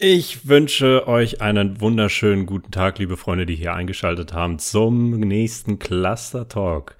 Ich 0.00 0.46
wünsche 0.46 1.08
euch 1.08 1.40
einen 1.40 1.80
wunderschönen 1.80 2.46
guten 2.46 2.70
Tag, 2.70 3.00
liebe 3.00 3.16
Freunde, 3.16 3.46
die 3.46 3.56
hier 3.56 3.74
eingeschaltet 3.74 4.32
haben 4.32 4.60
zum 4.60 5.18
nächsten 5.18 5.80
Cluster 5.80 6.46
Talk. 6.46 6.96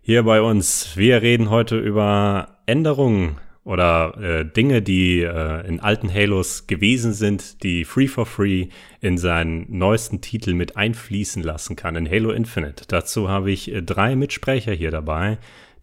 Hier 0.00 0.22
bei 0.22 0.40
uns. 0.40 0.96
Wir 0.96 1.20
reden 1.20 1.50
heute 1.50 1.78
über 1.78 2.56
Änderungen 2.64 3.36
oder 3.64 4.16
äh, 4.18 4.44
Dinge, 4.46 4.80
die 4.80 5.20
äh, 5.20 5.68
in 5.68 5.80
alten 5.80 6.10
Halos 6.10 6.66
gewesen 6.66 7.12
sind, 7.12 7.62
die 7.62 7.84
Free 7.84 8.08
for 8.08 8.24
Free 8.24 8.68
in 9.02 9.18
seinen 9.18 9.66
neuesten 9.68 10.22
Titel 10.22 10.54
mit 10.54 10.74
einfließen 10.74 11.42
lassen 11.42 11.76
kann, 11.76 11.96
in 11.96 12.08
Halo 12.08 12.30
Infinite. 12.30 12.84
Dazu 12.88 13.28
habe 13.28 13.50
ich 13.50 13.70
äh, 13.70 13.82
drei 13.82 14.16
Mitsprecher 14.16 14.72
hier 14.72 14.90
dabei. 14.90 15.36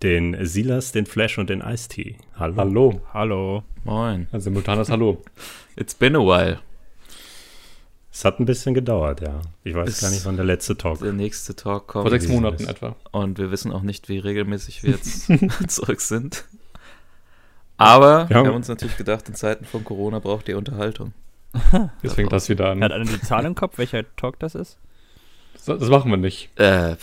Den 0.06 0.38
Silas, 0.46 0.92
den 0.92 1.08
Flash 1.08 1.40
und 1.40 1.50
den 1.50 1.62
Ice-T. 1.62 2.18
Hallo. 2.38 2.56
Hallo. 2.58 3.02
Hallo. 3.12 3.64
Moin. 3.86 4.28
Also 4.32 4.44
simultanes 4.44 4.92
Hallo. 4.92 5.24
It's 5.76 5.96
been 5.96 6.16
a 6.16 6.20
while. 6.20 6.60
Es 8.12 8.24
hat 8.24 8.40
ein 8.40 8.46
bisschen 8.46 8.76
gedauert, 8.76 9.22
ja. 9.22 9.42
Ich 9.64 9.74
weiß 9.74 9.86
Bis 9.88 10.02
gar 10.02 10.12
nicht, 10.12 10.24
wann 10.28 10.36
der 10.36 10.46
letzte 10.46 10.78
Talk. 10.78 11.00
Der 11.00 11.12
nächste 11.12 11.56
Talk 11.56 11.88
kommt. 11.88 12.04
Vor 12.04 12.12
sechs 12.12 12.28
Monaten 12.28 12.62
ist. 12.62 12.70
etwa. 12.70 12.96
Und 13.10 13.40
wir 13.40 13.50
wissen 13.50 13.72
auch 13.72 13.82
nicht, 13.82 14.08
wie 14.08 14.20
regelmäßig 14.20 14.84
wir 14.84 14.92
jetzt 14.92 15.28
zurück 15.72 16.02
sind. 16.02 16.46
Aber 17.78 18.28
ja. 18.30 18.30
wir 18.30 18.38
haben 18.46 18.56
uns 18.58 18.68
natürlich 18.68 18.98
gedacht, 18.98 19.28
in 19.28 19.34
Zeiten 19.34 19.66
von 19.66 19.84
Corona 19.84 20.20
braucht 20.20 20.48
ihr 20.48 20.60
Unterhaltung. 20.60 21.14
Jetzt 22.04 22.14
fängt 22.14 22.32
das 22.32 22.48
wieder 22.48 22.70
an. 22.70 22.84
Hat 22.84 22.92
einer 22.92 23.06
die 23.06 23.22
Zahl 23.22 23.44
im 23.44 23.56
Kopf, 23.56 23.80
welcher 23.80 24.04
Talk 24.18 24.38
das 24.38 24.54
ist? 24.54 24.78
Das, 25.66 25.80
das 25.80 25.90
machen 25.90 26.12
wir 26.12 26.18
nicht. 26.18 26.52
Äh, 26.60 26.96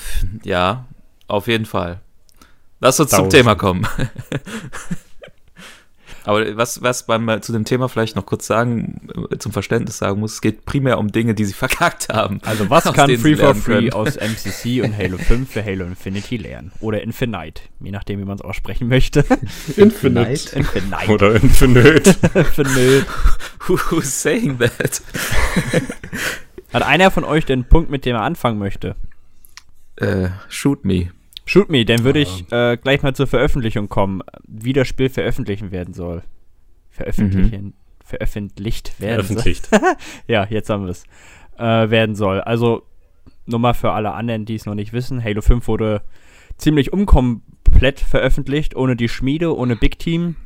ja, 0.44 0.86
auf 1.26 1.48
jeden 1.48 1.66
Fall. 1.66 2.00
Lass 2.82 2.98
uns 2.98 3.10
Tausend. 3.12 3.30
zum 3.30 3.38
Thema 3.38 3.54
kommen. 3.54 3.86
Aber 6.24 6.56
was, 6.56 6.82
was 6.82 7.06
beim 7.06 7.28
äh, 7.28 7.40
zu 7.40 7.52
dem 7.52 7.64
Thema 7.64 7.88
vielleicht 7.88 8.16
noch 8.16 8.26
kurz 8.26 8.46
sagen, 8.46 9.08
äh, 9.30 9.38
zum 9.38 9.52
Verständnis 9.52 9.98
sagen 9.98 10.20
muss, 10.20 10.34
es 10.34 10.40
geht 10.40 10.64
primär 10.66 10.98
um 10.98 11.10
Dinge, 11.10 11.34
die 11.34 11.44
sie 11.44 11.52
verkackt 11.54 12.08
haben. 12.08 12.40
Also 12.44 12.68
was 12.70 12.84
kann 12.92 13.16
Free 13.16 13.36
for 13.36 13.54
Free 13.54 13.92
aus 13.92 14.16
MCC 14.16 14.82
und 14.82 14.96
Halo 14.96 15.16
5 15.28 15.48
für 15.50 15.64
Halo 15.64 15.84
Infinity 15.84 16.36
lernen? 16.36 16.72
Oder 16.80 17.02
Infinite, 17.02 17.62
je 17.80 17.92
nachdem, 17.92 18.18
wie 18.18 18.24
man 18.24 18.36
es 18.36 18.42
aussprechen 18.42 18.88
möchte. 18.88 19.24
Infinite. 19.76 20.56
Infinite. 20.56 21.08
Oder 21.08 21.34
Infinite. 21.36 22.16
Infinite. 22.34 23.06
Who's 23.68 24.22
saying 24.22 24.58
that? 24.58 25.02
Hat 26.72 26.82
einer 26.82 27.12
von 27.12 27.22
euch 27.24 27.46
den 27.46 27.64
Punkt, 27.64 27.90
mit 27.90 28.04
dem 28.04 28.16
er 28.16 28.22
anfangen 28.22 28.58
möchte? 28.58 28.96
Äh, 29.96 30.30
shoot 30.48 30.84
me. 30.84 31.10
Shoot 31.44 31.70
me, 31.70 31.84
dann 31.84 32.04
würde 32.04 32.20
ich 32.20 32.50
äh, 32.52 32.76
gleich 32.76 33.02
mal 33.02 33.14
zur 33.14 33.26
Veröffentlichung 33.26 33.88
kommen, 33.88 34.22
wie 34.46 34.72
das 34.72 34.88
Spiel 34.88 35.08
veröffentlichen 35.08 35.70
werden 35.70 35.94
soll. 35.94 36.22
Veröffentlichen, 36.90 37.64
mhm. 37.64 37.74
veröffentlicht 38.04 39.00
werden 39.00 39.24
Veröffentlicht. 39.26 39.66
soll. 39.66 39.80
ja, 40.28 40.46
jetzt 40.48 40.70
haben 40.70 40.84
wir 40.84 40.90
es. 40.90 41.04
Äh, 41.58 41.90
werden 41.90 42.14
soll. 42.14 42.40
Also, 42.40 42.82
nur 43.46 43.58
mal 43.58 43.74
für 43.74 43.92
alle 43.92 44.12
anderen, 44.12 44.44
die 44.44 44.54
es 44.54 44.66
noch 44.66 44.74
nicht 44.74 44.92
wissen, 44.92 45.22
Halo 45.22 45.42
5 45.42 45.66
wurde 45.66 46.02
ziemlich 46.56 46.92
unkomplett 46.92 48.00
veröffentlicht, 48.00 48.76
ohne 48.76 48.94
die 48.94 49.08
Schmiede, 49.08 49.56
ohne 49.56 49.76
Big 49.76 49.98
Team 49.98 50.36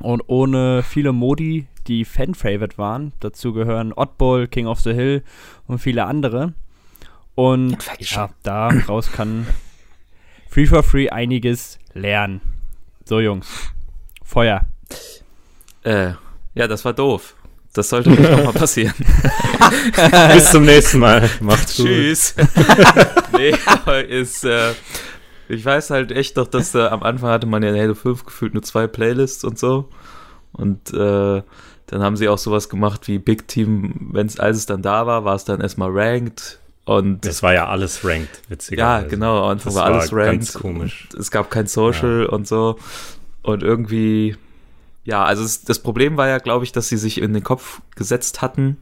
und 0.00 0.22
ohne 0.26 0.82
viele 0.82 1.12
Modi, 1.12 1.66
die 1.86 2.04
Fan-Favorite 2.04 2.78
waren. 2.78 3.12
Dazu 3.20 3.52
gehören 3.52 3.92
Oddball, 3.92 4.46
King 4.46 4.66
of 4.66 4.80
the 4.80 4.92
Hill 4.94 5.22
und 5.66 5.78
viele 5.78 6.04
andere. 6.06 6.54
Und 7.34 7.78
ja, 7.98 8.30
daraus 8.42 9.10
kann 9.12 9.46
Free 10.50 10.66
for 10.66 10.82
Free 10.82 11.08
einiges 11.08 11.78
lernen. 11.94 12.40
So, 13.04 13.20
Jungs. 13.20 13.46
Feuer. 14.24 14.66
Äh, 15.84 16.14
ja, 16.54 16.66
das 16.66 16.84
war 16.84 16.92
doof. 16.92 17.36
Das 17.72 17.88
sollte 17.88 18.10
nicht 18.10 18.20
nochmal 18.20 18.52
passieren. 18.52 18.94
Bis 20.34 20.50
zum 20.50 20.64
nächsten 20.64 20.98
Mal. 20.98 21.30
Macht's 21.40 21.76
gut. 21.76 21.86
Tschüss. 21.86 22.34
nee, 23.36 23.54
aber 23.64 24.04
ist, 24.04 24.44
äh, 24.44 24.72
ich 25.48 25.64
weiß 25.64 25.90
halt 25.90 26.10
echt 26.10 26.36
doch, 26.36 26.48
dass 26.48 26.74
äh, 26.74 26.80
am 26.80 27.04
Anfang 27.04 27.30
hatte 27.30 27.46
man 27.46 27.62
ja 27.62 27.70
in 27.70 27.80
Halo 27.80 27.94
5 27.94 28.24
gefühlt 28.24 28.52
nur 28.52 28.64
zwei 28.64 28.88
Playlists 28.88 29.44
und 29.44 29.56
so. 29.56 29.88
Und 30.50 30.92
äh, 30.92 31.42
dann 31.86 32.02
haben 32.02 32.16
sie 32.16 32.28
auch 32.28 32.38
sowas 32.38 32.68
gemacht 32.68 33.06
wie 33.06 33.20
Big 33.20 33.46
Team, 33.46 34.10
wenn 34.12 34.26
es 34.26 34.40
als 34.40 34.56
es 34.56 34.66
dann 34.66 34.82
da 34.82 35.06
war, 35.06 35.24
war 35.24 35.36
es 35.36 35.44
dann 35.44 35.60
erstmal 35.60 35.90
ranked 35.92 36.59
und 36.90 37.24
das 37.24 37.40
war 37.44 37.54
ja 37.54 37.68
alles 37.68 38.04
ranked, 38.04 38.42
witzigerweise. 38.48 39.04
Ja, 39.04 39.08
genau, 39.08 39.44
am 39.44 39.50
Anfang 39.50 39.74
war 39.76 39.84
alles 39.84 40.10
war 40.10 40.24
ranked. 40.24 40.40
Ganz 40.40 40.54
komisch. 40.54 41.08
Es 41.16 41.30
gab 41.30 41.48
kein 41.48 41.68
Social 41.68 42.22
ja. 42.22 42.28
und 42.30 42.48
so. 42.48 42.80
Und 43.42 43.62
irgendwie, 43.62 44.36
ja, 45.04 45.22
also 45.22 45.44
es, 45.44 45.62
das 45.62 45.78
Problem 45.78 46.16
war 46.16 46.26
ja, 46.26 46.38
glaube 46.38 46.64
ich, 46.64 46.72
dass 46.72 46.88
sie 46.88 46.96
sich 46.96 47.22
in 47.22 47.32
den 47.32 47.44
Kopf 47.44 47.80
gesetzt 47.94 48.42
hatten, 48.42 48.76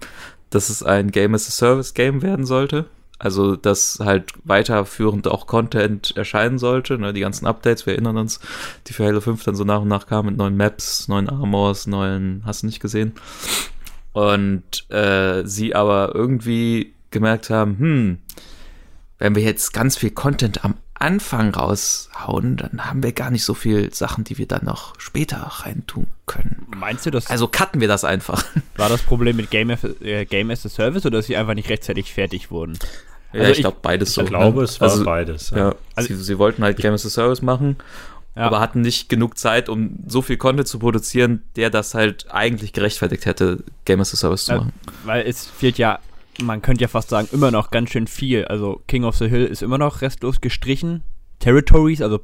dass 0.48 0.70
es 0.70 0.82
ein 0.82 1.10
Game 1.10 1.34
as 1.34 1.48
a 1.48 1.50
Service 1.50 1.92
Game 1.92 2.22
werden 2.22 2.47
sollte. 2.47 2.86
Also, 3.18 3.56
dass 3.56 3.98
halt 4.02 4.32
weiterführend 4.42 5.28
auch 5.28 5.47
Content 5.47 6.16
erscheinen 6.16 6.56
sollte, 6.56 6.98
ne, 6.98 7.12
die 7.12 7.20
ganzen 7.20 7.47
Updates, 7.47 7.84
wir 7.84 7.92
erinnern 7.92 8.16
uns, 8.16 8.41
die 8.86 8.94
für 8.94 9.04
Halo 9.04 9.20
5 9.20 9.44
dann 9.44 9.54
so 9.54 9.64
nach 9.64 9.82
und 9.82 9.88
nach 9.88 10.06
kamen 10.06 10.30
mit 10.30 10.38
neuen 10.38 10.56
Maps, 10.56 11.08
neuen 11.08 11.28
Armors, 11.28 11.86
neuen, 11.86 12.41
hast 12.47 12.62
du 12.62 12.68
nicht 12.68 12.80
gesehen? 12.80 13.12
Und 14.14 14.91
äh, 14.91 15.44
sie 15.44 15.74
aber 15.74 16.14
irgendwie 16.14 16.94
gemerkt 17.18 17.50
haben, 17.50 17.78
hm, 17.78 18.18
wenn 19.18 19.34
wir 19.34 19.42
jetzt 19.42 19.72
ganz 19.72 19.96
viel 19.96 20.10
Content 20.10 20.64
am 20.64 20.74
Anfang 20.94 21.54
raushauen, 21.54 22.56
dann 22.56 22.84
haben 22.84 23.02
wir 23.02 23.12
gar 23.12 23.30
nicht 23.30 23.44
so 23.44 23.54
viel 23.54 23.92
Sachen, 23.94 24.24
die 24.24 24.36
wir 24.38 24.46
dann 24.46 24.64
noch 24.64 24.98
später 24.98 25.38
reintun 25.38 26.08
können. 26.26 26.66
Meinst 26.76 27.06
du 27.06 27.10
das? 27.10 27.28
Also 27.28 27.46
cutten 27.46 27.80
wir 27.80 27.88
das 27.88 28.04
einfach. 28.04 28.44
War 28.76 28.88
das 28.88 29.02
Problem 29.02 29.36
mit 29.36 29.50
Game, 29.50 29.70
äh, 29.70 30.24
Game 30.24 30.50
as 30.50 30.66
a 30.66 30.68
Service 30.68 31.06
oder 31.06 31.18
dass 31.18 31.26
sie 31.26 31.36
einfach 31.36 31.54
nicht 31.54 31.68
rechtzeitig 31.68 32.12
fertig 32.12 32.50
wurden? 32.50 32.78
Ja, 33.32 33.40
also 33.40 33.52
ich, 33.52 33.60
glaube 33.60 33.76
beides 33.82 34.14
so. 34.14 34.22
Ich 34.22 34.28
glaube, 34.28 34.58
ne? 34.58 34.64
es 34.64 34.80
war 34.80 34.90
also, 34.90 35.04
beides. 35.04 35.50
Ja. 35.50 35.58
ja. 35.58 35.74
Also, 35.94 36.08
sie, 36.08 36.22
sie, 36.22 36.38
wollten 36.38 36.64
halt 36.64 36.78
Game 36.78 36.94
as 36.94 37.06
a 37.06 37.10
Service 37.10 37.42
machen, 37.42 37.76
ja. 38.34 38.42
aber 38.42 38.58
hatten 38.58 38.80
nicht 38.80 39.08
genug 39.08 39.38
Zeit, 39.38 39.68
um 39.68 39.98
so 40.06 40.22
viel 40.22 40.36
Content 40.38 40.66
zu 40.66 40.78
produzieren, 40.78 41.42
der 41.54 41.70
das 41.70 41.94
halt 41.94 42.26
eigentlich 42.30 42.72
gerechtfertigt 42.72 43.26
hätte, 43.26 43.62
Game 43.84 44.00
as 44.00 44.14
a 44.14 44.16
Service 44.16 44.46
zu 44.46 44.54
machen. 44.54 44.72
Weil 45.04 45.26
es 45.26 45.46
fehlt 45.46 45.78
ja 45.78 46.00
man 46.43 46.62
könnte 46.62 46.82
ja 46.82 46.88
fast 46.88 47.10
sagen, 47.10 47.28
immer 47.32 47.50
noch 47.50 47.71
ganz 47.71 47.91
schön 47.91 48.06
viel. 48.06 48.44
Also 48.44 48.82
King 48.87 49.04
of 49.04 49.16
the 49.16 49.28
Hill 49.28 49.44
ist 49.44 49.62
immer 49.62 49.78
noch 49.78 50.00
restlos 50.00 50.41
gestrichen. 50.41 51.03
Territories, 51.38 52.03
also 52.03 52.21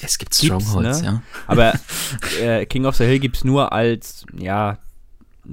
es 0.00 0.18
gibt 0.18 0.34
Strongholds, 0.34 1.02
ne? 1.02 1.06
ja. 1.06 1.22
Aber 1.46 1.72
äh, 2.40 2.66
King 2.66 2.84
of 2.84 2.96
the 2.96 3.04
Hill 3.04 3.18
gibt 3.18 3.36
es 3.36 3.44
nur 3.44 3.72
als, 3.72 4.24
ja, 4.38 4.78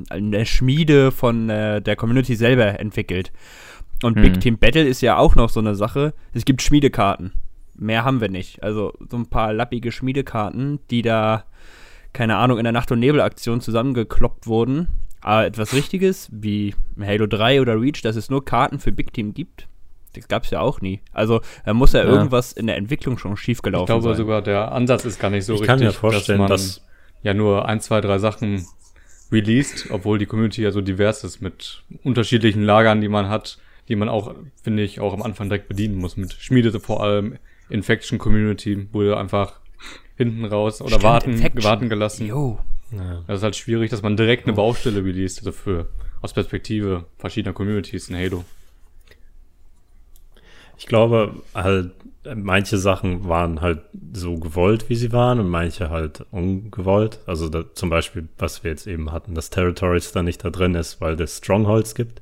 eine 0.10 0.46
Schmiede 0.46 1.12
von 1.12 1.50
äh, 1.50 1.82
der 1.82 1.96
Community 1.96 2.36
selber 2.36 2.80
entwickelt. 2.80 3.32
Und 4.04 4.16
hm. 4.16 4.24
Big 4.24 4.42
Team 4.42 4.58
Battle 4.58 4.86
ist 4.86 5.02
ja 5.02 5.18
auch 5.18 5.36
noch 5.36 5.50
so 5.50 5.62
eine 5.62 5.76
Sache. 5.76 6.14
Es 6.34 6.46
gibt 6.46 6.62
Schmiedekarten. 6.62 7.32
Mehr 7.76 8.04
haben 8.04 8.22
wir 8.22 8.30
nicht. 8.30 8.62
Also 8.62 8.94
so 9.10 9.18
ein 9.18 9.28
paar 9.28 9.54
lappige 9.54 9.92
Schmiedekarten, 9.92 10.80
die 10.90 11.02
da, 11.02 11.46
keine 12.14 12.36
Ahnung, 12.38 12.58
in 12.58 12.64
der 12.66 12.74
Nacht- 12.74 12.92
und 12.92 13.00
Nebel-Aktion 13.00 13.62
zusammengekloppt 13.62 14.48
wurden 14.48 14.90
aber 15.26 15.48
etwas 15.48 15.74
Richtiges, 15.74 16.30
wie 16.32 16.76
Halo 17.02 17.26
3 17.26 17.60
oder 17.60 17.82
Reach, 17.82 18.04
dass 18.04 18.16
es 18.16 18.30
nur 18.30 18.46
Karten 18.46 18.80
für 18.80 18.92
Big 18.92 19.12
Team 19.12 19.34
gibt, 19.34 19.68
das 20.14 20.28
gab 20.28 20.44
es 20.44 20.52
ja 20.52 20.60
auch 20.60 20.82
nie. 20.82 21.02
Also 21.14 21.42
da 21.66 21.74
muss 21.74 21.94
ja, 21.94 22.04
ja, 22.04 22.10
irgendwas 22.10 22.54
in 22.54 22.68
der 22.68 22.78
Entwicklung 22.78 23.18
schon 23.18 23.36
schiefgelaufen 23.36 23.88
sein. 23.88 23.98
Ich 23.98 24.04
glaube 24.04 24.16
sein. 24.16 24.24
sogar, 24.24 24.42
der 24.44 24.72
Ansatz 24.72 25.04
ist 25.04 25.20
gar 25.20 25.32
nicht 25.32 25.44
so 25.44 25.56
ich 25.56 25.62
richtig, 25.62 25.68
kann 25.68 25.80
mir 25.80 25.92
vorstellen, 25.94 26.42
dass 26.42 26.50
man 26.50 26.50
dass 26.50 26.82
ja 27.24 27.34
nur 27.34 27.68
ein, 27.68 27.82
zwei, 27.82 28.02
drei 28.02 28.20
Sachen 28.20 28.68
released, 29.32 29.90
obwohl 29.90 30.20
die 30.20 30.28
Community 30.28 30.62
ja 30.62 30.70
so 30.70 30.82
divers 30.82 31.24
ist 31.24 31.42
mit 31.42 31.82
unterschiedlichen 32.04 32.62
Lagern, 32.62 33.02
die 33.02 33.10
man 33.10 33.28
hat, 33.28 33.58
die 33.90 33.96
man 33.96 34.10
auch, 34.10 34.36
finde 34.62 34.84
ich, 34.84 35.00
auch 35.00 35.14
am 35.14 35.24
Anfang 35.24 35.50
direkt 35.50 35.68
bedienen 35.68 35.96
muss. 35.96 36.18
Mit 36.18 36.34
Schmiede 36.34 36.80
vor 36.80 37.02
allem, 37.04 37.40
Infection 37.70 38.20
Community 38.20 38.90
wurde 38.92 39.18
einfach 39.18 39.60
hinten 40.18 40.46
raus 40.46 40.82
oder 40.82 41.00
Stimmt, 41.00 41.04
warten, 41.04 41.64
warten 41.64 41.90
gelassen. 41.90 42.28
Jo. 42.28 42.60
Ja. 42.98 43.24
Das 43.28 43.38
ist 43.38 43.44
halt 43.44 43.56
schwierig, 43.56 43.90
dass 43.90 44.02
man 44.02 44.18
direkt 44.18 44.46
eine 44.46 44.54
oh. 44.54 44.58
Baustelle 44.58 45.04
released, 45.04 45.40
also 45.40 45.52
für, 45.52 45.88
aus 46.22 46.34
Perspektive 46.34 47.06
verschiedener 47.18 47.54
Communities 47.54 48.10
in 48.10 48.16
Halo. 48.16 48.44
Ich 50.78 50.88
glaube, 50.88 51.36
halt, 51.54 51.92
manche 52.36 52.78
Sachen 52.78 53.28
waren 53.28 53.62
halt 53.62 53.82
so 54.14 54.38
gewollt, 54.38 54.90
wie 54.90 54.96
sie 54.96 55.12
waren, 55.12 55.40
und 55.40 55.50
manche 55.50 55.90
halt 55.90 56.26
ungewollt. 56.32 57.20
Also 57.26 57.50
da, 57.50 57.64
zum 57.74 57.90
Beispiel, 57.90 58.28
was 58.38 58.64
wir 58.64 58.72
jetzt 58.72 58.88
eben 58.88 59.12
hatten, 59.12 59.36
dass 59.36 59.50
Territories 59.50 60.12
da 60.12 60.22
nicht 60.22 60.44
da 60.44 60.50
drin 60.50 60.76
ist, 60.76 61.00
weil 61.00 61.20
es 61.22 61.38
Strongholds 61.38 61.96
gibt. 61.96 62.22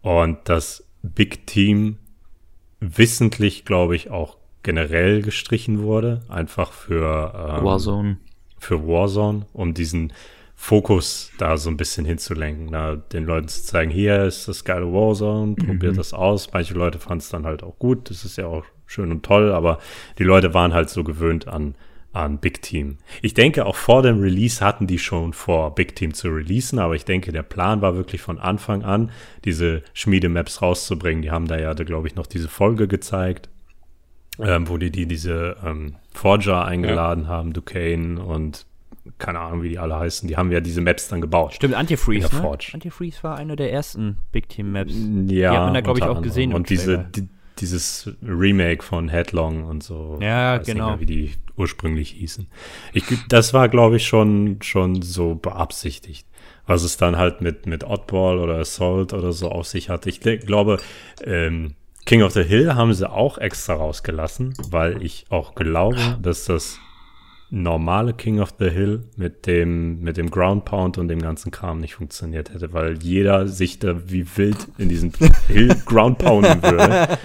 Und 0.00 0.38
das 0.44 0.84
Big 1.02 1.46
Team 1.46 1.98
wissentlich, 2.80 3.64
glaube 3.64 3.96
ich, 3.96 4.10
auch 4.10 4.36
generell 4.62 5.22
gestrichen 5.22 5.82
wurde, 5.82 6.22
einfach 6.28 6.72
für 6.72 7.32
ähm, 7.58 7.64
Warzone 7.64 8.18
für 8.62 8.86
Warzone, 8.86 9.46
um 9.52 9.74
diesen 9.74 10.12
Fokus 10.54 11.32
da 11.38 11.56
so 11.56 11.70
ein 11.70 11.76
bisschen 11.76 12.04
hinzulenken, 12.04 12.68
na, 12.70 12.94
den 12.94 13.24
Leuten 13.24 13.48
zu 13.48 13.64
zeigen, 13.64 13.90
hier 13.90 14.24
ist 14.24 14.46
das 14.46 14.64
geile 14.64 14.86
Warzone, 14.92 15.56
probiert 15.56 15.94
mhm. 15.94 15.96
das 15.96 16.14
aus. 16.14 16.52
Manche 16.52 16.74
Leute 16.74 16.98
fanden 16.98 17.18
es 17.18 17.30
dann 17.30 17.44
halt 17.44 17.62
auch 17.64 17.78
gut, 17.78 18.10
das 18.10 18.24
ist 18.24 18.38
ja 18.38 18.46
auch 18.46 18.64
schön 18.86 19.10
und 19.10 19.24
toll, 19.24 19.52
aber 19.52 19.78
die 20.18 20.24
Leute 20.24 20.54
waren 20.54 20.72
halt 20.72 20.88
so 20.90 21.02
gewöhnt 21.02 21.48
an 21.48 21.74
an 22.12 22.38
Big 22.38 22.60
Team. 22.62 22.98
Ich 23.22 23.34
denke, 23.34 23.64
auch 23.64 23.76
vor 23.76 24.02
dem 24.02 24.20
Release 24.20 24.64
hatten 24.64 24.86
die 24.86 24.98
schon 24.98 25.32
vor, 25.32 25.74
Big 25.74 25.96
Team 25.96 26.12
zu 26.12 26.28
releasen, 26.28 26.78
aber 26.78 26.94
ich 26.94 27.04
denke, 27.04 27.32
der 27.32 27.42
Plan 27.42 27.80
war 27.80 27.96
wirklich 27.96 28.20
von 28.20 28.38
Anfang 28.38 28.82
an, 28.82 29.10
diese 29.44 29.82
Schmiedemaps 29.94 30.60
rauszubringen. 30.60 31.22
Die 31.22 31.30
haben 31.30 31.48
da 31.48 31.58
ja, 31.58 31.72
glaube 31.72 32.08
ich, 32.08 32.14
noch 32.14 32.26
diese 32.26 32.48
Folge 32.48 32.86
gezeigt, 32.86 33.48
ähm, 34.42 34.68
wo 34.68 34.78
die, 34.78 34.90
die 34.90 35.06
diese 35.06 35.56
ähm, 35.64 35.96
Forger 36.12 36.64
eingeladen 36.64 37.24
ja. 37.24 37.30
haben, 37.30 37.52
Duquesne 37.52 38.22
und 38.22 38.66
keine 39.18 39.40
Ahnung, 39.40 39.62
wie 39.62 39.70
die 39.70 39.78
alle 39.78 39.98
heißen. 39.98 40.28
Die 40.28 40.36
haben 40.36 40.52
ja 40.52 40.60
diese 40.60 40.80
Maps 40.80 41.08
dann 41.08 41.20
gebaut. 41.20 41.54
Stimmt, 41.54 41.74
Antifreeze, 41.74 42.34
ne? 42.34 42.58
Antifreeze 42.72 43.22
war 43.22 43.36
eine 43.36 43.56
der 43.56 43.72
ersten 43.72 44.18
Big 44.30 44.48
Team 44.48 44.72
Maps. 44.72 44.92
Ja, 44.94 45.26
die 45.26 45.48
hat 45.48 45.64
man 45.64 45.74
da, 45.74 45.80
glaube 45.80 45.98
ich, 45.98 46.04
auch 46.04 46.22
gesehen. 46.22 46.52
Und 46.52 46.70
diese, 46.70 47.06
die, 47.14 47.28
dieses 47.58 48.10
Remake 48.22 48.82
von 48.82 49.08
Headlong 49.08 49.64
und 49.64 49.82
so. 49.82 50.18
Ja, 50.20 50.58
genau. 50.58 50.90
Mehr, 50.90 51.00
wie 51.00 51.06
die 51.06 51.32
ursprünglich 51.56 52.10
hießen. 52.10 52.46
Ich, 52.92 53.04
das 53.28 53.52
war, 53.54 53.68
glaube 53.68 53.96
ich, 53.96 54.06
schon, 54.06 54.58
schon 54.62 55.02
so 55.02 55.34
beabsichtigt. 55.34 56.26
Was 56.64 56.84
es 56.84 56.96
dann 56.96 57.16
halt 57.16 57.40
mit, 57.40 57.66
mit 57.66 57.82
Oddball 57.82 58.38
oder 58.38 58.58
Assault 58.58 59.12
oder 59.12 59.32
so 59.32 59.50
auf 59.50 59.66
sich 59.66 59.88
hatte. 59.88 60.08
Ich 60.08 60.20
glaube, 60.20 60.78
ähm, 61.24 61.74
King 62.04 62.22
of 62.22 62.32
the 62.32 62.42
Hill 62.42 62.74
haben 62.74 62.92
sie 62.92 63.08
auch 63.08 63.38
extra 63.38 63.74
rausgelassen, 63.74 64.54
weil 64.70 65.02
ich 65.02 65.24
auch 65.30 65.54
glaube, 65.54 66.18
dass 66.20 66.46
das 66.46 66.78
normale 67.52 68.14
King 68.14 68.40
of 68.40 68.54
the 68.58 68.70
Hill 68.70 69.04
mit 69.16 69.46
dem, 69.46 70.00
mit 70.00 70.16
dem 70.16 70.30
Ground 70.30 70.64
Pound 70.64 70.96
und 70.96 71.08
dem 71.08 71.20
ganzen 71.20 71.50
Kram 71.50 71.80
nicht 71.80 71.94
funktioniert 71.96 72.52
hätte, 72.52 72.72
weil 72.72 73.02
jeder 73.02 73.46
sich 73.46 73.78
da 73.78 74.10
wie 74.10 74.26
wild 74.36 74.56
in 74.78 74.88
diesen 74.88 75.12
Hill 75.48 75.76
Ground 75.84 76.18
pounden 76.18 76.62
würde. 76.62 77.18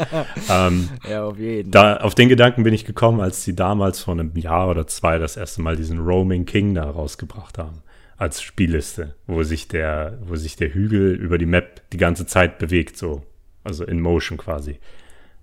ähm, 0.50 0.90
ja, 1.10 1.24
auf 1.24 1.40
jeden. 1.40 1.72
Da, 1.72 1.98
auf 1.98 2.14
den 2.14 2.28
Gedanken 2.28 2.64
bin 2.64 2.74
ich 2.74 2.84
gekommen, 2.84 3.22
als 3.22 3.44
sie 3.46 3.56
damals 3.56 4.02
vor 4.02 4.16
einem 4.16 4.36
Jahr 4.36 4.70
oder 4.70 4.86
zwei 4.86 5.18
das 5.18 5.38
erste 5.38 5.62
Mal 5.62 5.78
diesen 5.78 6.00
Roaming 6.00 6.46
King 6.46 6.76
da 6.76 6.90
rausgebracht 6.90 7.58
haben. 7.58 7.82
Als 8.18 8.42
Spielliste, 8.42 9.16
wo 9.28 9.44
sich 9.44 9.70
der, 9.70 10.18
wo 10.26 10.36
sich 10.36 10.58
der 10.58 10.74
Hügel 10.74 11.14
über 11.14 11.38
die 11.38 11.46
Map 11.46 11.82
die 11.94 11.98
ganze 11.98 12.26
Zeit 12.26 12.60
bewegt, 12.60 12.98
so. 12.98 13.24
Also 13.68 13.84
in 13.84 14.00
Motion 14.00 14.38
quasi. 14.38 14.80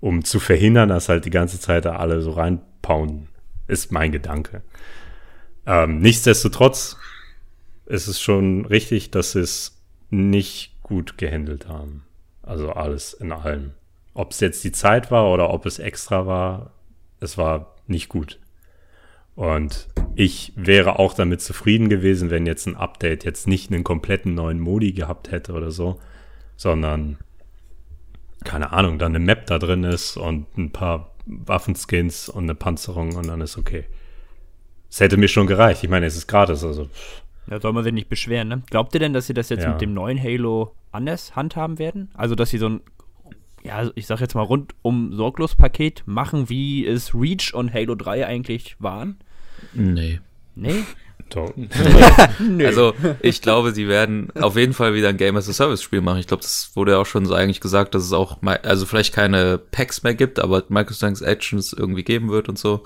Um 0.00 0.24
zu 0.24 0.40
verhindern, 0.40 0.88
dass 0.88 1.10
halt 1.10 1.26
die 1.26 1.30
ganze 1.30 1.60
Zeit 1.60 1.84
da 1.84 1.96
alle 1.96 2.22
so 2.22 2.32
reinpounden. 2.32 3.28
Ist 3.68 3.92
mein 3.92 4.12
Gedanke. 4.12 4.62
Ähm, 5.66 6.00
nichtsdestotrotz 6.00 6.96
ist 7.84 8.06
es 8.06 8.20
schon 8.20 8.64
richtig, 8.64 9.10
dass 9.10 9.32
sie 9.32 9.40
es 9.40 9.82
nicht 10.08 10.82
gut 10.82 11.18
gehandelt 11.18 11.68
haben. 11.68 12.04
Also 12.42 12.72
alles 12.72 13.12
in 13.12 13.30
allem. 13.30 13.72
Ob 14.14 14.32
es 14.32 14.40
jetzt 14.40 14.64
die 14.64 14.72
Zeit 14.72 15.10
war 15.10 15.30
oder 15.30 15.50
ob 15.50 15.66
es 15.66 15.78
extra 15.78 16.26
war, 16.26 16.72
es 17.20 17.36
war 17.36 17.74
nicht 17.86 18.08
gut. 18.08 18.38
Und 19.34 19.88
ich 20.14 20.52
wäre 20.56 20.98
auch 20.98 21.12
damit 21.12 21.42
zufrieden 21.42 21.90
gewesen, 21.90 22.30
wenn 22.30 22.46
jetzt 22.46 22.66
ein 22.66 22.76
Update 22.76 23.24
jetzt 23.24 23.48
nicht 23.48 23.70
einen 23.70 23.84
kompletten 23.84 24.34
neuen 24.34 24.60
Modi 24.60 24.92
gehabt 24.92 25.30
hätte 25.30 25.52
oder 25.52 25.70
so, 25.70 26.00
sondern 26.56 27.18
keine 28.44 28.72
Ahnung, 28.72 28.98
dann 28.98 29.14
eine 29.14 29.24
Map 29.24 29.46
da 29.46 29.58
drin 29.58 29.84
ist 29.84 30.16
und 30.16 30.56
ein 30.56 30.70
paar 30.70 31.14
Waffenskins 31.26 32.28
und 32.28 32.44
eine 32.44 32.54
Panzerung 32.54 33.16
und 33.16 33.26
dann 33.26 33.40
ist 33.40 33.56
okay. 33.56 33.84
Es 34.90 35.00
hätte 35.00 35.16
mir 35.16 35.28
schon 35.28 35.46
gereicht. 35.46 35.82
Ich 35.82 35.90
meine, 35.90 36.06
es 36.06 36.16
ist 36.16 36.28
gratis, 36.28 36.62
also. 36.62 36.88
Da 37.46 37.60
soll 37.60 37.72
man 37.72 37.84
sich 37.84 37.92
nicht 37.92 38.08
beschweren, 38.08 38.48
ne? 38.48 38.62
Glaubt 38.70 38.94
ihr 38.94 39.00
denn, 39.00 39.12
dass 39.12 39.26
sie 39.26 39.34
das 39.34 39.48
jetzt 39.48 39.64
ja. 39.64 39.70
mit 39.70 39.80
dem 39.80 39.92
neuen 39.92 40.22
Halo 40.22 40.74
anders 40.92 41.34
handhaben 41.34 41.78
werden? 41.78 42.10
Also, 42.14 42.34
dass 42.34 42.50
sie 42.50 42.58
so 42.58 42.68
ein, 42.68 42.80
ja, 43.64 43.90
ich 43.96 44.06
sag 44.06 44.20
jetzt 44.20 44.34
mal 44.34 44.42
rundum 44.42 45.12
sorglos 45.12 45.56
Paket 45.56 46.04
machen, 46.06 46.48
wie 46.48 46.86
es 46.86 47.14
Reach 47.14 47.52
und 47.54 47.72
Halo 47.72 47.94
3 47.96 48.26
eigentlich 48.26 48.76
waren? 48.78 49.18
Nee. 49.72 50.20
Nee? 50.54 50.84
also, 52.64 52.94
ich 53.20 53.42
glaube, 53.42 53.72
sie 53.72 53.88
werden 53.88 54.30
auf 54.40 54.56
jeden 54.56 54.72
Fall 54.72 54.94
wieder 54.94 55.08
ein 55.08 55.16
Game 55.16 55.36
as 55.36 55.48
a 55.48 55.52
Service 55.52 55.82
Spiel 55.82 56.00
machen. 56.00 56.18
Ich 56.18 56.26
glaube, 56.26 56.42
das 56.42 56.70
wurde 56.74 56.92
ja 56.92 56.98
auch 56.98 57.06
schon 57.06 57.26
so 57.26 57.34
eigentlich 57.34 57.60
gesagt, 57.60 57.94
dass 57.94 58.04
es 58.04 58.12
auch, 58.12 58.38
also 58.62 58.86
vielleicht 58.86 59.14
keine 59.14 59.58
Packs 59.58 60.02
mehr 60.02 60.14
gibt, 60.14 60.40
aber 60.40 60.64
Microtransactions 60.68 61.72
irgendwie 61.72 62.04
geben 62.04 62.30
wird 62.30 62.48
und 62.48 62.58
so. 62.58 62.82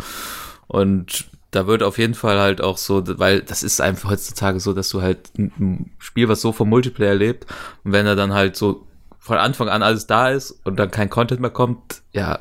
Und 0.67 1.27
da 1.51 1.67
wird 1.67 1.83
auf 1.83 1.99
jeden 1.99 2.15
Fall 2.15 2.39
halt 2.39 2.61
auch 2.61 2.77
so, 2.77 3.03
weil 3.19 3.41
das 3.41 3.63
ist 3.63 3.81
einfach 3.81 4.11
heutzutage 4.11 4.61
so, 4.61 4.75
dass 4.75 4.91
du 4.91 5.01
halt 5.01 5.31
ein 5.39 5.91
Spiel, 5.99 6.29
was 6.29 6.41
so 6.41 6.53
vom 6.53 6.69
Multiplayer 6.69 7.15
lebt, 7.15 7.47
und 7.85 7.93
wenn 7.93 8.07
er 8.07 8.17
dann 8.17 8.35
halt 8.35 8.57
so 8.57 8.87
von 9.19 9.39
Anfang 9.39 9.69
an 9.69 9.83
alles 9.83 10.07
da 10.07 10.31
ist 10.31 10.51
und 10.65 10.77
dann 10.77 10.91
kein 10.91 11.11
Content 11.11 11.41
mehr 11.41 11.51
kommt, 11.51 12.03
ja, 12.13 12.41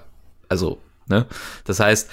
also, 0.50 0.80
ne? 1.08 1.26
Das 1.66 1.80
heißt, 1.80 2.10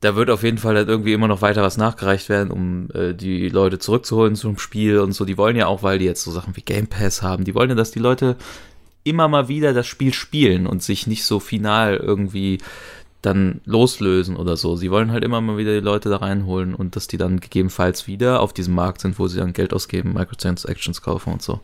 da 0.00 0.16
wird 0.16 0.30
auf 0.30 0.42
jeden 0.42 0.58
Fall 0.58 0.76
halt 0.76 0.88
irgendwie 0.88 1.12
immer 1.12 1.28
noch 1.28 1.42
weiter 1.42 1.62
was 1.62 1.76
nachgereicht 1.76 2.28
werden, 2.28 2.50
um 2.50 2.88
äh, 2.94 3.14
die 3.14 3.48
Leute 3.48 3.78
zurückzuholen 3.78 4.34
zum 4.34 4.58
Spiel 4.58 4.98
und 4.98 5.12
so. 5.12 5.24
Die 5.24 5.36
wollen 5.36 5.56
ja 5.56 5.66
auch, 5.66 5.82
weil 5.82 5.98
die 5.98 6.06
jetzt 6.06 6.22
so 6.22 6.30
Sachen 6.30 6.56
wie 6.56 6.62
Game 6.62 6.86
Pass 6.86 7.22
haben, 7.22 7.44
die 7.44 7.54
wollen 7.54 7.70
ja, 7.70 7.76
dass 7.76 7.90
die 7.90 7.98
Leute 7.98 8.36
immer 9.04 9.28
mal 9.28 9.48
wieder 9.48 9.72
das 9.72 9.86
Spiel 9.86 10.12
spielen 10.12 10.66
und 10.66 10.82
sich 10.82 11.06
nicht 11.06 11.24
so 11.24 11.40
final 11.40 11.96
irgendwie 11.96 12.58
dann 13.22 13.60
loslösen 13.66 14.36
oder 14.36 14.56
so. 14.56 14.76
Sie 14.76 14.90
wollen 14.90 15.12
halt 15.12 15.24
immer 15.24 15.40
mal 15.42 15.58
wieder 15.58 15.74
die 15.74 15.84
Leute 15.84 16.08
da 16.08 16.16
reinholen 16.16 16.74
und 16.74 16.96
dass 16.96 17.06
die 17.06 17.18
dann 17.18 17.40
gegebenenfalls 17.40 18.06
wieder 18.06 18.40
auf 18.40 18.54
diesem 18.54 18.74
Markt 18.74 19.02
sind, 19.02 19.18
wo 19.18 19.28
sie 19.28 19.38
dann 19.38 19.52
Geld 19.52 19.74
ausgeben, 19.74 20.14
Microtransactions 20.14 21.02
kaufen 21.02 21.34
und 21.34 21.42
so. 21.42 21.60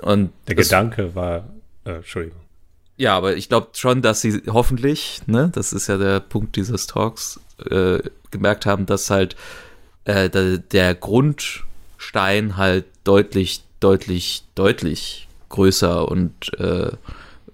Und 0.00 0.30
der 0.48 0.54
Gedanke 0.54 1.14
war, 1.14 1.48
äh, 1.84 1.96
Entschuldigung. 1.96 2.40
Ja, 2.96 3.16
aber 3.16 3.36
ich 3.36 3.48
glaube 3.48 3.68
schon, 3.72 4.02
dass 4.02 4.20
sie 4.20 4.42
hoffentlich, 4.48 5.22
ne, 5.26 5.50
das 5.54 5.72
ist 5.72 5.86
ja 5.86 5.96
der 5.96 6.20
Punkt 6.20 6.56
dieses 6.56 6.86
Talks, 6.86 7.40
äh, 7.70 8.02
gemerkt 8.30 8.66
haben, 8.66 8.86
dass 8.86 9.10
halt 9.10 9.36
äh, 10.04 10.28
der, 10.30 10.58
der 10.58 10.94
Grundstein 10.94 12.56
halt 12.56 12.86
deutlich, 13.04 13.62
deutlich, 13.80 14.44
deutlich 14.54 15.28
größer 15.48 16.08
und 16.08 16.58
äh, 16.58 16.92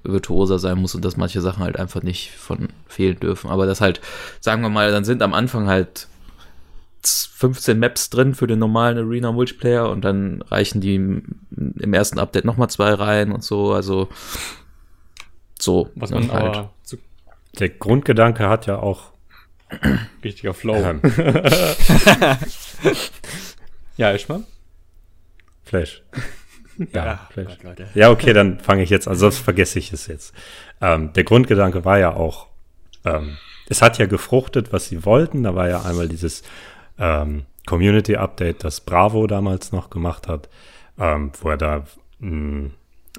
virtuoser 0.02 0.58
sein 0.58 0.78
muss 0.78 0.94
und 0.94 1.04
dass 1.04 1.16
manche 1.16 1.40
Sachen 1.40 1.64
halt 1.64 1.78
einfach 1.78 2.02
nicht 2.02 2.30
von 2.32 2.68
fehlen 2.86 3.18
dürfen. 3.18 3.50
Aber 3.50 3.66
das 3.66 3.80
halt, 3.80 4.00
sagen 4.40 4.62
wir 4.62 4.68
mal, 4.68 4.90
dann 4.90 5.04
sind 5.04 5.22
am 5.22 5.34
Anfang 5.34 5.66
halt 5.66 6.08
15 7.02 7.78
Maps 7.78 8.10
drin 8.10 8.34
für 8.34 8.46
den 8.46 8.58
normalen 8.58 8.98
Arena 8.98 9.32
Multiplayer 9.32 9.90
und 9.90 10.04
dann 10.04 10.42
reichen 10.42 10.80
die 10.80 10.94
im 10.94 11.94
ersten 11.94 12.18
Update 12.18 12.44
nochmal 12.44 12.70
zwei 12.70 12.94
rein 12.94 13.32
und 13.32 13.44
so. 13.44 13.72
Also 13.72 14.08
so. 15.58 15.90
Was 15.94 16.10
man 16.10 16.30
halt. 16.32 16.68
der 17.58 17.68
Grundgedanke 17.68 18.48
hat 18.48 18.66
ja 18.66 18.78
auch 18.78 19.12
richtiger 20.22 20.54
Flow. 20.54 20.76
Ähm. 20.76 21.00
ja, 23.96 24.12
Ischmann? 24.12 24.44
Flash. 25.64 26.02
Ja, 26.92 27.04
ja, 27.04 27.28
Gott, 27.34 27.78
ja, 27.94 28.10
okay, 28.10 28.32
dann 28.34 28.60
fange 28.60 28.82
ich 28.82 28.90
jetzt 28.90 29.08
an, 29.08 29.16
sonst 29.16 29.38
vergesse 29.38 29.78
ich 29.78 29.92
es 29.92 30.06
jetzt. 30.08 30.34
Ähm, 30.80 31.12
der 31.14 31.24
Grundgedanke 31.24 31.84
war 31.84 31.98
ja 31.98 32.14
auch, 32.14 32.48
ähm, 33.04 33.38
es 33.68 33.80
hat 33.80 33.98
ja 33.98 34.06
gefruchtet, 34.06 34.72
was 34.72 34.88
sie 34.88 35.04
wollten. 35.04 35.42
Da 35.42 35.54
war 35.54 35.68
ja 35.68 35.82
einmal 35.82 36.08
dieses 36.08 36.42
ähm, 36.98 37.46
Community 37.66 38.16
Update, 38.16 38.62
das 38.62 38.80
Bravo 38.80 39.26
damals 39.26 39.72
noch 39.72 39.90
gemacht 39.90 40.28
hat, 40.28 40.48
ähm, 40.98 41.32
wo 41.40 41.50
er 41.50 41.56
da 41.56 41.84
mh, 42.18 42.28
hm, 42.28 42.70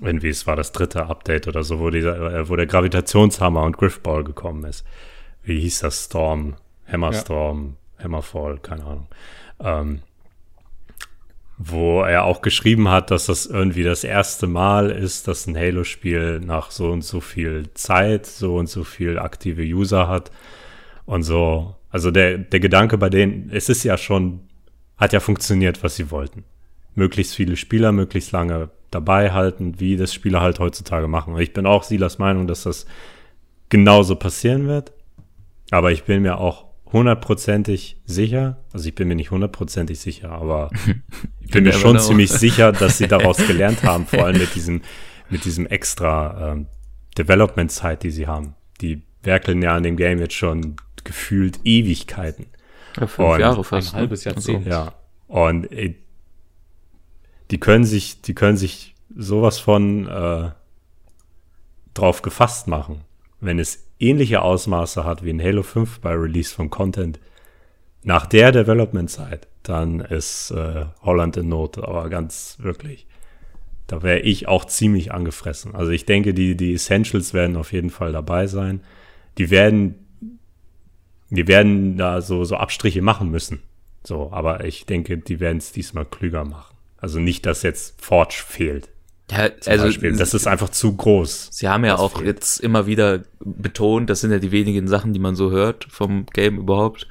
irgendwie, 0.02 0.30
es 0.30 0.46
war 0.46 0.56
das 0.56 0.72
dritte 0.72 1.08
Update 1.08 1.48
oder 1.48 1.64
so, 1.64 1.80
wo, 1.80 1.90
dieser, 1.90 2.34
äh, 2.34 2.50
wo 2.50 2.56
der 2.56 2.68
Gravitationshammer 2.68 3.64
und 3.64 3.78
Griffball 3.78 4.24
gekommen 4.24 4.64
ist. 4.66 4.86
Wie 5.48 5.62
hieß 5.62 5.80
das? 5.80 6.06
Storm, 6.06 6.56
Hammerstorm, 6.92 7.78
ja. 7.98 8.04
Hammerfall, 8.04 8.58
keine 8.60 8.84
Ahnung. 8.84 9.08
Ähm, 9.60 10.00
wo 11.58 12.02
er 12.04 12.26
auch 12.26 12.42
geschrieben 12.42 12.90
hat, 12.90 13.10
dass 13.10 13.26
das 13.28 13.46
irgendwie 13.46 13.84
das 13.84 14.04
erste 14.04 14.46
Mal 14.46 14.92
ist, 14.92 15.28
dass 15.28 15.48
ein 15.48 15.58
Halo-Spiel 15.58 16.40
nach 16.42 16.70
so 16.70 16.92
und 16.92 17.04
so 17.04 17.22
viel 17.22 17.74
Zeit 17.74 18.28
so 18.28 18.58
und 18.58 18.70
so 18.70 18.84
viel 18.84 19.18
aktive 19.18 19.64
User 19.64 20.08
hat 20.08 20.32
und 21.06 21.24
so. 21.24 21.76
Also 21.90 22.12
der, 22.12 22.38
der 22.38 22.60
Gedanke 22.60 22.98
bei 22.98 23.10
denen, 23.10 23.50
es 23.52 23.70
ist 23.70 23.84
ja 23.84 23.98
schon, 23.98 24.42
hat 24.98 25.14
ja 25.14 25.20
funktioniert, 25.20 25.82
was 25.82 25.96
sie 25.96 26.12
wollten. 26.12 26.44
Möglichst 26.94 27.36
viele 27.36 27.56
Spieler, 27.56 27.92
möglichst 27.92 28.34
lange 28.34 28.70
dabei 28.92 29.32
halten, 29.32 29.80
wie 29.80 29.96
das 29.96 30.14
Spieler 30.14 30.42
halt 30.42 30.60
heutzutage 30.60 31.08
machen. 31.08 31.34
Und 31.34 31.40
ich 31.40 31.54
bin 31.54 31.66
auch 31.66 31.84
Silas 31.84 32.20
Meinung, 32.20 32.48
dass 32.48 32.64
das 32.64 32.86
genauso 33.70 34.16
passieren 34.16 34.68
wird. 34.68 34.92
Aber 35.72 35.92
ich 35.92 36.04
bin 36.04 36.22
mir 36.22 36.38
auch 36.38 36.66
hundertprozentig 36.92 37.98
sicher, 38.06 38.58
also 38.72 38.88
ich 38.88 38.96
bin 38.96 39.08
mir 39.08 39.16
nicht 39.16 39.32
hundertprozentig 39.32 40.00
sicher, 40.00 40.32
aber 40.32 40.70
ich 41.42 41.52
bin 41.52 41.64
mir 41.64 41.74
schon 41.74 42.00
ziemlich 42.00 42.32
sicher, 42.32 42.72
dass 42.72 42.98
sie 42.98 43.08
daraus 43.08 43.38
gelernt 43.48 43.84
haben, 43.84 44.06
vor 44.06 44.26
allem 44.26 44.38
mit 44.38 44.56
diesem, 44.56 44.82
mit 45.30 45.46
diesem 45.46 45.66
extra 45.68 46.54
ähm, 46.54 46.68
Development-Zeit, 47.18 48.04
die 48.04 48.12
sie 48.12 48.28
haben. 48.28 48.56
Die 48.80 49.02
werkeln 49.24 49.62
ja 49.62 49.76
an 49.76 49.84
dem 49.84 49.98
Game 49.98 50.20
jetzt 50.20 50.36
schon 50.36 50.78
gefühlt 51.04 51.60
Ewigkeiten. 51.64 52.48
Ja, 52.98 53.08
fünf 53.08 53.30
und, 53.30 53.40
Jahre 53.40 53.64
fast. 53.64 53.90
Ein 53.90 53.96
ne? 53.96 54.00
halbes 54.02 54.24
Jahrzehnt. 54.24 54.64
So. 54.64 54.70
Ja. 54.70 54.94
Und 55.28 55.72
ey, 55.72 56.02
die 57.52 57.60
können 57.60 57.84
sich, 57.84 58.22
die 58.22 58.34
können 58.34 58.58
sich 58.58 58.96
sowas 59.16 59.60
von 59.60 60.08
äh, 60.08 60.52
drauf 61.94 62.22
gefasst 62.22 62.68
machen, 62.68 63.02
wenn 63.40 63.60
es 63.60 63.87
ähnliche 64.00 64.42
Ausmaße 64.42 65.04
hat 65.04 65.24
wie 65.24 65.32
in 65.32 65.42
Halo 65.42 65.64
5 65.64 66.00
bei 66.00 66.14
Release 66.14 66.54
vom 66.54 66.70
Content, 66.70 67.20
nach 68.04 68.26
der 68.26 68.52
Development-Zeit, 68.52 69.48
dann 69.64 70.00
ist 70.00 70.52
äh, 70.52 70.86
Holland 71.02 71.36
in 71.38 71.50
Not, 71.50 71.78
aber 71.78 72.10
ganz 72.10 72.58
wirklich. 72.60 73.06
Da 73.88 74.04
wäre 74.04 74.20
ich 74.20 74.48
auch 74.48 74.66
ziemlich 74.66 75.12
angefressen. 75.12 75.76
Also 75.76 75.92
ich 75.92 76.06
denke, 76.06 76.34
die, 76.34 76.56
die 76.56 76.74
Essentials 76.74 77.34
werden 77.34 77.56
auf 77.56 77.74
jeden 77.74 77.90
Fall 77.90 78.12
dabei 78.12 78.48
sein. 78.48 78.82
Die 79.38 79.50
werden, 79.50 79.96
die 81.30 81.48
werden 81.48 81.98
da 81.98 82.22
so, 82.22 82.44
so 82.44 82.56
Abstriche 82.58 83.02
machen 83.02 83.30
müssen. 83.30 83.62
So, 84.04 84.32
aber 84.32 84.64
ich 84.64 84.86
denke, 84.86 85.18
die 85.18 85.40
werden 85.40 85.58
es 85.58 85.72
diesmal 85.72 86.06
klüger 86.06 86.46
machen. 86.46 86.76
Also 86.98 87.20
nicht, 87.20 87.46
dass 87.46 87.64
jetzt 87.64 88.02
Forge 88.02 88.44
fehlt. 88.46 88.90
Ja, 89.30 89.50
also 89.66 89.86
Beispiel. 89.86 90.16
Das 90.16 90.34
ist 90.34 90.48
einfach 90.48 90.70
zu 90.70 90.96
groß. 90.96 91.50
Sie 91.52 91.68
haben 91.68 91.84
ja 91.84 91.98
auch 91.98 92.18
fehlt. 92.18 92.28
jetzt 92.28 92.60
immer 92.62 92.88
wieder 92.88 93.24
betont, 93.40 94.10
das 94.10 94.22
sind 94.22 94.32
ja 94.32 94.40
die 94.40 94.52
wenigen 94.52 94.88
Sachen, 94.88 95.14
die 95.14 95.20
man 95.20 95.36
so 95.36 95.52
hört 95.52 95.86
vom 95.90 96.26
Game 96.28 96.58
überhaupt. 96.58 97.08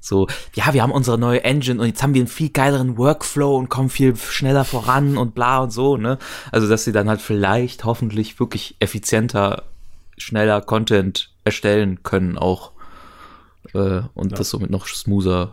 So, 0.00 0.28
ja, 0.54 0.72
wir 0.72 0.82
haben 0.82 0.92
unsere 0.92 1.18
neue 1.18 1.44
Engine 1.44 1.80
und 1.80 1.86
jetzt 1.86 2.02
haben 2.02 2.14
wir 2.14 2.22
einen 2.22 2.28
viel 2.28 2.48
geileren 2.50 2.96
Workflow 2.96 3.56
und 3.56 3.68
kommen 3.68 3.90
viel 3.90 4.16
schneller 4.16 4.64
voran 4.64 5.18
und 5.18 5.34
bla 5.34 5.58
und 5.58 5.70
so, 5.70 5.96
ne? 5.96 6.18
Also, 6.52 6.68
dass 6.68 6.84
sie 6.84 6.92
dann 6.92 7.08
halt 7.08 7.20
vielleicht 7.20 7.84
hoffentlich 7.84 8.40
wirklich 8.40 8.76
effizienter, 8.78 9.64
schneller 10.16 10.62
Content 10.62 11.34
erstellen 11.44 12.02
können 12.02 12.38
auch. 12.38 12.72
Äh, 13.74 14.02
und 14.14 14.38
das 14.38 14.50
somit 14.50 14.70
noch 14.70 14.86
smoother 14.86 15.52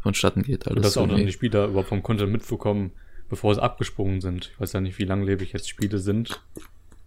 vonstatten 0.00 0.42
geht. 0.42 0.66
Alles 0.66 0.76
Und 0.76 0.84
dass 0.84 0.92
so, 0.94 1.00
auch 1.02 1.08
dann 1.08 1.18
die 1.18 1.32
Spieler 1.32 1.66
überhaupt 1.66 1.88
vom 1.88 2.02
Content 2.02 2.32
mitbekommen, 2.32 2.92
bevor 3.32 3.54
sie 3.54 3.62
abgesprungen 3.62 4.20
sind. 4.20 4.50
Ich 4.52 4.60
weiß 4.60 4.74
ja 4.74 4.82
nicht, 4.82 4.98
wie 4.98 5.06
langlebig 5.06 5.54
jetzt 5.54 5.66
Spiele 5.66 5.96
sind, 5.96 6.42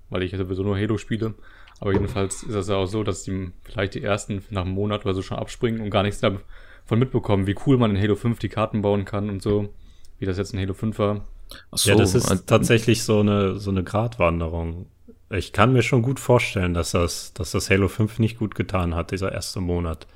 weil 0.10 0.24
ich 0.24 0.32
ja 0.32 0.39
sowieso 0.39 0.63
nur 0.63 0.75
Halo 0.75 0.98
spiele. 0.98 1.36
Aber 1.79 1.94
jedenfalls 1.94 2.41
ist 2.41 2.55
das 2.55 2.67
ja 2.67 2.77
auch 2.77 2.88
so, 2.88 3.03
dass 3.03 3.22
die 3.22 3.51
vielleicht 3.63 3.94
die 3.94 4.01
ersten 4.01 4.44
nach 4.50 4.63
einem 4.63 4.72
Monat 4.72 5.05
oder 5.05 5.13
so 5.13 5.22
schon 5.22 5.38
abspringen 5.38 5.82
und 5.82 5.91
gar 5.91 6.01
nichts 6.01 6.22
davon 6.22 6.98
mitbekommen, 6.98 7.46
wie 7.46 7.55
cool 7.67 7.77
man 7.77 7.96
in 7.96 8.01
Halo 8.01 8.15
5 8.15 8.39
die 8.39 8.50
Karten 8.50 8.82
bauen 8.82 9.05
kann 9.05 9.29
und 9.29 9.44
so. 9.44 9.70
Wie 10.17 10.25
das 10.25 10.39
jetzt 10.39 10.51
in 10.51 10.60
Halo 10.60 10.74
5 10.74 10.98
war. 10.98 11.27
Ach 11.70 11.77
so, 11.77 11.91
ja, 11.91 11.96
das 11.96 12.15
ist 12.15 12.32
äh, 12.32 12.38
tatsächlich 12.44 13.03
so 13.03 13.20
eine, 13.20 13.60
so 13.60 13.70
eine 13.70 13.84
Gratwanderung. 13.84 14.88
Ich 15.29 15.53
kann 15.53 15.74
mir 15.74 15.84
schon 15.84 16.01
gut 16.01 16.20
vorstellen, 16.20 16.74
dass 16.74 16.89
das, 16.89 17.36
dass 17.36 17.51
das 17.51 17.70
Halo 17.70 17.88
5 17.88 18.17
nicht 18.17 18.39
gut 18.39 18.55
getan 18.55 18.96
hat, 18.96 19.12
dieser 19.12 19.32
erste 19.32 19.62
Monat 19.62 20.08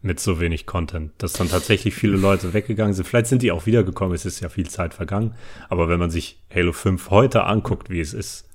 mit 0.00 0.20
so 0.20 0.40
wenig 0.40 0.66
Content. 0.66 1.12
Dass 1.18 1.32
dann 1.32 1.48
tatsächlich 1.48 1.94
viele 1.94 2.16
Leute 2.16 2.52
weggegangen 2.52 2.94
sind. 2.94 3.06
Vielleicht 3.06 3.26
sind 3.26 3.42
die 3.42 3.52
auch 3.52 3.66
wiedergekommen, 3.66 4.14
es 4.14 4.24
ist 4.24 4.40
ja 4.40 4.48
viel 4.48 4.68
Zeit 4.68 4.94
vergangen. 4.94 5.34
Aber 5.68 5.88
wenn 5.88 5.98
man 5.98 6.10
sich 6.10 6.40
Halo 6.54 6.72
5 6.72 7.10
heute 7.10 7.44
anguckt, 7.44 7.90
wie 7.90 8.00
es 8.00 8.14
ist, 8.14 8.48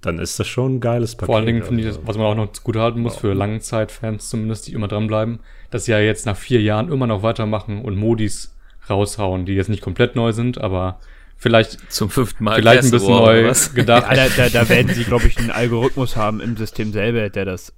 dann 0.00 0.18
ist 0.18 0.38
das 0.38 0.46
schon 0.46 0.76
ein 0.76 0.80
geiles 0.80 1.14
Paket. 1.14 1.26
Vor 1.26 1.36
allen 1.36 1.46
Dingen 1.46 1.62
finde 1.62 1.80
ich, 1.80 1.86
Also, 1.86 2.00
das, 2.00 2.08
was 2.08 2.18
man 2.18 2.26
auch 2.26 2.34
noch 2.34 2.52
gut 2.62 2.76
halten 2.76 3.00
muss, 3.00 3.16
für 3.16 3.32
Langzeitfans 3.32 4.28
zumindest, 4.28 4.66
die 4.66 4.72
immer 4.72 4.88
dranbleiben, 4.88 5.40
dass 5.70 5.86
sie 5.86 5.92
ja 5.92 6.00
jetzt 6.00 6.26
nach 6.26 6.36
vier 6.36 6.60
Jahren 6.60 6.92
immer 6.92 7.06
noch 7.06 7.22
weitermachen 7.22 7.82
und 7.82 7.96
Modis 7.96 8.54
raushauen, 8.90 9.46
die 9.46 9.54
jetzt 9.54 9.70
nicht 9.70 9.82
komplett 9.82 10.14
neu 10.14 10.32
sind, 10.32 10.58
aber 10.58 11.00
vielleicht, 11.36 11.90
zum 11.90 12.10
fünften 12.10 12.44
Mal 12.44 12.56
vielleicht 12.56 12.84
ein 12.84 12.90
bisschen 12.90 13.08
neu 13.14 13.46
was? 13.46 13.72
gedacht. 13.72 14.14
Ja, 14.14 14.28
da, 14.28 14.28
da, 14.36 14.48
da 14.50 14.68
werden 14.68 14.92
sie, 14.92 15.04
glaube 15.04 15.26
ich, 15.26 15.38
einen 15.38 15.50
Algorithmus 15.50 16.16
haben 16.16 16.40
im 16.40 16.56
System 16.56 16.92
selber, 16.92 17.30
der 17.30 17.46
das 17.46 17.72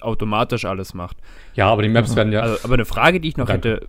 automatisch 0.00 0.64
alles 0.64 0.94
macht. 0.94 1.16
Ja, 1.54 1.68
aber 1.70 1.82
die 1.82 1.88
Maps 1.88 2.14
werden 2.16 2.32
ja, 2.32 2.40
Also, 2.42 2.58
aber 2.64 2.74
eine 2.74 2.84
Frage, 2.84 3.20
die 3.20 3.28
ich 3.28 3.36
noch 3.36 3.46
Danke. 3.46 3.70
hätte, 3.70 3.88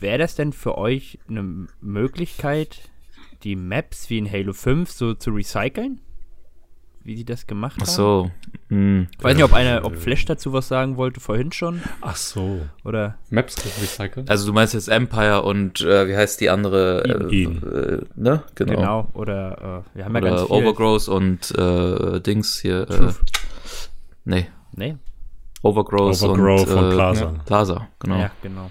wäre 0.00 0.18
das 0.18 0.34
denn 0.34 0.52
für 0.52 0.78
euch 0.78 1.18
eine 1.28 1.66
Möglichkeit, 1.80 2.88
die 3.42 3.56
Maps 3.56 4.10
wie 4.10 4.18
in 4.18 4.30
Halo 4.30 4.52
5 4.52 4.90
so 4.90 5.14
zu 5.14 5.30
recyceln? 5.30 6.00
Wie 7.04 7.16
sie 7.16 7.24
das 7.24 7.46
gemacht 7.46 7.76
Ach 7.80 7.86
haben? 7.86 7.94
so. 7.94 8.30
Hm. 8.68 9.06
Ich 9.16 9.22
weiß 9.22 9.36
nicht, 9.36 9.44
ob 9.44 9.52
einer, 9.52 9.84
ob 9.84 9.94
Flash 9.96 10.24
dazu 10.24 10.52
was 10.52 10.66
sagen 10.66 10.96
wollte, 10.96 11.20
vorhin 11.20 11.52
schon, 11.52 11.80
Ach 12.00 12.16
so. 12.16 12.62
oder? 12.82 13.16
Maps 13.30 13.54
recyceln. 13.80 14.28
Also 14.28 14.44
du 14.48 14.52
meinst 14.52 14.74
jetzt 14.74 14.88
Empire 14.88 15.42
und 15.42 15.82
äh, 15.82 16.08
wie 16.08 16.16
heißt 16.16 16.40
die 16.40 16.50
andere? 16.50 17.04
Äh, 17.04 17.44
äh, 17.44 18.00
ne? 18.16 18.42
Genau. 18.56 18.74
Genau, 18.74 19.08
oder, 19.12 19.84
äh, 19.94 19.96
wir 19.98 20.04
haben 20.04 20.14
ja 20.16 20.20
ganz 20.20 20.40
Oder 20.42 20.46
viel. 20.46 20.66
Overgrowth 20.66 21.08
und 21.08 21.50
äh, 21.56 22.20
Dings 22.20 22.58
hier. 22.60 22.82
Äh, 22.82 22.86
Truth. 22.86 23.20
nee, 24.24 24.48
Nee, 24.76 24.96
Overgrowth, 25.62 26.22
Overgrowth 26.22 26.68
und, 26.68 26.78
und 26.78 26.90
äh, 26.92 26.94
Plaza. 26.94 27.26
Plaza, 27.46 27.88
genau. 27.98 28.18
ja, 28.18 28.30
genau. 28.42 28.70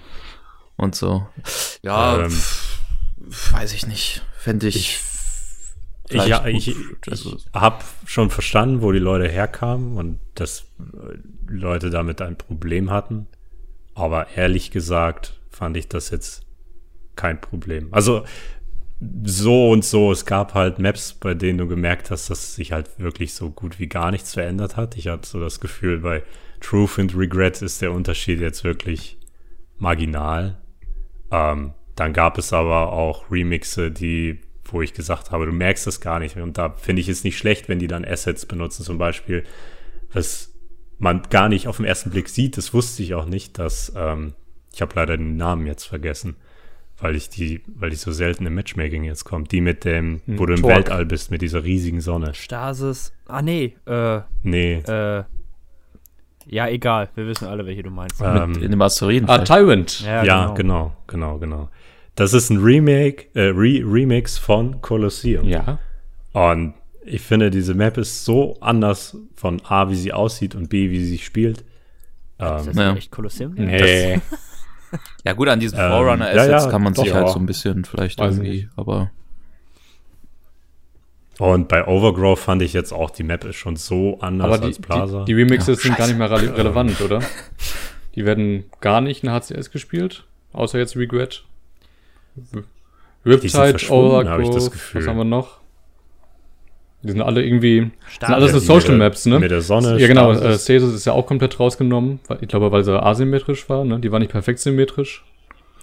Und 0.76 0.94
so. 0.94 1.26
Ja, 1.82 2.20
Ähm, 2.24 2.30
pf, 2.30 3.52
weiß 3.52 3.72
ich 3.74 3.86
nicht. 3.86 4.22
Fände 4.38 4.68
ich. 4.68 4.76
Ich- 4.76 5.02
Ich, 6.08 6.26
ja, 6.26 6.46
ich, 6.46 6.68
ich 6.68 6.76
Also- 7.10 7.36
habe 7.52 7.82
schon 8.04 8.30
verstanden, 8.30 8.80
wo 8.80 8.92
die 8.92 9.00
Leute 9.00 9.28
herkamen 9.28 9.96
und 9.96 10.20
dass 10.36 10.60
äh, 10.78 11.16
Leute 11.48 11.90
damit 11.90 12.22
ein 12.22 12.36
Problem 12.38 12.90
hatten. 12.92 13.26
Aber 13.94 14.28
ehrlich 14.36 14.70
gesagt 14.70 15.40
fand 15.50 15.76
ich 15.76 15.88
das 15.88 16.10
jetzt 16.10 16.46
kein 17.16 17.40
Problem. 17.40 17.88
Also 17.92 18.24
so 19.24 19.70
und 19.70 19.84
so, 19.84 20.10
es 20.10 20.24
gab 20.24 20.54
halt 20.54 20.78
Maps, 20.78 21.12
bei 21.12 21.34
denen 21.34 21.58
du 21.58 21.66
gemerkt 21.66 22.10
hast, 22.10 22.30
dass 22.30 22.54
sich 22.54 22.72
halt 22.72 22.98
wirklich 22.98 23.34
so 23.34 23.50
gut 23.50 23.78
wie 23.78 23.88
gar 23.88 24.10
nichts 24.10 24.34
verändert 24.34 24.76
hat. 24.76 24.96
Ich 24.96 25.08
hatte 25.08 25.28
so 25.28 25.38
das 25.38 25.60
Gefühl, 25.60 25.98
bei 25.98 26.22
Truth 26.60 26.98
and 26.98 27.16
Regret 27.16 27.60
ist 27.60 27.82
der 27.82 27.92
Unterschied 27.92 28.40
jetzt 28.40 28.64
wirklich 28.64 29.18
marginal. 29.78 30.58
Ähm, 31.30 31.74
dann 31.94 32.12
gab 32.14 32.38
es 32.38 32.52
aber 32.52 32.92
auch 32.92 33.30
Remixe, 33.30 33.90
die, 33.90 34.40
wo 34.64 34.80
ich 34.80 34.94
gesagt 34.94 35.30
habe, 35.30 35.46
du 35.46 35.52
merkst 35.52 35.86
das 35.86 36.00
gar 36.00 36.18
nicht. 36.18 36.36
Und 36.36 36.56
da 36.56 36.70
finde 36.70 37.02
ich 37.02 37.08
es 37.08 37.24
nicht 37.24 37.36
schlecht, 37.36 37.68
wenn 37.68 37.78
die 37.78 37.88
dann 37.88 38.04
Assets 38.04 38.46
benutzen, 38.46 38.82
zum 38.82 38.96
Beispiel, 38.96 39.44
was 40.12 40.54
man 40.98 41.22
gar 41.28 41.50
nicht 41.50 41.68
auf 41.68 41.76
den 41.76 41.84
ersten 41.84 42.10
Blick 42.10 42.30
sieht. 42.30 42.56
Das 42.56 42.72
wusste 42.72 43.02
ich 43.02 43.14
auch 43.14 43.26
nicht, 43.26 43.58
dass, 43.58 43.92
ähm, 43.94 44.32
ich 44.72 44.80
habe 44.80 44.94
leider 44.94 45.16
den 45.18 45.36
Namen 45.36 45.66
jetzt 45.66 45.84
vergessen, 45.84 46.36
weil 46.98 47.14
ich 47.16 47.28
die, 47.28 47.60
weil 47.66 47.90
die 47.90 47.96
so 47.96 48.10
selten 48.12 48.46
im 48.46 48.54
Matchmaking 48.54 49.04
jetzt 49.04 49.24
kommt. 49.24 49.52
Die 49.52 49.60
mit 49.60 49.84
dem, 49.84 50.20
wo 50.26 50.46
du 50.46 50.54
im 50.54 50.62
Torque. 50.62 50.76
Weltall 50.76 51.04
bist, 51.06 51.30
mit 51.30 51.42
dieser 51.42 51.62
riesigen 51.64 52.00
Sonne. 52.00 52.32
Stasis. 52.34 53.12
Ah, 53.26 53.42
nee, 53.42 53.74
äh, 53.86 54.20
Nee. 54.42 54.76
äh, 54.86 55.24
ja, 56.48 56.68
egal, 56.68 57.08
wir 57.16 57.26
wissen 57.26 57.46
alle, 57.48 57.66
welche 57.66 57.82
du 57.82 57.90
meinst. 57.90 58.20
ähm, 58.24 58.62
in 58.62 58.70
dem 58.70 58.80
Asteroiden. 58.80 59.28
Ah, 59.28 59.38
Tyrant. 59.38 60.00
ja, 60.00 60.52
genau, 60.54 60.96
genau, 61.06 61.38
genau. 61.38 61.68
Das 62.14 62.32
ist 62.32 62.50
ein 62.50 62.58
Remake, 62.58 63.26
äh, 63.34 63.48
Re 63.48 63.82
Remix 63.84 64.38
von 64.38 64.80
Colosseum. 64.80 65.44
Ja. 65.44 65.78
Und 66.32 66.74
ich 67.04 67.20
finde, 67.22 67.50
diese 67.50 67.74
Map 67.74 67.98
ist 67.98 68.24
so 68.24 68.56
anders 68.60 69.16
von 69.34 69.60
A, 69.64 69.90
wie 69.90 69.96
sie 69.96 70.12
aussieht 70.12 70.54
und 70.54 70.68
B, 70.70 70.90
wie 70.90 71.00
sie 71.00 71.10
sich 71.10 71.24
spielt. 71.26 71.58
Ist 71.60 71.66
Ähm, 72.38 72.66
das 72.66 72.76
Ja. 72.76 72.94
echt 72.94 73.10
Kolosseum? 73.10 73.54
Nee. 73.54 74.20
Ja 75.24 75.32
gut, 75.32 75.48
an 75.48 75.60
diesen 75.60 75.78
Ähm, 75.78 75.90
Forerunner-Assets 75.90 76.46
ja, 76.48 76.60
ja, 76.64 76.70
kann 76.70 76.82
man 76.82 76.94
sich 76.94 77.12
halt 77.12 77.26
ja. 77.26 77.32
so 77.32 77.38
ein 77.38 77.46
bisschen 77.46 77.84
vielleicht 77.84 78.18
Weiß 78.18 78.34
irgendwie, 78.36 78.50
nicht. 78.50 78.68
aber 78.76 79.10
und 81.38 81.68
bei 81.68 81.86
Overgrowth 81.86 82.38
fand 82.38 82.62
ich 82.62 82.72
jetzt 82.72 82.92
auch, 82.92 83.10
die 83.10 83.22
Map 83.22 83.44
ist 83.44 83.56
schon 83.56 83.76
so 83.76 84.18
anders 84.20 84.46
Aber 84.46 84.58
die, 84.58 84.64
als 84.68 84.78
Plaza. 84.80 85.20
die, 85.24 85.34
die 85.34 85.40
Remixes 85.42 85.82
Ja, 85.82 85.88
sind 85.90 85.98
gar 85.98 86.06
nicht 86.06 86.16
mehr 86.18 86.30
rele 86.30 86.56
relevant, 86.56 86.98
oder? 87.02 87.20
Die 88.14 88.24
werden 88.24 88.64
gar 88.80 89.02
nicht 89.02 89.22
in 89.22 89.30
HCS 89.30 89.70
gespielt, 89.70 90.24
außer 90.54 90.78
jetzt 90.78 90.96
Regret. 90.96 91.44
Riptide, 93.26 93.50
verschwunden, 93.50 94.28
habe 94.28 94.42
ich 94.42 94.48
das 94.48 94.56
Overgrowth, 94.56 94.72
Gefühl. 94.72 95.00
was 95.02 95.08
haben 95.08 95.16
wir 95.18 95.24
noch? 95.24 95.60
Die 97.02 97.12
sind 97.12 97.20
alle 97.22 97.44
irgendwie, 97.44 97.80
sind 97.80 97.92
Stasis. 98.08 98.34
alles 98.34 98.52
so 98.52 98.58
Social 98.58 98.90
mit 98.90 98.98
Maps, 99.00 99.26
ne? 99.26 99.38
Mit 99.38 99.50
der 99.50 99.60
Sonne. 99.60 99.98
Ja, 100.00 100.06
genau. 100.08 100.32
Äh, 100.32 100.58
Stasis. 100.58 100.92
Ist 100.94 101.04
ja 101.06 101.12
auch 101.12 101.26
komplett 101.26 101.60
rausgenommen. 101.60 102.20
Weil, 102.26 102.38
ich 102.40 102.48
glaube, 102.48 102.72
weil 102.72 102.82
sie 102.84 103.00
asymmetrisch 103.00 103.68
war, 103.68 103.84
ne? 103.84 104.00
Die 104.00 104.10
war 104.10 104.18
nicht 104.18 104.30
perfekt 104.32 104.58
symmetrisch. 104.60 105.24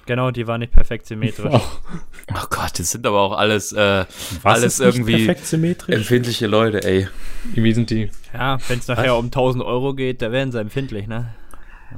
Genau, 0.06 0.32
die 0.32 0.48
war 0.48 0.58
nicht 0.58 0.74
perfekt 0.74 1.06
symmetrisch. 1.06 1.50
Oh, 1.54 1.62
oh 2.34 2.46
Gott, 2.50 2.78
das 2.78 2.92
sind 2.92 3.08
aber 3.08 3.22
auch 3.22 3.38
alles 3.38 3.72
äh, 3.72 4.04
Was 4.42 4.56
alles 4.56 4.74
ist 4.74 4.80
nicht 4.86 4.96
irgendwie 4.96 5.26
perfekt 5.26 5.46
symmetrisch. 5.48 5.96
empfindliche 5.96 6.48
Leute, 6.48 6.84
ey. 6.84 7.08
irgendwie 7.54 7.72
sind 7.74 7.90
die. 7.90 8.10
Ja, 8.34 8.58
wenn 8.68 8.80
es 8.80 8.88
nachher 8.90 9.16
um 9.16 9.26
1000 9.26 9.64
Euro 9.64 9.94
geht, 9.94 10.22
da 10.22 10.32
werden 10.34 10.52
sie 10.52 10.60
empfindlich, 10.60 11.08
ne? 11.08 11.30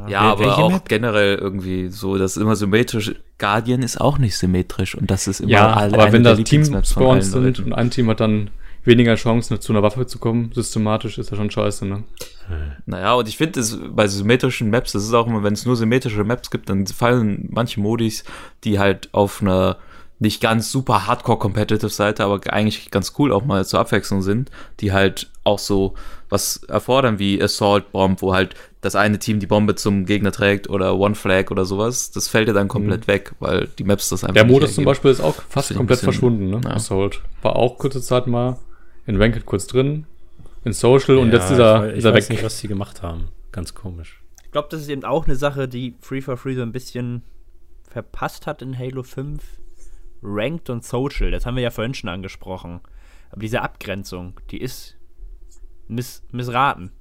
Ja, 0.08 0.34
Wel- 0.36 0.50
aber 0.50 0.58
auch 0.60 0.72
Map? 0.72 0.90
generell 0.90 1.36
irgendwie 1.38 1.88
so, 1.88 2.18
das 2.18 2.36
ist 2.36 2.42
immer 2.44 2.56
symmetrisch. 2.56 3.16
Guardian 3.40 3.82
ist 3.82 4.00
auch 4.00 4.18
nicht 4.20 4.38
symmetrisch 4.38 4.94
und 4.94 5.10
das 5.10 5.26
ist 5.28 5.40
immer 5.40 5.50
Ja, 5.52 5.74
alle- 5.74 5.94
aber 5.94 6.04
eine 6.04 6.14
wenn 6.14 6.24
da 6.24 6.36
Team 6.36 6.44
Lieblingsmaps 6.44 6.92
von 6.92 7.02
spawns 7.04 7.34
allen 7.34 7.44
sind 7.46 7.58
Leuten. 7.58 7.72
und 7.74 7.80
ein 7.80 7.90
Team 7.90 8.10
hat 8.10 8.20
dann 8.20 8.50
weniger 8.86 9.16
Chancen, 9.16 9.60
zu 9.60 9.74
einer 9.74 9.84
Waffe 9.84 10.06
zu 10.06 10.20
kommen, 10.20 10.52
systematisch, 10.54 11.18
ist 11.18 11.32
ja 11.32 11.38
schon 11.38 11.52
scheiße, 11.52 11.86
ne? 11.86 12.04
Naja, 12.86 13.14
und 13.16 13.28
ich 13.28 13.38
finde, 13.38 13.60
es 13.60 13.78
bei 13.92 14.08
symmetrischen 14.08 14.70
Maps, 14.70 14.92
das 14.92 15.04
ist 15.04 15.14
auch 15.14 15.26
immer, 15.28 15.44
wenn 15.44 15.54
es 15.54 15.66
nur 15.66 15.76
symmetrische 15.76 16.24
Maps 16.24 16.52
gibt, 16.52 16.70
dann 16.70 16.86
fallen 16.88 17.48
manche 17.52 17.80
Modis, 17.80 18.24
die 18.64 18.78
halt 18.80 19.10
auf 19.14 19.42
einer 19.42 19.78
nicht 20.20 20.42
ganz 20.42 20.72
super 20.72 21.08
Hardcore-Competitive 21.08 21.90
Seite, 21.90 22.24
aber 22.24 22.40
eigentlich 22.54 22.90
ganz 22.92 23.14
cool 23.20 23.34
auch 23.34 23.44
mal 23.44 23.66
zur 23.66 23.80
Abwechslung 23.82 24.22
sind, 24.22 24.50
die 24.80 24.94
halt 24.94 25.30
auch 25.44 25.60
so 25.60 25.94
was 26.30 26.64
erfordern 26.64 27.20
wie 27.20 27.42
Assault 27.42 27.92
Bomb, 27.92 28.22
wo 28.22 28.34
halt 28.34 28.56
das 28.82 28.96
eine 28.96 29.20
Team 29.20 29.40
die 29.40 29.46
Bombe 29.48 29.76
zum 29.76 30.06
Gegner 30.06 30.32
trägt 30.32 30.70
oder 30.70 30.96
One 30.98 31.16
Flag 31.16 31.52
oder 31.52 31.66
sowas, 31.66 32.12
das 32.12 32.28
fällt 32.30 32.48
ja 32.48 32.54
dann 32.54 32.68
komplett 32.68 33.08
weg, 33.08 33.34
weil 33.40 33.68
die 33.78 33.84
Maps 33.84 34.08
das 34.10 34.24
einfach 34.24 34.34
Mhm. 34.44 34.48
Der 34.48 34.54
Modus 34.54 34.76
zum. 34.76 34.86
Beispiel 34.86 35.12
ist 35.12 35.20
auch 35.22 35.36
fast 35.50 35.70
komplett 35.76 36.00
bisschen- 36.00 36.14
verschwunden, 36.14 36.50
ne? 36.50 36.62
ja. 36.64 36.72
Assault. 36.72 37.22
War 37.42 37.56
auch 37.58 37.78
kurze 37.78 38.02
Zeit 38.02 38.28
mal 38.28 38.58
in 39.06 39.22
Ranked 39.22 39.46
kurz 39.46 39.68
drin, 39.68 40.06
in 40.64 40.74
Social 40.74 41.18
und 41.18 41.28
Ja, 41.30 41.36
jetzt 41.36 41.52
ist 41.52 41.60
er, 41.60 41.90
ich, 41.92 41.98
ist 42.00 42.06
er 42.06 42.14
weiß 42.14 42.30
weg. 42.30 42.38
nicht, 42.38 42.44
was 42.46 42.60
die 42.62 42.68
gemacht 42.68 43.02
haben. 43.04 43.30
Ganz 43.52 43.74
komisch. 43.76 44.22
glaube, 44.52 44.68
das 44.72 44.82
ist 44.82 44.90
eben 44.90 45.04
auch 45.04 45.26
eine 45.26 45.36
Sache, 45.36 45.68
die 45.68 45.96
Free 46.02 46.22
for 46.22 46.38
Free 46.38 46.56
so 46.56 46.62
ein 46.62 46.72
bisschen 46.72 47.22
verpasst 47.90 48.48
hat 48.48 48.62
in 48.62 48.78
Halo 48.78 49.04
5. 49.04 49.42
Ranked 50.24 50.70
und 50.72 50.84
Social, 50.84 51.30
das 51.30 51.46
haben 51.46 51.56
wir 51.56 51.62
ja 51.64 51.70
vorhin 51.70 51.94
schon 51.94 52.10
angesprochen. 52.10 52.80
Aber 53.32 53.42
diese 53.42 53.62
Abgrenzung, 53.62 54.40
die 54.50 54.60
ist 54.60 54.98
miss 55.88 56.24
missraten. 56.32 56.92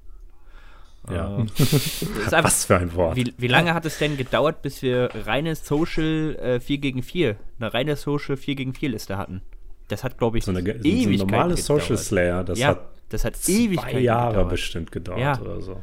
Ja. 1.09 1.37
Äh, 1.47 2.35
einfach- 2.35 2.43
Was 2.43 2.65
für 2.65 2.77
ein 2.77 2.93
Wort. 2.95 3.15
Wie, 3.15 3.33
wie 3.37 3.47
lange 3.47 3.73
hat 3.73 3.85
es 3.85 3.97
denn 3.99 4.17
gedauert, 4.17 4.61
bis 4.61 4.81
wir 4.81 5.09
reine 5.25 5.55
Social 5.55 6.35
äh, 6.35 6.59
4 6.59 6.77
gegen 6.79 7.01
4, 7.03 7.35
eine 7.59 7.73
reine 7.73 7.95
Social 7.95 8.37
4 8.37 8.55
gegen 8.55 8.73
4 8.73 8.89
Liste 8.89 9.17
hatten? 9.17 9.41
Das 9.87 10.03
hat, 10.03 10.17
glaube 10.17 10.37
ich, 10.37 10.43
so 10.45 10.51
eine, 10.51 10.61
so 10.63 10.69
ein 10.89 11.15
normales 11.17 11.65
Social. 11.65 11.97
Slayer, 11.97 12.43
das 12.43 12.57
ja, 12.59 12.69
hat 12.69 12.87
das 13.09 13.23
hat 13.23 13.35
zwei 13.35 13.99
Jahre 13.99 14.31
gedauert. 14.33 14.49
bestimmt 14.49 14.91
gedauert 14.91 15.19
Ja. 15.19 15.39
oder 15.39 15.61
so. 15.61 15.79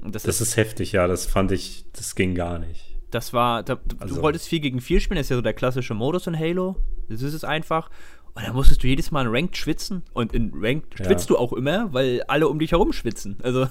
Das, 0.00 0.22
Das 0.22 0.40
ist, 0.40 0.48
ist 0.50 0.56
heftig, 0.56 0.92
ja, 0.92 1.06
das 1.06 1.26
fand 1.26 1.52
ich, 1.52 1.84
das 1.92 2.14
ging 2.14 2.34
gar 2.34 2.58
nicht. 2.58 2.84
das 3.10 3.32
war, 3.32 3.62
da, 3.62 3.74
du, 3.76 3.96
Also- 3.98 4.14
du 4.16 4.22
wolltest 4.22 4.48
4 4.48 4.60
gegen 4.60 4.80
4 4.80 5.00
spielen, 5.00 5.16
das 5.16 5.26
ist 5.26 5.30
ja 5.30 5.36
so 5.36 5.42
der 5.42 5.54
klassische 5.54 5.94
Modus 5.94 6.26
in 6.26 6.38
Halo. 6.38 6.76
Das 7.08 7.22
ist 7.22 7.34
es 7.34 7.42
einfach. 7.44 7.90
Und 8.34 8.46
dann 8.46 8.54
musstest 8.54 8.82
du 8.82 8.86
jedes 8.86 9.10
Mal 9.10 9.22
in 9.26 9.32
Ranked 9.32 9.56
schwitzen. 9.56 10.02
Und 10.12 10.32
in 10.32 10.52
Ranked 10.54 10.98
Ja. 11.00 11.06
schwitzt 11.06 11.28
du 11.30 11.36
auch 11.36 11.52
immer, 11.52 11.92
weil 11.92 12.22
alle 12.28 12.46
um 12.48 12.58
dich 12.58 12.70
herum 12.72 12.92
schwitzen. 12.92 13.36
Also, 13.42 13.66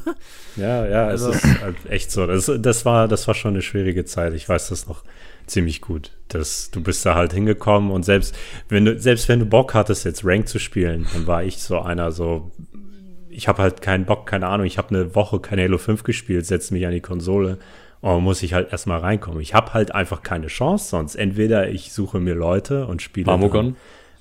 Ja, 0.58 0.86
ja, 0.88 1.06
Also- 1.08 1.30
es 1.30 1.44
ist 1.44 1.62
halt 1.62 1.78
echt 1.90 2.12
so. 2.12 2.28
Das, 2.28 2.52
das, 2.60 2.84
war, 2.86 3.08
das 3.08 3.28
war 3.28 3.34
schon 3.36 3.54
eine 3.54 3.62
schwierige 3.62 4.04
Zeit. 4.06 4.34
Ich 4.34 4.48
weiß 4.50 4.70
das 4.70 4.88
noch 4.88 5.04
ziemlich 5.48 5.82
gut. 5.82 6.12
Das, 6.28 6.72
du 6.72 6.82
bist 6.82 7.06
da 7.06 7.16
halt 7.16 7.34
hingekommen 7.34 7.92
und 7.92 8.04
selbst 8.04 8.36
wenn 8.70 8.86
du, 8.86 9.00
selbst 9.00 9.30
wenn 9.30 9.40
du 9.40 9.46
Bock 9.46 9.74
hattest, 9.74 10.06
jetzt 10.06 10.26
Rank 10.26 10.48
zu 10.48 10.60
spielen, 10.60 11.08
dann 11.14 11.26
war 11.26 11.44
ich 11.44 11.58
so 11.58 11.80
einer 11.80 12.12
so, 12.12 12.52
ich 13.30 13.48
habe 13.48 13.62
halt 13.62 13.82
keinen 13.82 14.06
Bock, 14.06 14.28
keine 14.28 14.48
Ahnung, 14.48 14.66
ich 14.66 14.78
habe 14.78 14.90
eine 14.90 15.16
Woche 15.16 15.40
kein 15.40 15.60
Halo 15.60 15.78
5 15.78 16.04
gespielt, 16.04 16.46
setze 16.46 16.74
mich 16.74 16.86
an 16.86 16.92
die 16.92 17.02
Konsole 17.02 17.58
und 18.02 18.24
muss 18.24 18.44
ich 18.44 18.54
halt 18.54 18.72
erstmal 18.72 19.00
reinkommen. 19.00 19.42
Ich 19.42 19.54
habe 19.54 19.74
halt 19.74 19.94
einfach 19.94 20.22
keine 20.22 20.48
Chance 20.48 20.90
sonst. 20.90 21.16
Entweder 21.16 21.70
ich 21.70 21.92
suche 21.94 22.20
mir 22.20 22.36
Leute 22.36 22.86
und 22.88 23.02
spiele. 23.02 23.26
Marmogon? 23.26 23.76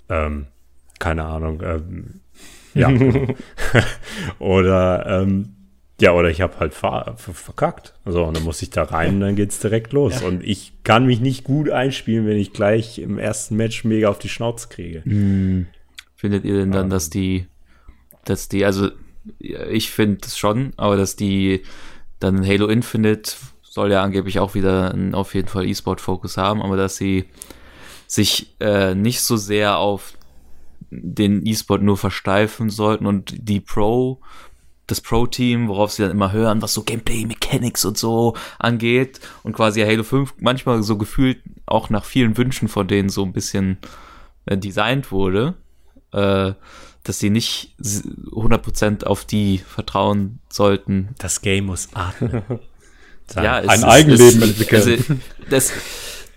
ähm, 0.09 0.47
keine 0.99 1.25
Ahnung, 1.25 1.63
ähm, 1.65 2.21
ja. 2.75 2.89
genau. 2.91 3.35
oder, 4.39 5.23
ähm, 5.23 5.56
ja, 6.01 6.13
oder 6.13 6.29
ich 6.29 6.43
habe 6.43 6.59
halt 6.59 6.75
ver 6.75 7.15
ver 7.17 7.33
verkackt. 7.33 7.95
So, 8.05 8.25
und 8.25 8.37
dann 8.37 8.45
muss 8.45 8.61
ich 8.61 8.71
da 8.71 8.83
rein 8.83 9.15
und 9.15 9.21
dann 9.21 9.37
geht's 9.37 9.61
direkt 9.61 9.93
los. 9.93 10.23
Und 10.23 10.45
ich 10.45 10.73
kann 10.85 11.07
mich 11.07 11.21
nicht 11.21 11.45
gut 11.45 11.71
einspielen, 11.71 12.27
wenn 12.27 12.37
ich 12.37 12.53
gleich 12.53 12.99
im 12.99 13.19
ersten 13.19 13.57
Match 13.57 13.85
mega 13.85 14.09
auf 14.09 14.19
die 14.19 14.29
Schnauze 14.29 14.69
kriege. 14.69 15.03
Findet 16.17 16.45
ihr 16.45 16.55
denn 16.59 16.73
dann, 16.73 16.91
dass 16.91 17.09
die, 17.09 17.47
dass 18.25 18.49
die, 18.49 18.65
also 18.65 18.91
ja, 19.39 19.67
ich 19.67 19.91
finde 19.91 20.19
es 20.27 20.37
schon, 20.37 20.73
aber 20.77 20.97
dass 20.97 21.17
die 21.17 21.63
dann 22.21 22.39
in 22.39 22.47
Halo 22.47 22.67
Infinite 22.69 23.33
soll 23.63 23.91
ja 23.91 24.03
angeblich 24.03 24.39
auch 24.39 24.55
wieder 24.55 24.93
einen, 24.93 25.15
auf 25.15 25.35
jeden 25.35 25.49
Fall 25.49 25.67
E-Sport-Fokus 25.67 26.37
haben, 26.37 26.63
aber 26.63 26.77
dass 26.77 26.97
sie 26.97 27.25
sich 28.07 28.55
äh, 28.61 28.95
nicht 28.95 29.21
so 29.21 29.37
sehr 29.37 29.79
auf 29.79 30.17
den 30.91 31.45
E-Sport 31.45 31.83
nur 31.83 31.97
versteifen 31.97 32.71
sollten 32.71 33.07
und 33.07 33.35
die 33.37 33.61
Pro, 33.61 34.21
das 34.87 35.01
Pro-Team, 35.01 35.69
worauf 35.69 35.91
sie 35.93 36.03
dann 36.03 36.13
immer 36.13 36.33
hören, 36.33 36.63
was 36.63 36.73
so 36.75 36.83
Gameplay, 36.83 37.25
Mechanics 37.27 37.85
und 37.85 37.99
so 37.99 38.35
angeht 38.59 39.21
und 39.43 39.53
quasi 39.53 39.81
Halo 39.83 40.05
5 40.05 40.35
manchmal 40.39 40.83
so 40.83 40.97
gefühlt 40.97 41.39
auch 41.67 41.91
nach 41.91 42.05
vielen 42.05 42.37
Wünschen 42.37 42.69
von 42.69 42.87
denen 42.87 43.09
so 43.09 43.25
ein 43.25 43.33
bisschen 43.33 43.79
äh, 44.47 44.57
designt 44.57 45.11
wurde, 45.11 45.55
äh, 46.13 46.53
dass 47.03 47.19
sie 47.19 47.31
nicht 47.31 47.75
s- 47.81 48.05
100% 48.31 49.05
auf 49.05 49.25
die 49.25 49.59
vertrauen 49.59 50.39
sollten. 50.49 51.09
Das 51.19 51.41
Game 51.43 51.67
muss 51.67 51.89
atmen. 51.95 52.43
Ja, 53.35 53.59
es 53.59 53.69
ein 53.69 53.79
ist- 53.81 53.85
Eigenleben 53.85 54.41
es- 54.43 54.49
entwickeln. 54.51 54.83
Also, 54.83 55.15
das, 55.51 55.73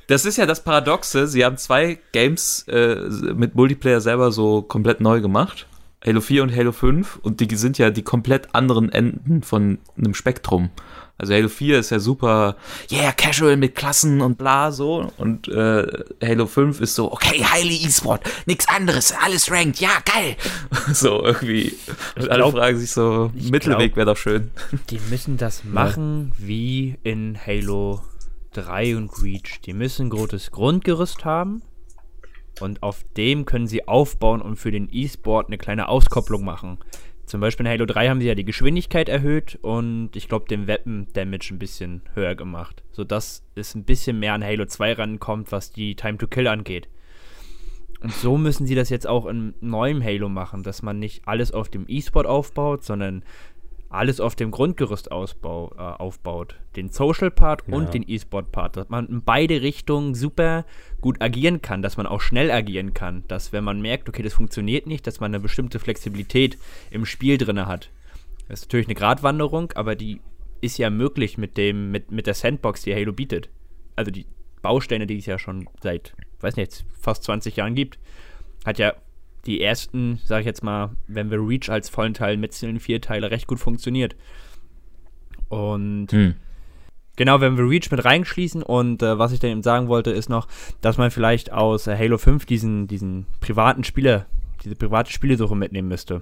das 0.08 0.26
ist 0.26 0.38
ja 0.38 0.48
das 0.48 0.64
Paradoxe. 0.64 1.28
Sie 1.28 1.46
haben 1.46 1.56
zwei 1.58 2.00
Games 2.14 2.66
äh, 2.68 2.96
mit 3.36 3.54
Multiplayer 3.54 4.02
selber 4.02 4.32
so 4.32 4.64
komplett 4.64 5.00
neu 5.00 5.22
gemacht. 5.22 5.68
Halo 6.06 6.22
4 6.22 6.44
und 6.44 6.56
Halo 6.56 6.72
5 6.72 7.20
und 7.24 7.42
die 7.42 7.56
sind 7.58 7.78
ja 7.78 7.90
die 7.90 8.04
komplett 8.04 8.56
anderen 8.56 8.90
Enden 8.90 9.44
von 9.44 9.80
einem 9.98 10.14
Spektrum. 10.14 10.70
Also 11.18 11.34
Halo 11.34 11.50
4 11.50 11.80
ist 11.80 11.90
ja 11.90 12.00
super, 12.00 12.56
yeah, 12.90 13.12
casual 13.12 13.58
mit 13.58 13.76
Klassen 13.76 14.22
und 14.22 14.38
bla 14.38 14.72
so 14.72 15.12
und 15.18 15.50
äh, 15.50 15.86
Halo 16.24 16.46
5 16.48 16.80
ist 16.80 16.96
so, 16.96 17.12
okay, 17.12 17.44
highly 17.44 17.76
E-Sport, 17.86 18.22
nix 18.46 18.66
anderes, 18.70 19.12
alles 19.12 19.52
ranked, 19.52 19.82
ja, 19.82 19.90
geil. 20.06 20.38
so 20.94 21.22
irgendwie. 21.22 21.76
Und 22.16 22.30
alle 22.30 22.44
glaub- 22.44 22.54
fragen 22.54 22.80
sich 22.80 22.92
so, 22.92 23.32
Mittelweg 23.34 23.98
wäre 23.98 24.06
doch 24.06 24.18
schön. 24.18 24.52
Die 24.90 25.00
müssen 25.10 25.36
das 25.36 25.66
machen 25.66 26.32
wie 26.38 26.98
in 27.04 27.38
Halo 27.46 28.02
3 28.54 28.96
und 28.96 29.12
Reach. 29.22 29.60
Die 29.66 29.74
müssen 29.74 30.08
ein 30.08 30.10
großes 30.12 30.52
Grundgerüst 30.52 31.26
haben 31.26 31.62
und 32.62 32.84
auf 32.84 33.04
dem 33.18 33.46
können 33.46 33.68
sie 33.68 33.88
aufbauen 33.88 34.42
und 34.42 34.56
für 34.56 34.72
den 34.72 34.90
E-Sport 34.92 35.48
eine 35.48 35.58
kleine 35.58 35.88
Auskopplung 35.88 36.44
machen. 36.44 36.78
Zum 37.26 37.42
Beispiel 37.42 37.68
in 37.68 37.72
Halo 37.72 37.86
3 37.86 38.10
haben 38.10 38.22
sie 38.22 38.28
ja 38.28 38.34
die 38.34 38.44
Geschwindigkeit 38.44 39.08
erhöht 39.08 39.60
und 39.62 40.16
ich 40.16 40.28
glaube 40.28 40.48
den 40.48 40.66
Weapon 40.66 41.08
Damage 41.14 41.50
ein 41.52 41.60
bisschen 41.60 42.02
höher 42.16 42.34
gemacht, 42.34 42.84
sodass 42.92 43.46
es 43.54 43.76
ein 43.76 43.84
bisschen 43.84 44.18
mehr 44.18 44.34
an 44.34 44.44
Halo 44.44 44.66
2 44.66 44.94
rankommt, 44.94 45.52
was 45.52 45.72
die 45.72 45.96
Time 45.96 46.18
to 46.18 46.28
Kill 46.28 46.48
angeht. 46.48 46.90
Und 48.02 48.14
so 48.14 48.38
müssen 48.38 48.66
sie 48.66 48.76
das 48.76 48.90
jetzt 48.90 49.06
auch 49.06 49.26
in 49.26 49.54
neuem 49.62 50.04
Halo 50.04 50.28
machen, 50.30 50.64
dass 50.64 50.82
man 50.82 51.00
nicht 51.00 51.28
alles 51.28 51.52
auf 51.52 51.70
dem 51.70 51.86
E-Sport 51.88 52.26
aufbaut, 52.26 52.84
sondern 52.84 53.24
alles 53.90 54.20
auf 54.20 54.36
dem 54.36 54.52
Grundgerüst 54.52 55.12
ausbau, 55.12 55.74
äh, 55.76 55.82
aufbaut. 55.82 56.56
Den 56.76 56.90
Social 56.90 57.32
Part 57.32 57.64
Ja. 57.68 57.76
und 57.76 57.94
den 57.94 58.08
E-Sport 58.08 58.52
Part. 58.52 58.78
Dass 58.78 58.90
man 58.90 59.08
in 59.08 59.24
beide 59.24 59.62
Richtungen 59.62 60.14
super 60.14 60.66
gut 61.02 61.22
agieren 61.22 61.62
kann, 61.62 61.82
dass 61.82 61.98
man 61.98 62.06
auch 62.06 62.22
schnell 62.22 62.52
agieren 62.52 62.94
kann. 62.94 63.24
Dass 63.28 63.52
wenn 63.52 63.64
man 63.64 63.82
merkt, 63.82 64.08
okay, 64.08 64.22
das 64.22 64.34
funktioniert 64.34 64.86
nicht, 64.86 65.08
dass 65.08 65.20
man 65.20 65.32
eine 65.32 65.40
bestimmte 65.40 65.80
Flexibilität 65.80 66.58
im 66.92 67.06
Spiel 67.06 67.38
drin 67.38 67.66
hat. 67.66 67.90
Das 68.48 68.60
ist 68.62 68.68
natürlich 68.68 68.88
eine 68.88 68.96
Gratwanderung, 68.96 69.72
aber 69.74 69.96
die 69.96 70.22
ist 70.62 70.78
ja 70.78 70.90
möglich 70.90 71.38
mit 71.38 71.58
dem, 71.58 71.92
mit, 71.92 72.12
mit 72.12 72.28
der 72.28 72.34
Sandbox, 72.36 72.84
die 72.84 72.94
Halo 72.94 73.12
bietet. 73.14 73.50
Also 73.96 74.12
die 74.12 74.26
Bausteine, 74.62 75.08
die 75.08 75.18
es 75.18 75.26
ja 75.26 75.40
schon 75.40 75.68
seit, 75.82 76.14
weiß 76.42 76.58
nicht, 76.58 76.86
fast 77.00 77.24
20 77.24 77.56
Jahren 77.56 77.76
gibt, 77.76 77.98
hat 78.66 78.78
ja 78.78 78.94
die 79.46 79.62
ersten, 79.62 80.20
sag 80.26 80.42
ich 80.42 80.46
jetzt 80.46 80.64
mal, 80.64 80.92
wenn 81.08 81.32
wir 81.32 81.40
Reach 81.40 81.70
als 81.70 81.90
vollen 81.90 82.14
Teil 82.14 82.38
mitzählen, 82.38 82.80
vier 82.80 83.02
Teile 83.02 83.32
recht 83.32 83.48
gut 83.48 83.60
funktioniert. 83.60 84.16
Und 85.48 86.08
Hm. 86.12 86.36
genau, 87.16 87.42
wenn 87.42 87.58
wir 87.58 87.68
Reach 87.70 87.90
mit 87.92 88.04
reinschließen 88.04 88.62
und 88.64 89.02
äh, 89.02 89.18
was 89.18 89.32
ich 89.32 89.40
dann 89.40 89.52
eben 89.52 89.64
sagen 89.64 89.88
wollte, 89.88 90.12
ist 90.12 90.30
noch, 90.30 90.48
dass 90.82 90.98
man 90.98 91.12
vielleicht 91.12 91.52
aus 91.52 91.88
äh, 91.88 91.98
Halo 91.98 92.18
5 92.18 92.46
diesen, 92.46 92.88
diesen 92.88 93.26
privaten 93.40 93.84
Spieler, 93.84 94.26
diese 94.64 94.76
private 94.76 95.12
Spielesuche 95.12 95.56
mitnehmen 95.56 95.88
müsste. 95.88 96.22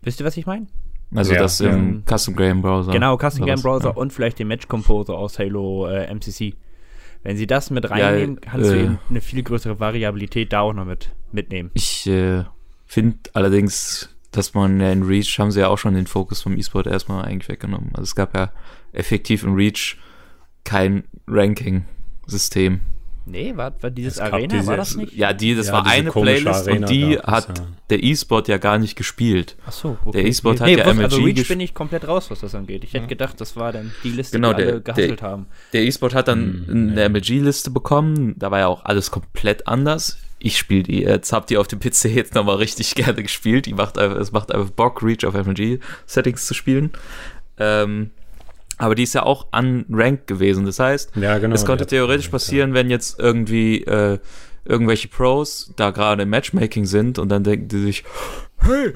Wisst 0.00 0.20
ihr, 0.20 0.26
was 0.26 0.36
ich 0.36 0.46
meine? 0.46 0.66
Also 1.14 1.34
Ja, 1.34 1.40
das 1.40 1.60
im 1.60 2.02
Custom 2.08 2.34
Game 2.34 2.62
Browser. 2.62 2.90
Genau, 2.90 3.16
Custom 3.18 3.44
Game? 3.44 3.60
Browser 3.60 3.90
Ja. 3.90 3.94
und 3.96 4.12
vielleicht 4.12 4.38
den 4.38 4.48
Match 4.48 4.66
Composer 4.66 5.14
aus 5.14 5.38
Halo 5.38 5.86
äh, 5.86 6.06
MCC. 6.12 6.54
Wenn 7.22 7.36
sie 7.36 7.46
das 7.46 7.70
mit 7.70 7.88
reinnehmen, 7.88 8.40
kannst 8.40 8.70
du 8.70 8.74
äh, 8.74 8.84
eben 8.84 8.98
eine 9.08 9.20
viel 9.20 9.42
größere 9.42 9.78
Variabilität 9.78 10.52
da 10.52 10.60
auch 10.60 10.72
noch 10.72 10.84
mit 10.84 11.10
mitnehmen. 11.30 11.70
Ich 11.74 12.06
äh, 12.06 12.44
finde 12.86 13.18
allerdings, 13.32 14.08
dass 14.32 14.54
man 14.54 14.80
ja 14.80 14.90
in 14.90 15.02
Reach 15.02 15.38
haben 15.38 15.50
sie 15.50 15.60
ja 15.60 15.68
auch 15.68 15.78
schon 15.78 15.94
den 15.94 16.06
Fokus 16.06 16.42
vom 16.42 16.56
E-Sport 16.56 16.86
erstmal 16.86 17.24
eigentlich 17.24 17.48
weggenommen. 17.48 17.90
Also 17.92 18.02
es 18.02 18.14
gab 18.14 18.34
ja 18.34 18.50
effektiv 18.92 19.44
in 19.44 19.54
Reach 19.54 19.98
kein 20.64 21.04
Ranking-System. 21.26 22.80
Nee, 23.24 23.56
war, 23.56 23.72
war 23.80 23.90
dieses 23.90 24.18
Arena, 24.18 24.48
diese- 24.48 24.66
war 24.66 24.76
das 24.76 24.96
nicht? 24.96 25.12
Ja, 25.14 25.32
die, 25.32 25.54
das 25.54 25.68
Ja, 25.68 25.74
war 25.74 25.86
eine 25.86 26.10
Playlist 26.10 26.46
Arena 26.68 26.86
und 26.86 26.90
die 26.90 27.18
hat 27.18 27.58
ja. 27.58 27.64
der 27.90 28.02
E-Sport 28.02 28.48
ja 28.48 28.58
gar 28.58 28.78
nicht 28.78 28.96
gespielt. 28.96 29.56
Ach 29.64 29.72
so, 29.72 29.96
Der 30.12 30.24
E-Sport 30.24 30.60
hat 30.60 30.66
nee, 30.66 30.76
ja 30.76 30.86
wusste- 30.86 31.02
Also 31.04 31.18
MLG 31.20 31.38
Reach 31.38 31.48
bin 31.48 31.60
ich 31.60 31.72
komplett 31.72 32.08
raus, 32.08 32.30
was 32.30 32.40
das 32.40 32.54
angeht. 32.54 32.82
Ich 32.82 32.94
hätte 32.94 33.06
gedacht, 33.06 33.40
das 33.40 33.54
war 33.56 33.72
dann 33.72 33.92
die 34.02 34.10
Liste, 34.10 34.36
Genau, 34.38 34.48
die 34.52 34.62
alle 34.62 34.66
der- 34.72 34.80
gehasselt 34.80 35.20
der- 35.20 35.28
haben. 35.28 35.46
Der 35.72 35.82
E-Sport 35.84 36.14
hat 36.14 36.26
dann 36.28 36.64
Hm, 36.66 36.88
eine 36.90 37.04
MLG-Liste 37.08 37.70
bekommen. 37.70 38.34
Da 38.38 38.50
war 38.50 38.58
ja 38.58 38.66
auch 38.66 38.84
alles 38.84 39.10
komplett 39.12 39.68
anders. 39.68 40.18
Ich 40.40 40.58
spiele 40.58 40.82
die 40.82 41.02
jetzt, 41.02 41.32
habt 41.32 41.52
ihr 41.52 41.60
auf 41.60 41.68
dem 41.68 41.78
PC 41.78 42.06
jetzt 42.06 42.34
nochmal 42.34 42.56
richtig 42.56 42.94
gerne 42.96 43.22
gespielt. 43.22 43.66
Die 43.66 43.74
macht 43.74 43.98
einfach, 43.98 44.18
es 44.18 44.32
macht 44.32 44.52
einfach 44.52 44.70
Bock, 44.70 45.00
Reach 45.04 45.24
auf 45.24 45.34
MLG-Settings 45.34 46.46
zu 46.46 46.54
spielen. 46.54 46.90
Ähm, 47.58 48.10
aber 48.82 48.94
die 48.94 49.04
ist 49.04 49.14
ja 49.14 49.22
auch 49.22 49.46
unranked 49.52 50.26
gewesen. 50.26 50.66
Das 50.66 50.78
heißt, 50.78 51.12
Ja, 51.16 51.38
genau. 51.38 51.54
es 51.54 51.64
konnte 51.64 51.86
theoretisch 51.86 52.28
passieren, 52.28 52.74
wenn 52.74 52.90
jetzt 52.90 53.18
irgendwie 53.18 53.82
äh, 53.84 54.18
irgendwelche 54.64 55.08
Pros 55.08 55.72
da 55.76 55.90
gerade 55.90 56.22
im 56.24 56.30
Matchmaking 56.30 56.84
sind 56.84 57.18
und 57.18 57.28
dann 57.28 57.44
denken 57.44 57.68
die 57.68 57.80
sich, 57.80 58.04
hey, 58.58 58.92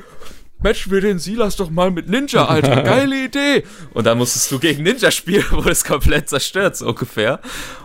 matchen 0.63 0.91
wir 0.93 1.01
den 1.01 1.19
Silas 1.19 1.57
doch 1.57 1.71
mal 1.71 1.91
mit 1.91 2.09
Ninja, 2.09 2.47
Alter, 2.47 2.83
geile 2.83 3.25
Idee. 3.27 3.63
Und 3.95 4.07
dann 4.07 4.19
musstest 4.19 4.51
du 4.51 4.59
gegen 4.59 4.83
Ninja 4.83 5.11
spielen, 5.11 5.45
wurde 5.51 5.71
es 5.71 5.85
komplett 5.85 6.29
zerstört, 6.29 6.77
so 6.77 6.89
ungefähr. 6.89 7.41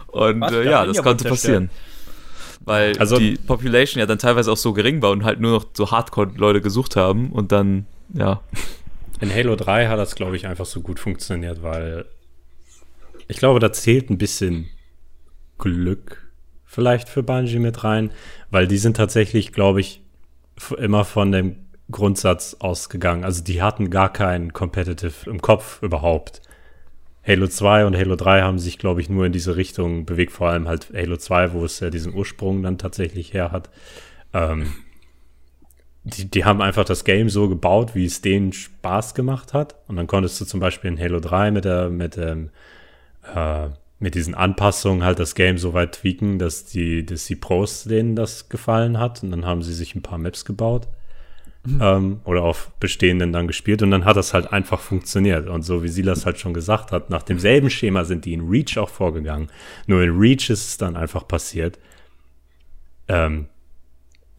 Und 0.08 0.42
Was? 0.42 0.52
äh, 0.54 0.70
ja, 0.70 0.86
das 0.86 1.02
konnte 1.04 1.28
passieren. 1.30 1.70
Weil 2.66 2.98
Also- 3.00 3.18
die 3.18 3.38
Population 3.38 4.00
ja 4.00 4.06
dann 4.06 4.20
teilweise 4.20 4.52
auch 4.52 4.58
so 4.58 4.74
gering 4.74 5.02
war 5.02 5.12
und 5.12 5.24
halt 5.24 5.40
nur 5.40 5.52
noch 5.52 5.66
so 5.74 5.92
Hardcore-Leute 5.92 6.62
gesucht 6.62 6.96
haben 6.96 7.32
und 7.32 7.52
dann, 7.52 7.86
ja, 8.14 8.42
in 9.22 9.34
Halo 9.34 9.56
3 9.56 9.88
hat 9.88 10.00
das, 10.00 10.16
glaube 10.16 10.36
ich, 10.36 10.48
einfach 10.48 10.66
so 10.66 10.82
gut 10.82 11.00
funktioniert, 11.00 11.64
weil 11.64 12.06
ich 13.28 13.38
glaube, 13.38 13.60
da 13.60 13.72
zählt 13.72 14.10
ein 14.10 14.18
bisschen 14.18 14.70
Glück 15.58 16.32
vielleicht 16.66 17.10
für 17.10 17.22
Bungie 17.22 17.60
mit 17.60 17.84
rein, 17.84 18.12
weil 18.50 18.68
die 18.68 18.78
sind 18.78 18.98
tatsächlich, 18.98 19.52
glaube 19.52 19.82
ich, 19.82 20.02
immer 20.78 21.06
von 21.06 21.32
dem 21.32 21.56
Grundsatz 21.92 22.56
ausgegangen. 22.60 23.24
Also 23.24 23.44
die 23.44 23.62
hatten 23.62 23.90
gar 23.90 24.12
keinen 24.12 24.54
Competitive 24.54 25.30
im 25.30 25.42
Kopf 25.42 25.82
überhaupt. 25.84 26.42
Halo 27.28 27.48
2 27.48 27.86
und 27.86 27.96
Halo 27.96 28.16
3 28.16 28.42
haben 28.42 28.58
sich, 28.58 28.80
glaube 28.80 29.02
ich, 29.02 29.10
nur 29.10 29.26
in 29.26 29.32
diese 29.32 29.56
Richtung 29.56 30.06
bewegt, 30.06 30.32
vor 30.32 30.50
allem 30.50 30.68
halt 30.68 30.92
Halo 30.96 31.18
2, 31.18 31.54
wo 31.54 31.64
es 31.66 31.80
ja 31.80 31.90
diesen 31.90 32.14
Ursprung 32.16 32.64
dann 32.64 32.78
tatsächlich 32.78 33.34
her 33.34 33.52
hat. 33.52 33.70
Ähm, 34.34 34.74
die, 36.04 36.30
die 36.30 36.46
haben 36.46 36.62
einfach 36.62 36.86
das 36.86 37.04
Game 37.04 37.30
so 37.30 37.48
gebaut, 37.48 37.94
wie 37.96 38.06
es 38.06 38.22
denen 38.22 38.54
Spaß 38.54 39.14
gemacht 39.14 39.54
hat. 39.54 39.76
Und 39.88 39.98
dann 39.98 40.08
konntest 40.08 40.42
du 40.42 40.46
zum 40.46 40.60
Beispiel 40.60 40.92
in 40.92 41.00
Halo 41.00 41.20
3 41.20 41.52
mit 41.52 41.66
der, 41.66 41.90
mit 41.90 42.18
ähm, 42.18 42.50
äh, 43.34 43.70
mit 44.02 44.16
diesen 44.16 44.34
Anpassungen 44.34 45.04
halt 45.04 45.20
das 45.20 45.36
Game 45.36 45.60
so 45.60 45.74
weit 45.76 45.92
tweaken, 45.94 46.40
dass 46.40 46.66
die, 46.66 47.06
dass 47.06 47.26
die 47.26 47.36
Pros 47.36 47.84
denen 47.84 48.16
das 48.16 48.50
gefallen 48.50 48.98
hat. 48.98 49.22
Und 49.22 49.30
dann 49.30 49.46
haben 49.46 49.62
sie 49.62 49.76
sich 49.76 49.94
ein 49.94 50.02
paar 50.02 50.18
Maps 50.18 50.44
gebaut. 50.44 50.88
Mhm. 51.64 51.80
Ähm, 51.80 52.20
oder 52.24 52.42
auf 52.42 52.72
bestehenden 52.80 53.32
dann 53.32 53.46
gespielt. 53.46 53.84
Und 53.84 53.92
dann 53.92 54.04
hat 54.04 54.18
das 54.18 54.34
halt 54.34 54.52
einfach 54.52 54.80
funktioniert. 54.80 55.48
Und 55.48 55.62
so 55.62 55.84
wie 55.84 55.88
Silas 55.88 56.26
halt 56.26 56.40
schon 56.40 56.56
gesagt 56.56 56.92
hat, 56.92 57.12
nach 57.12 57.22
demselben 57.22 57.70
Schema 57.70 58.04
sind 58.04 58.26
die 58.26 58.34
in 58.34 58.50
Reach 58.50 58.80
auch 58.80 58.90
vorgegangen. 58.90 59.50
Nur 59.86 60.02
in 60.02 60.18
Reach 60.18 60.50
ist 60.50 60.68
es 60.68 60.78
dann 60.78 60.96
einfach 60.96 61.28
passiert. 61.28 61.78
Ähm, 63.08 63.50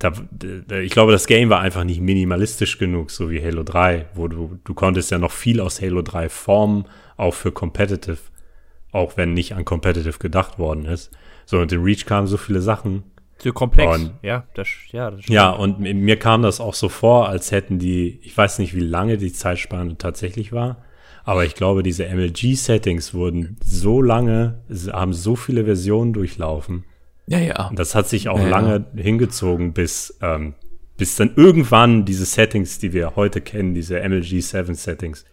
da, 0.03 0.79
ich 0.79 0.93
glaube, 0.93 1.13
das 1.13 1.27
Game 1.27 1.51
war 1.51 1.61
einfach 1.61 1.85
nicht 1.85 2.01
minimalistisch 2.01 2.79
genug, 2.79 3.11
so 3.11 3.31
wie 3.31 3.43
Halo 3.43 3.63
3, 3.63 4.07
wo 4.15 4.29
du, 4.29 4.59
du 4.65 4.75
konntest 4.75 5.11
ja 5.11 5.19
noch 5.19 5.33
viel 5.33 5.61
aus 5.61 5.81
Halo 5.81 6.03
3 6.03 6.29
formen, 6.29 6.87
auch 7.17 7.35
für 7.35 7.53
Competitive 7.53 8.19
auch 8.93 9.17
wenn 9.17 9.33
nicht 9.33 9.55
an 9.55 9.65
Competitive 9.65 10.19
gedacht 10.19 10.59
worden 10.59 10.85
ist. 10.85 11.11
So, 11.47 11.59
und 11.59 11.73
in 11.73 11.83
Reach 11.83 12.07
kamen 12.07 12.27
so 12.27 12.37
viele 12.37 12.61
Sachen. 12.61 13.03
So 13.39 13.53
komplex, 13.53 13.99
und, 13.99 14.13
ja, 14.23 14.45
das, 14.55 14.69
ja, 14.93 15.11
das 15.11 15.27
Ja, 15.27 15.51
und 15.51 15.81
mir 15.81 16.17
kam 16.17 16.43
das 16.43 16.61
auch 16.61 16.75
so 16.75 16.89
vor, 16.89 17.29
als 17.29 17.51
hätten 17.51 17.81
die, 17.81 18.21
ich 18.23 18.37
weiß 18.37 18.61
nicht, 18.61 18.77
wie 18.77 18.81
lange 18.81 19.17
die 19.17 19.33
Zeitspanne 19.33 19.99
tatsächlich 19.99 20.53
war, 20.53 20.85
aber 21.25 21.45
ich 21.45 21.57
glaube, 21.57 21.83
diese 21.83 22.05
MLG-Settings 22.05 23.15
wurden 23.15 23.57
so 23.65 24.01
lange, 24.01 24.61
haben 24.93 25.13
so 25.13 25.35
viele 25.35 25.65
Versionen 25.65 26.13
durchlaufen. 26.13 26.85
Ja, 27.27 27.39
ja. 27.39 27.69
Und 27.69 27.79
das 27.79 27.95
hat 27.95 28.09
sich 28.09 28.29
auch 28.29 28.39
ja, 28.39 28.49
lange 28.49 28.85
ja. 28.95 29.03
hingezogen, 29.03 29.73
bis, 29.73 30.19
ähm, 30.23 30.55
bis 30.97 31.17
dann 31.17 31.33
irgendwann 31.37 32.05
diese 32.05 32.25
Settings, 32.25 32.79
die 32.79 32.93
wir 32.93 33.17
heute 33.17 33.41
kennen, 33.41 33.75
diese 33.75 34.01
MLG 34.01 34.41
7 34.41 34.75
Settings, 34.75 35.25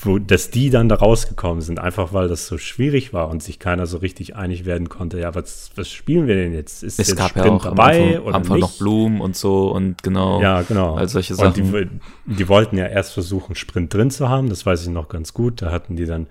wo, 0.00 0.18
dass 0.18 0.50
die 0.50 0.70
dann 0.70 0.88
da 0.88 0.96
rausgekommen 0.96 1.60
sind, 1.60 1.78
einfach 1.78 2.12
weil 2.12 2.26
das 2.26 2.48
so 2.48 2.58
schwierig 2.58 3.12
war 3.12 3.28
und 3.28 3.42
sich 3.42 3.60
keiner 3.60 3.86
so 3.86 3.98
richtig 3.98 4.34
einig 4.34 4.64
werden 4.64 4.88
konnte. 4.88 5.20
Ja, 5.20 5.34
was, 5.34 5.70
was 5.76 5.88
spielen 5.88 6.26
wir 6.26 6.34
denn 6.34 6.52
jetzt? 6.52 6.82
Ist 6.82 6.98
es 6.98 7.08
jetzt 7.08 7.16
gab 7.16 7.30
Sprint 7.30 7.46
ja 7.46 7.52
auch 7.52 7.62
dabei 7.62 8.16
am 8.16 8.26
Anfang, 8.26 8.34
Anfang 8.34 8.58
noch 8.58 8.78
Blumen 8.78 9.20
und 9.20 9.36
so 9.36 9.70
und 9.70 10.02
genau. 10.02 10.40
Ja, 10.42 10.62
genau. 10.62 10.96
All 10.96 11.08
solche 11.08 11.36
Sachen. 11.36 11.62
Und 11.62 11.90
die, 12.26 12.34
die 12.34 12.48
wollten 12.48 12.78
ja 12.78 12.86
erst 12.86 13.12
versuchen, 13.12 13.54
Sprint 13.54 13.94
drin 13.94 14.10
zu 14.10 14.28
haben, 14.28 14.48
das 14.48 14.66
weiß 14.66 14.82
ich 14.82 14.88
noch 14.88 15.08
ganz 15.08 15.34
gut. 15.34 15.62
Da 15.62 15.70
hatten 15.70 15.94
die 15.94 16.06
dann 16.06 16.26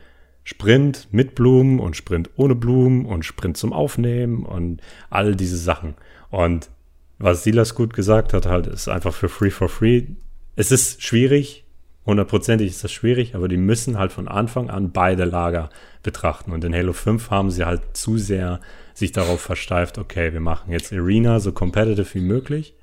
Sprint 0.49 1.09
mit 1.11 1.35
Blumen 1.35 1.79
und 1.79 1.95
Sprint 1.95 2.31
ohne 2.35 2.55
Blumen 2.55 3.05
und 3.05 3.23
Sprint 3.23 3.55
zum 3.55 3.71
Aufnehmen 3.71 4.47
und 4.47 4.81
all 5.11 5.35
diese 5.35 5.57
Sachen. 5.57 5.93
Und 6.31 6.71
was 7.19 7.43
Silas 7.43 7.75
gut 7.75 7.93
gesagt 7.93 8.33
hat, 8.33 8.47
halt, 8.47 8.65
ist 8.65 8.89
einfach 8.89 9.13
für 9.13 9.29
Free 9.29 9.51
for 9.51 9.69
Free. 9.69 10.05
Es 10.55 10.71
ist 10.71 11.03
schwierig, 11.03 11.65
hundertprozentig 12.07 12.67
ist 12.67 12.83
das 12.83 12.91
schwierig, 12.91 13.35
aber 13.35 13.47
die 13.47 13.57
müssen 13.57 13.99
halt 13.99 14.11
von 14.11 14.27
Anfang 14.27 14.71
an 14.71 14.91
beide 14.91 15.25
Lager 15.25 15.69
betrachten. 16.01 16.51
Und 16.51 16.63
in 16.63 16.73
Halo 16.73 16.93
5 16.93 17.29
haben 17.29 17.51
sie 17.51 17.63
halt 17.63 17.95
zu 17.95 18.17
sehr 18.17 18.59
sich 18.95 19.11
darauf 19.11 19.41
versteift, 19.41 19.99
okay, 19.99 20.33
wir 20.33 20.39
machen 20.39 20.71
jetzt 20.71 20.91
Arena 20.91 21.39
so 21.39 21.51
competitive 21.51 22.11
wie 22.15 22.21
möglich. 22.21 22.73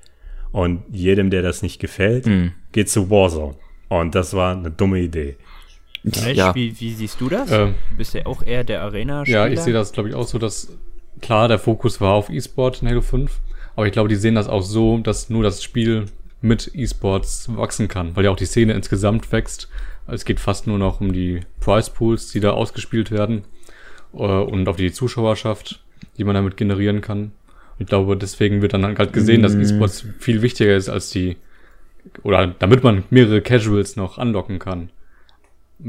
Und 0.52 0.84
jedem, 0.92 1.30
der 1.30 1.42
das 1.42 1.62
nicht 1.62 1.80
gefällt, 1.80 2.26
mm. 2.26 2.52
geht 2.70 2.88
zu 2.88 3.10
Warzone. 3.10 3.56
Und 3.88 4.14
das 4.14 4.34
war 4.34 4.56
eine 4.56 4.70
dumme 4.70 5.00
Idee. 5.00 5.36
Ja. 6.06 6.54
Wie, 6.54 6.78
wie, 6.80 6.92
siehst 6.92 7.20
du 7.20 7.28
das? 7.28 7.50
Ähm, 7.50 7.74
du 7.90 7.96
bist 7.96 8.14
ja 8.14 8.26
auch 8.26 8.42
eher 8.42 8.62
der 8.62 8.82
arena 8.82 9.22
-Spieler. 9.22 9.30
Ja, 9.30 9.46
ich 9.48 9.60
sehe 9.60 9.72
das, 9.72 9.92
glaube 9.92 10.08
ich, 10.08 10.14
auch 10.14 10.26
so, 10.26 10.38
dass 10.38 10.68
klar, 11.20 11.48
der 11.48 11.58
Fokus 11.58 12.00
war 12.00 12.14
auf 12.14 12.30
E-Sport 12.30 12.82
in 12.82 12.88
Halo 12.88 13.00
5. 13.00 13.40
Aber 13.74 13.86
ich 13.86 13.92
glaube, 13.92 14.08
die 14.08 14.16
sehen 14.16 14.34
das 14.34 14.48
auch 14.48 14.62
so, 14.62 14.98
dass 14.98 15.28
nur 15.30 15.42
das 15.42 15.62
Spiel 15.62 16.06
mit 16.40 16.70
E-Sports 16.74 17.54
wachsen 17.56 17.88
kann, 17.88 18.14
weil 18.14 18.24
ja 18.24 18.30
auch 18.30 18.36
die 18.36 18.46
Szene 18.46 18.72
insgesamt 18.72 19.32
wächst. 19.32 19.68
Es 20.06 20.24
geht 20.24 20.40
fast 20.40 20.66
nur 20.66 20.78
noch 20.78 21.00
um 21.00 21.12
die 21.12 21.40
Price 21.60 21.90
Pools, 21.90 22.30
die 22.30 22.40
da 22.40 22.52
ausgespielt 22.52 23.10
werden 23.10 23.44
äh, 24.14 24.18
und 24.18 24.68
auf 24.68 24.76
die 24.76 24.92
Zuschauerschaft, 24.92 25.82
die 26.16 26.24
man 26.24 26.34
damit 26.34 26.56
generieren 26.56 27.00
kann. 27.00 27.32
Ich 27.78 27.86
glaube, 27.86 28.16
deswegen 28.16 28.62
wird 28.62 28.72
dann 28.72 28.96
halt 28.96 29.12
gesehen, 29.12 29.40
mm. 29.40 29.42
dass 29.42 29.54
E-Sports 29.54 30.06
viel 30.18 30.40
wichtiger 30.40 30.74
ist 30.74 30.88
als 30.88 31.10
die, 31.10 31.36
oder 32.22 32.46
damit 32.46 32.82
man 32.82 33.04
mehrere 33.10 33.42
Casuals 33.42 33.96
noch 33.96 34.16
anlocken 34.16 34.58
kann. 34.58 34.90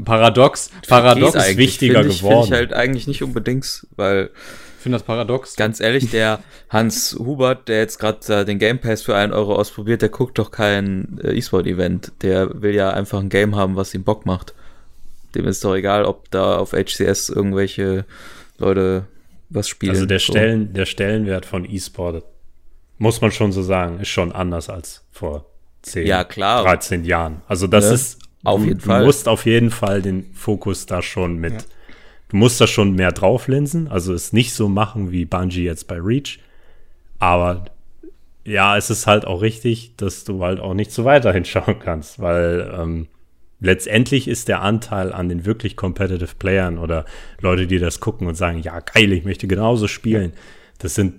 Paradox, 0.04 0.70
Paradox 0.86 1.34
ist 1.34 1.56
wichtiger 1.56 2.04
ich, 2.04 2.18
geworden. 2.18 2.44
Finde 2.44 2.56
ich 2.56 2.70
halt 2.70 2.72
eigentlich 2.72 3.06
nicht 3.06 3.22
unbedingt, 3.22 3.86
weil 3.96 4.30
finde 4.78 4.98
das 4.98 5.06
paradox. 5.06 5.56
Ganz 5.56 5.80
ehrlich, 5.80 6.10
der 6.10 6.40
Hans 6.70 7.16
Hubert, 7.18 7.68
der 7.68 7.78
jetzt 7.78 7.98
gerade 7.98 8.40
äh, 8.40 8.44
den 8.44 8.58
Game 8.58 8.78
Pass 8.78 9.02
für 9.02 9.16
einen 9.16 9.32
Euro 9.32 9.54
ausprobiert, 9.54 10.02
der 10.02 10.08
guckt 10.08 10.38
doch 10.38 10.50
kein 10.50 11.18
äh, 11.22 11.36
E-Sport-Event. 11.36 12.12
Der 12.22 12.62
will 12.62 12.74
ja 12.74 12.90
einfach 12.90 13.20
ein 13.20 13.28
Game 13.28 13.54
haben, 13.56 13.76
was 13.76 13.94
ihm 13.94 14.04
Bock 14.04 14.24
macht. 14.24 14.54
Dem 15.34 15.46
ist 15.46 15.64
doch 15.64 15.74
egal, 15.74 16.04
ob 16.04 16.30
da 16.30 16.56
auf 16.56 16.72
HCS 16.72 17.28
irgendwelche 17.28 18.06
Leute 18.56 19.06
was 19.50 19.68
spielen. 19.68 19.92
Also 19.92 20.06
der, 20.06 20.20
so. 20.20 20.32
Stellen, 20.32 20.72
der 20.72 20.86
Stellenwert 20.86 21.44
von 21.44 21.64
E-Sport, 21.68 22.24
muss 22.98 23.20
man 23.20 23.30
schon 23.30 23.52
so 23.52 23.62
sagen, 23.62 24.00
ist 24.00 24.08
schon 24.08 24.32
anders 24.32 24.70
als 24.70 25.04
vor 25.10 25.46
10, 25.82 26.06
ja, 26.06 26.24
klar. 26.24 26.64
13 26.64 27.04
Jahren. 27.04 27.42
Also 27.46 27.66
das 27.66 27.84
ja, 27.84 27.92
ist, 27.92 28.18
auf 28.44 28.60
du, 28.60 28.68
jeden 28.68 28.80
Fall. 28.80 29.00
du 29.00 29.06
musst 29.06 29.28
auf 29.28 29.46
jeden 29.46 29.70
Fall 29.70 30.02
den 30.02 30.32
Fokus 30.34 30.86
da 30.86 31.02
schon 31.02 31.36
mit 31.36 31.52
ja 31.52 31.58
Du 32.28 32.36
musst 32.36 32.60
da 32.60 32.66
schon 32.66 32.94
mehr 32.94 33.12
drauflinsen, 33.12 33.88
also 33.88 34.12
es 34.12 34.32
nicht 34.32 34.52
so 34.52 34.68
machen 34.68 35.10
wie 35.10 35.24
Bungie 35.24 35.64
jetzt 35.64 35.88
bei 35.88 35.98
Reach. 35.98 36.40
Aber 37.18 37.64
ja, 38.44 38.76
es 38.76 38.90
ist 38.90 39.06
halt 39.06 39.24
auch 39.26 39.40
richtig, 39.40 39.96
dass 39.96 40.24
du 40.24 40.44
halt 40.44 40.60
auch 40.60 40.74
nicht 40.74 40.92
so 40.92 41.04
weiter 41.04 41.32
hinschauen 41.38 41.78
kannst, 41.78 42.20
weil 42.20 42.70
ähm, 42.78 43.08
letztendlich 43.60 44.28
ist 44.28 44.48
der 44.48 44.60
Anteil 44.60 45.12
an 45.12 45.30
den 45.30 45.46
wirklich 45.46 45.74
competitive 45.74 46.34
Playern 46.38 46.76
oder 46.78 47.06
Leute, 47.40 47.66
die 47.66 47.78
das 47.78 47.98
gucken 48.00 48.26
und 48.26 48.34
sagen, 48.34 48.60
ja, 48.60 48.78
geil, 48.80 49.12
ich 49.12 49.24
möchte 49.24 49.48
genauso 49.48 49.88
spielen, 49.88 50.32
das 50.78 50.94
sind 50.94 51.14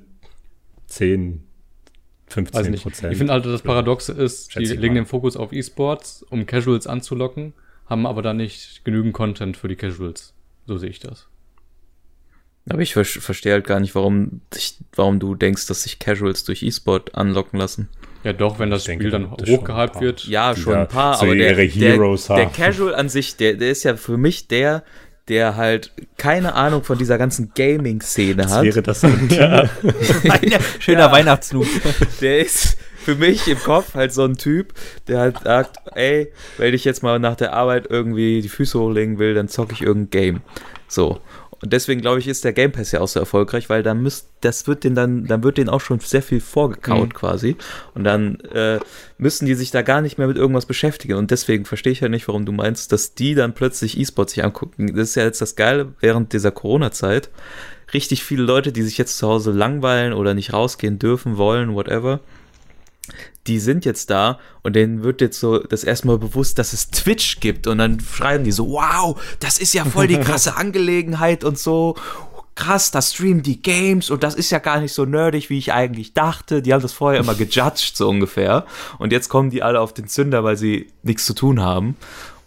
10, 0.87 1.43
15 2.29 2.75
Prozent. 2.75 3.11
Ich 3.11 3.17
finde 3.17 3.33
halt, 3.33 3.45
das 3.45 3.61
Paradoxe 3.61 4.13
ist, 4.13 4.55
die 4.55 4.65
legen 4.65 4.95
den 4.95 5.05
Fokus 5.05 5.35
auf 5.35 5.51
E-Sports, 5.51 6.25
um 6.29 6.45
Casuals 6.45 6.87
anzulocken, 6.87 7.53
haben 7.87 8.05
aber 8.05 8.21
da 8.21 8.33
nicht 8.33 8.85
genügend 8.85 9.13
Content 9.13 9.57
für 9.57 9.67
die 9.67 9.75
Casuals. 9.75 10.33
So 10.65 10.77
sehe 10.77 10.89
ich 10.89 10.99
das. 10.99 11.27
Aber 12.69 12.81
ich 12.81 12.93
ver 12.93 13.03
verstehe 13.03 13.53
halt 13.53 13.65
gar 13.65 13.79
nicht, 13.79 13.95
warum, 13.95 14.41
dich, 14.53 14.77
warum 14.93 15.19
du 15.19 15.33
denkst, 15.33 15.65
dass 15.67 15.83
sich 15.83 15.97
Casuals 15.97 16.43
durch 16.43 16.61
E-Sport 16.61 17.15
anlocken 17.15 17.57
lassen. 17.57 17.89
Ja, 18.23 18.33
doch, 18.33 18.59
wenn 18.59 18.69
das 18.69 18.87
ich 18.87 18.93
Spiel 18.93 19.09
denke, 19.09 19.31
dann 19.47 19.57
hochgehypt 19.57 20.01
wird. 20.01 20.25
Ja, 20.25 20.55
schon 20.55 20.75
ein 20.75 20.87
paar, 20.87 21.15
so 21.15 21.25
aber 21.25 21.35
der, 21.35 21.55
der, 21.55 21.67
der, 21.67 22.45
Casual 22.47 22.93
an 22.93 23.09
sich, 23.09 23.37
der, 23.37 23.55
der 23.55 23.71
ist 23.71 23.83
ja 23.83 23.95
für 23.95 24.17
mich 24.17 24.47
der, 24.47 24.83
der 25.29 25.55
halt 25.55 25.91
keine 26.17 26.55
Ahnung 26.55 26.83
von 26.83 26.97
dieser 26.97 27.17
ganzen 27.17 27.51
Gaming-Szene 27.55 28.49
hat. 28.49 28.63
Wäre 28.63 28.81
das 28.81 29.03
ja. 29.03 29.69
Schöner 30.79 30.99
ja. 30.99 31.11
Weihnachtsloop. 31.11 31.67
Der 32.19 32.39
ist 32.39 32.77
für 32.97 33.15
mich 33.15 33.47
im 33.47 33.59
Kopf 33.59 33.93
halt 33.95 34.11
so 34.11 34.23
ein 34.23 34.37
Typ, 34.37 34.73
der 35.07 35.19
halt 35.19 35.39
sagt, 35.43 35.77
ey, 35.95 36.31
wenn 36.57 36.73
ich 36.73 36.83
jetzt 36.83 37.03
mal 37.03 37.19
nach 37.19 37.35
der 37.35 37.53
Arbeit 37.53 37.87
irgendwie 37.89 38.41
die 38.41 38.49
Füße 38.49 38.79
hochlegen 38.79 39.19
will, 39.19 39.33
dann 39.33 39.47
zocke 39.47 39.73
ich 39.73 39.81
irgendein 39.81 40.09
Game. 40.09 40.41
So. 40.87 41.19
Und 41.61 41.73
deswegen 41.73 42.01
glaube 42.01 42.19
ich, 42.19 42.27
ist 42.27 42.43
der 42.43 42.53
Game 42.53 42.71
Pass 42.71 42.91
ja 42.91 43.01
auch 43.01 43.07
so 43.07 43.19
erfolgreich, 43.19 43.69
weil 43.69 43.83
dann 43.83 44.01
müsst, 44.01 44.29
das 44.41 44.67
wird 44.67 44.83
den 44.83 44.95
dann, 44.95 45.25
dann 45.25 45.43
wird 45.43 45.57
denen 45.57 45.69
auch 45.69 45.81
schon 45.81 45.99
sehr 45.99 46.21
viel 46.21 46.39
vorgekaut 46.39 47.09
mhm. 47.09 47.13
quasi. 47.13 47.55
Und 47.93 48.03
dann 48.05 48.39
äh, 48.53 48.79
müssen 49.17 49.45
die 49.45 49.55
sich 49.55 49.71
da 49.71 49.81
gar 49.81 50.01
nicht 50.01 50.17
mehr 50.17 50.27
mit 50.27 50.37
irgendwas 50.37 50.65
beschäftigen. 50.65 51.15
Und 51.15 51.31
deswegen 51.31 51.65
verstehe 51.65 51.91
ich 51.91 51.99
ja 51.99 52.09
nicht, 52.09 52.27
warum 52.27 52.45
du 52.45 52.51
meinst, 52.51 52.91
dass 52.91 53.13
die 53.13 53.35
dann 53.35 53.53
plötzlich 53.53 53.97
E-Sports 53.97 54.33
sich 54.33 54.43
angucken. 54.43 54.95
Das 54.95 55.09
ist 55.09 55.15
ja 55.15 55.23
jetzt 55.23 55.41
das 55.41 55.55
Geile 55.55 55.93
während 55.99 56.33
dieser 56.33 56.51
Corona-Zeit. 56.51 57.29
Richtig 57.93 58.23
viele 58.23 58.43
Leute, 58.43 58.71
die 58.71 58.83
sich 58.83 58.97
jetzt 58.97 59.17
zu 59.17 59.27
Hause 59.27 59.51
langweilen 59.51 60.13
oder 60.13 60.33
nicht 60.33 60.53
rausgehen 60.53 60.99
dürfen, 60.99 61.37
wollen, 61.37 61.73
whatever 61.73 62.19
die 63.47 63.59
sind 63.59 63.85
jetzt 63.85 64.09
da 64.09 64.39
und 64.63 64.75
denen 64.75 65.03
wird 65.03 65.21
jetzt 65.21 65.39
so 65.39 65.59
das 65.59 65.83
erstmal 65.83 66.17
bewusst, 66.17 66.59
dass 66.59 66.73
es 66.73 66.91
Twitch 66.91 67.39
gibt 67.39 67.67
und 67.67 67.77
dann 67.77 67.99
schreiben 67.99 68.43
die 68.43 68.51
so, 68.51 68.69
wow, 68.69 69.19
das 69.39 69.57
ist 69.57 69.73
ja 69.73 69.85
voll 69.85 70.07
die 70.07 70.17
krasse 70.19 70.55
Angelegenheit 70.55 71.43
und 71.43 71.57
so. 71.57 71.95
Krass, 72.55 72.91
da 72.91 73.01
streamen 73.01 73.41
die 73.41 73.61
Games 73.61 74.09
und 74.09 74.21
das 74.21 74.35
ist 74.35 74.49
ja 74.49 74.59
gar 74.59 74.81
nicht 74.81 74.93
so 74.93 75.05
nerdig, 75.05 75.49
wie 75.49 75.57
ich 75.57 75.71
eigentlich 75.71 76.13
dachte. 76.13 76.61
Die 76.61 76.73
haben 76.73 76.81
das 76.81 76.91
vorher 76.91 77.21
immer 77.21 77.33
gejudged, 77.33 77.95
so 77.95 78.09
ungefähr. 78.09 78.65
Und 78.97 79.13
jetzt 79.13 79.29
kommen 79.29 79.49
die 79.49 79.63
alle 79.63 79.79
auf 79.79 79.93
den 79.93 80.07
Zünder, 80.07 80.43
weil 80.43 80.57
sie 80.57 80.91
nichts 81.01 81.25
zu 81.25 81.33
tun 81.33 81.61
haben. 81.61 81.95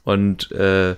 Und 0.05 0.53
äh, 0.53 0.97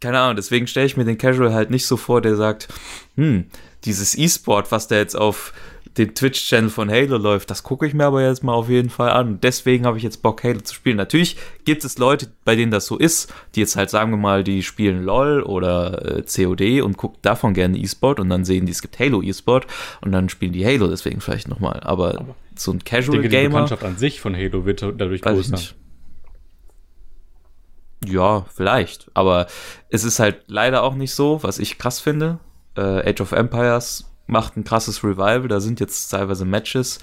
keine 0.00 0.18
Ahnung, 0.18 0.36
deswegen 0.36 0.66
stelle 0.66 0.86
ich 0.86 0.96
mir 0.96 1.04
den 1.04 1.18
Casual 1.18 1.52
halt 1.52 1.70
nicht 1.70 1.86
so 1.86 1.98
vor, 1.98 2.22
der 2.22 2.36
sagt, 2.36 2.68
hm, 3.16 3.46
dieses 3.84 4.16
E-Sport, 4.16 4.72
was 4.72 4.88
da 4.88 4.96
jetzt 4.96 5.16
auf 5.16 5.52
den 5.98 6.14
Twitch-Channel 6.14 6.70
von 6.70 6.90
Halo 6.90 7.16
läuft. 7.16 7.50
Das 7.50 7.62
gucke 7.62 7.86
ich 7.86 7.94
mir 7.94 8.04
aber 8.04 8.22
jetzt 8.22 8.44
mal 8.44 8.52
auf 8.52 8.68
jeden 8.68 8.90
Fall 8.90 9.10
an. 9.10 9.40
Deswegen 9.40 9.86
habe 9.86 9.96
ich 9.96 10.02
jetzt 10.04 10.22
Bock, 10.22 10.44
Halo 10.44 10.60
zu 10.60 10.74
spielen. 10.74 10.96
Natürlich 10.96 11.36
gibt 11.64 11.84
es 11.84 11.96
Leute, 11.98 12.28
bei 12.44 12.54
denen 12.54 12.70
das 12.70 12.86
so 12.86 12.98
ist, 12.98 13.32
die 13.54 13.60
jetzt 13.60 13.76
halt 13.76 13.88
sagen 13.88 14.10
wir 14.10 14.18
mal, 14.18 14.44
die 14.44 14.62
spielen 14.62 15.02
LOL 15.02 15.42
oder 15.42 16.18
äh, 16.18 16.22
COD 16.22 16.82
und 16.82 16.96
gucken 16.96 17.18
davon 17.22 17.54
gerne 17.54 17.78
E-Sport 17.78 18.20
und 18.20 18.28
dann 18.28 18.44
sehen 18.44 18.66
die, 18.66 18.72
es 18.72 18.82
gibt 18.82 18.98
Halo 18.98 19.22
E-Sport 19.22 19.66
und 20.02 20.12
dann 20.12 20.28
spielen 20.28 20.52
die 20.52 20.66
Halo 20.66 20.86
deswegen 20.88 21.20
vielleicht 21.20 21.48
nochmal. 21.48 21.80
Aber, 21.80 22.18
aber 22.18 22.36
so 22.54 22.72
ein 22.72 22.84
Casual 22.84 23.20
Gamer. 23.22 23.28
Die 23.28 23.48
Bekanntschaft 23.48 23.84
an 23.84 23.96
sich 23.96 24.20
von 24.20 24.36
Halo 24.36 24.66
wird 24.66 24.82
dadurch 24.82 25.22
größer. 25.22 25.58
Ja, 28.04 28.44
vielleicht. 28.54 29.10
Aber 29.14 29.46
es 29.88 30.04
ist 30.04 30.18
halt 30.18 30.44
leider 30.46 30.82
auch 30.82 30.94
nicht 30.94 31.14
so, 31.14 31.42
was 31.42 31.58
ich 31.58 31.78
krass 31.78 32.00
finde. 32.00 32.38
Äh, 32.76 33.10
Age 33.10 33.22
of 33.22 33.32
Empires 33.32 34.04
macht 34.26 34.56
ein 34.56 34.64
krasses 34.64 35.02
Revival. 35.04 35.48
Da 35.48 35.60
sind 35.60 35.80
jetzt 35.80 36.08
teilweise 36.08 36.44
Matches 36.44 36.98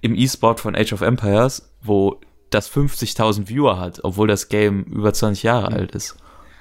im 0.00 0.14
E-Sport 0.14 0.60
von 0.60 0.76
Age 0.76 0.92
of 0.92 1.00
Empires, 1.00 1.70
wo 1.82 2.20
das 2.50 2.70
50.000 2.70 3.48
Viewer 3.48 3.78
hat, 3.78 4.00
obwohl 4.04 4.28
das 4.28 4.48
Game 4.48 4.84
über 4.84 5.12
20 5.12 5.42
Jahre 5.42 5.72
alt 5.72 5.92
ist. 5.92 6.16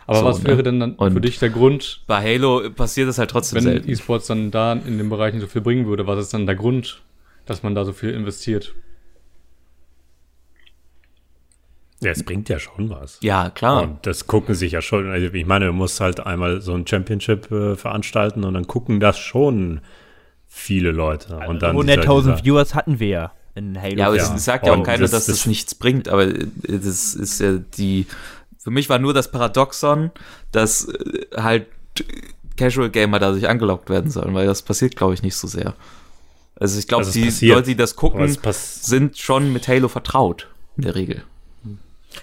Aber 0.06 0.20
so, 0.20 0.26
was 0.26 0.44
ne? 0.44 0.50
wäre 0.50 0.64
denn 0.64 0.80
dann 0.80 0.96
für 0.98 1.22
dich 1.22 1.38
der 1.40 1.50
Grund? 1.50 2.02
Bei 2.08 2.22
Halo 2.24 2.70
passiert 2.72 3.10
das 3.10 3.18
halt 3.18 3.30
trotzdem 3.30 3.64
wenn. 3.64 3.84
Wenn 3.84 3.90
E-Sports 3.90 4.28
dann 4.28 4.52
da 4.52 4.74
in 4.74 4.98
den 4.98 5.10
Bereichen 5.10 5.40
so 5.40 5.48
viel 5.48 5.62
bringen 5.62 5.86
würde, 5.86 6.08
was 6.08 6.20
ist 6.20 6.34
dann 6.34 6.46
der 6.46 6.56
Grund, 6.56 7.02
dass 7.46 7.62
man 7.62 7.76
da 7.76 7.84
so 7.84 7.94
viel 7.94 8.12
investiert? 8.12 8.74
Ja, 12.02 12.12
es 12.12 12.24
bringt 12.24 12.48
ja 12.50 12.60
schon 12.60 12.90
was. 12.90 13.18
Ja, 13.22 13.50
klar. 13.50 13.84
Und 13.84 14.06
das 14.06 14.28
gucken 14.28 14.54
sich 14.54 14.74
ja 14.74 14.82
schon. 14.82 15.10
Also 15.10 15.34
ich 15.34 15.46
meine, 15.46 15.66
du 15.66 15.74
musst 15.74 16.00
halt 16.00 16.20
einmal 16.20 16.62
so 16.62 16.74
ein 16.74 16.86
Championship 16.86 17.52
äh, 17.52 17.76
veranstalten 17.76 18.44
und 18.44 18.54
dann 18.54 18.68
gucken 18.68 19.00
das 19.00 19.18
schon 19.18 19.82
viele 20.48 20.92
Leute. 20.92 21.38
Und 21.48 21.62
dann 21.64 21.76
100.000 21.76 22.28
halt 22.28 22.46
Viewers 22.46 22.76
hatten 22.76 23.00
wir 23.00 23.08
ja 23.08 23.32
in 23.56 23.82
Halo. 23.82 23.96
Ja, 23.96 24.08
aber 24.08 24.16
es 24.18 24.46
sagt 24.46 24.68
ja 24.68 24.74
auch 24.74 24.78
und 24.78 24.84
keiner, 24.84 25.00
das, 25.00 25.12
dass 25.12 25.26
das, 25.26 25.38
das 25.38 25.46
nichts 25.48 25.74
bringt. 25.74 26.08
Aber 26.08 26.26
äh, 26.26 26.48
das 26.64 27.16
ist 27.16 27.42
ja 27.42 27.54
die. 27.78 28.06
Für 28.60 28.72
mich 28.72 28.90
war 28.90 29.00
nur 29.00 29.14
das 29.14 29.32
Paradoxon, 29.32 30.12
dass 30.52 30.86
äh, 30.86 31.26
halt 31.36 31.68
Casual 32.58 32.90
Gamer 32.90 33.20
da 33.20 33.34
sich 33.34 33.48
angelockt 33.48 33.90
werden 33.90 34.12
sollen, 34.12 34.34
weil 34.34 34.46
das 34.46 34.62
passiert, 34.62 34.96
glaube 34.96 35.14
ich, 35.14 35.24
nicht 35.24 35.36
so 35.36 35.48
sehr. 35.48 35.74
Also 36.60 36.80
ich 36.80 36.88
glaube, 36.88 37.06
also 37.06 37.20
die 37.20 37.26
passiert, 37.26 37.56
Leute, 37.56 37.68
die 37.70 37.76
das 37.76 37.96
gucken, 37.96 38.36
sind 38.52 39.18
schon 39.18 39.54
mit 39.54 39.68
Halo 39.68 39.88
vertraut, 39.88 40.48
in 40.76 40.84
der 40.84 40.96
Regel. 40.96 41.24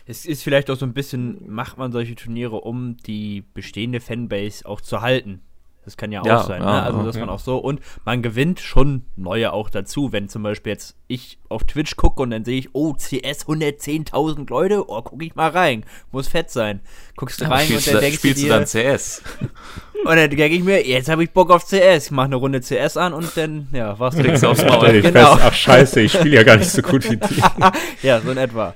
Es 0.06 0.26
ist 0.26 0.42
vielleicht 0.42 0.70
auch 0.70 0.76
so 0.76 0.86
ein 0.86 0.94
bisschen, 0.94 1.50
macht 1.50 1.78
man 1.78 1.92
solche 1.92 2.14
Turniere, 2.14 2.56
um 2.56 2.96
die 3.06 3.44
bestehende 3.54 4.00
Fanbase 4.00 4.66
auch 4.66 4.80
zu 4.80 5.00
halten. 5.00 5.40
Das 5.84 5.96
kann 5.96 6.12
ja 6.12 6.22
auch 6.22 6.26
ja, 6.26 6.42
sein. 6.42 6.62
Ja, 6.62 6.72
ne? 6.72 6.82
Also, 6.82 7.02
dass 7.02 7.16
ja. 7.16 7.20
man 7.20 7.28
auch 7.28 7.38
so 7.38 7.58
und 7.58 7.80
man 8.04 8.22
gewinnt 8.22 8.60
schon 8.60 9.02
neue 9.16 9.52
auch 9.52 9.68
dazu. 9.68 10.12
Wenn 10.12 10.28
zum 10.28 10.42
Beispiel 10.42 10.72
jetzt 10.72 10.96
ich 11.08 11.38
auf 11.48 11.64
Twitch 11.64 11.96
gucke 11.96 12.22
und 12.22 12.30
dann 12.30 12.44
sehe 12.44 12.58
ich, 12.58 12.74
oh, 12.74 12.94
CS 12.94 13.46
110.000 13.46 14.48
Leute, 14.48 14.88
oh, 14.88 15.02
guck 15.02 15.22
ich 15.22 15.34
mal 15.34 15.50
rein. 15.50 15.84
Muss 16.10 16.28
fett 16.28 16.50
sein. 16.50 16.80
Guckst 17.16 17.40
du 17.40 17.50
rein 17.50 17.68
und 17.70 17.86
dann 17.86 17.94
da, 17.94 18.00
denkst 18.00 18.18
spielst 18.18 18.42
du 18.42 18.46
dir, 18.46 18.52
dann 18.52 18.64
CS. 18.64 19.22
und 20.04 20.16
dann 20.16 20.30
denke 20.30 20.46
ich 20.46 20.64
mir, 20.64 20.86
jetzt 20.86 21.10
habe 21.10 21.22
ich 21.22 21.30
Bock 21.30 21.50
auf 21.50 21.66
CS. 21.66 22.10
mach 22.10 22.24
eine 22.24 22.36
Runde 22.36 22.60
CS 22.60 22.96
an 22.96 23.12
und 23.12 23.36
dann, 23.36 23.68
ja, 23.72 23.98
war's. 23.98 24.16
Kriegst 24.18 24.42
du 24.42 24.48
aufs 24.48 24.64
Maul. 24.64 25.02
genau. 25.02 25.36
Fest, 25.36 25.44
ach, 25.44 25.54
scheiße, 25.54 26.00
ich 26.00 26.12
spiele 26.12 26.36
ja 26.36 26.42
gar 26.44 26.56
nicht 26.56 26.70
so 26.70 26.80
gut 26.80 27.08
wie 27.10 27.18
die. 27.18 27.42
ja, 28.02 28.20
so 28.20 28.30
in 28.30 28.38
etwa. 28.38 28.74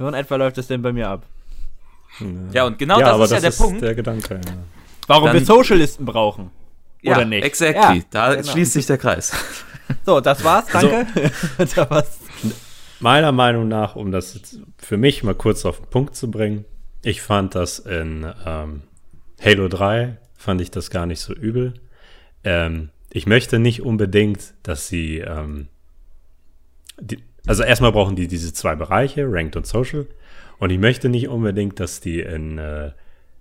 So 0.00 0.08
in 0.08 0.14
etwa 0.14 0.36
läuft 0.36 0.56
es 0.56 0.66
denn 0.66 0.80
bei 0.80 0.94
mir 0.94 1.10
ab. 1.10 1.26
Ja, 2.52 2.64
und 2.64 2.78
genau 2.78 2.98
ja, 2.98 3.18
das 3.18 3.20
ist 3.20 3.32
das 3.32 3.42
ja 3.42 3.48
ist 3.50 3.60
der 3.60 3.64
Punkt. 3.64 3.82
Der 3.82 3.94
Gedanke, 3.94 4.34
ja. 4.34 4.52
Warum 5.06 5.26
Dann, 5.26 5.34
wir 5.34 5.44
Socialisten 5.44 6.06
brauchen. 6.06 6.50
Ja, 7.02 7.16
oder 7.16 7.26
nicht? 7.26 7.44
Exactly. 7.44 7.98
Ja, 7.98 8.04
da 8.10 8.34
genau. 8.34 8.50
schließt 8.50 8.72
sich 8.72 8.86
der 8.86 8.98
Kreis. 8.98 9.32
So, 10.06 10.20
das 10.20 10.44
war's, 10.44 10.72
also 10.72 10.88
danke. 10.88 11.32
So. 11.58 11.64
da 11.74 11.90
war's. 11.90 12.20
Meiner 13.00 13.32
Meinung 13.32 13.66
nach, 13.66 13.96
um 13.96 14.12
das 14.12 14.38
für 14.78 14.96
mich 14.96 15.24
mal 15.24 15.34
kurz 15.34 15.64
auf 15.64 15.78
den 15.78 15.86
Punkt 15.86 16.14
zu 16.14 16.30
bringen, 16.30 16.64
ich 17.02 17.22
fand 17.22 17.56
das 17.56 17.80
in 17.80 18.24
ähm, 18.46 18.82
Halo 19.44 19.66
3, 19.66 20.16
fand 20.36 20.60
ich 20.60 20.70
das 20.70 20.90
gar 20.90 21.06
nicht 21.06 21.18
so 21.18 21.34
übel. 21.34 21.74
Ähm, 22.44 22.90
ich 23.10 23.26
möchte 23.26 23.58
nicht 23.58 23.82
unbedingt, 23.82 24.54
dass 24.62 24.86
sie 24.86 25.18
ähm, 25.18 25.66
die, 27.00 27.18
also 27.50 27.64
erstmal 27.64 27.90
brauchen 27.90 28.14
die 28.14 28.28
diese 28.28 28.52
zwei 28.52 28.76
Bereiche, 28.76 29.26
Ranked 29.28 29.56
und 29.56 29.66
Social. 29.66 30.06
Und 30.60 30.70
ich 30.70 30.78
möchte 30.78 31.08
nicht 31.08 31.26
unbedingt, 31.26 31.80
dass 31.80 31.98
die 31.98 32.20
in, 32.20 32.58
äh, 32.58 32.92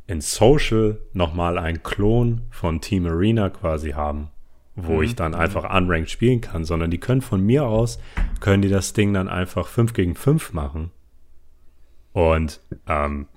in 0.07 0.19
Social 0.19 0.97
nochmal 1.13 1.59
einen 1.59 1.83
Klon 1.83 2.41
von 2.49 2.81
Team 2.81 3.05
Arena 3.05 3.51
quasi 3.51 3.91
haben, 3.91 4.29
wo 4.75 4.93
mhm. 4.93 5.03
ich 5.03 5.15
dann 5.15 5.35
einfach 5.35 5.63
unranked 5.63 6.09
spielen 6.09 6.41
kann, 6.41 6.65
sondern 6.65 6.89
die 6.89 6.97
können 6.97 7.21
von 7.21 7.45
mir 7.45 7.65
aus, 7.67 7.99
können 8.39 8.63
die 8.63 8.69
das 8.69 8.93
Ding 8.93 9.13
dann 9.13 9.27
einfach 9.27 9.67
5 9.67 9.93
gegen 9.93 10.15
5 10.15 10.53
machen. 10.53 10.89
Und 12.11 12.61
ähm, 12.87 13.27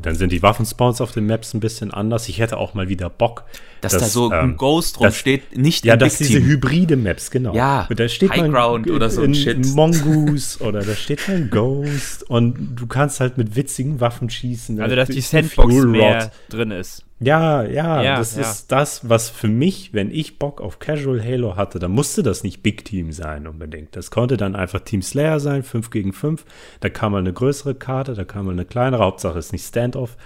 dann 0.00 0.14
sind 0.14 0.32
die 0.32 0.42
Waffenspawns 0.42 1.00
auf 1.00 1.12
den 1.12 1.26
Maps 1.26 1.54
ein 1.54 1.60
bisschen 1.60 1.92
anders. 1.92 2.28
Ich 2.28 2.38
hätte 2.38 2.56
auch 2.56 2.74
mal 2.74 2.88
wieder 2.88 3.10
Bock, 3.10 3.44
dass, 3.80 3.92
dass 3.92 4.02
da 4.02 4.08
so 4.08 4.32
ähm, 4.32 4.50
ein 4.50 4.56
Ghost 4.56 4.98
drauf 4.98 5.16
steht, 5.16 5.56
nicht 5.56 5.84
Ja, 5.84 5.96
dass 5.96 6.18
Big 6.18 6.28
diese 6.28 6.38
Team. 6.40 6.48
hybride 6.48 6.96
Maps, 6.96 7.30
genau. 7.30 7.54
Ja, 7.54 7.86
und 7.88 7.98
da 7.98 8.08
steht 8.08 8.30
High 8.30 8.50
Ground 8.50 8.90
oder 8.90 9.10
so 9.10 9.22
ein 9.22 9.34
Shit. 9.34 9.66
Mongoose 9.74 10.58
oder 10.64 10.82
da 10.82 10.94
steht 10.94 11.28
ein 11.28 11.50
Ghost 11.50 12.28
und 12.28 12.76
du 12.76 12.86
kannst 12.86 13.20
halt 13.20 13.38
mit 13.38 13.56
witzigen 13.56 14.00
Waffen 14.00 14.30
schießen. 14.30 14.80
Also, 14.80 14.96
dass 14.96 15.08
die 15.08 15.20
Sandbox 15.20 15.74
mehr 15.84 16.32
drin 16.48 16.70
ist. 16.70 17.04
Ja, 17.20 17.62
ja, 17.62 18.02
ja 18.02 18.16
das 18.16 18.34
ja. 18.34 18.42
ist 18.42 18.72
das, 18.72 19.08
was 19.08 19.30
für 19.30 19.46
mich, 19.48 19.94
wenn 19.94 20.10
ich 20.10 20.38
Bock 20.38 20.60
auf 20.60 20.80
Casual 20.80 21.22
Halo 21.22 21.56
hatte, 21.56 21.78
dann 21.78 21.92
musste 21.92 22.22
das 22.22 22.42
nicht 22.42 22.62
Big 22.62 22.84
Team 22.84 23.12
sein 23.12 23.46
unbedingt. 23.46 23.94
Das 23.94 24.10
konnte 24.10 24.36
dann 24.36 24.56
einfach 24.56 24.80
Team 24.80 25.00
Slayer 25.00 25.38
sein, 25.38 25.62
5 25.62 25.90
gegen 25.90 26.12
5. 26.12 26.44
Da 26.80 26.88
kam 26.88 27.12
mal 27.12 27.18
eine 27.18 27.32
größere 27.32 27.76
Karte, 27.76 28.14
da 28.14 28.24
kam 28.24 28.46
mal 28.46 28.52
eine 28.52 28.64
kleinere, 28.64 29.04
Hauptsache 29.04 29.38
ist 29.38 29.52
nicht 29.52 29.64
Standoff. 29.64 30.16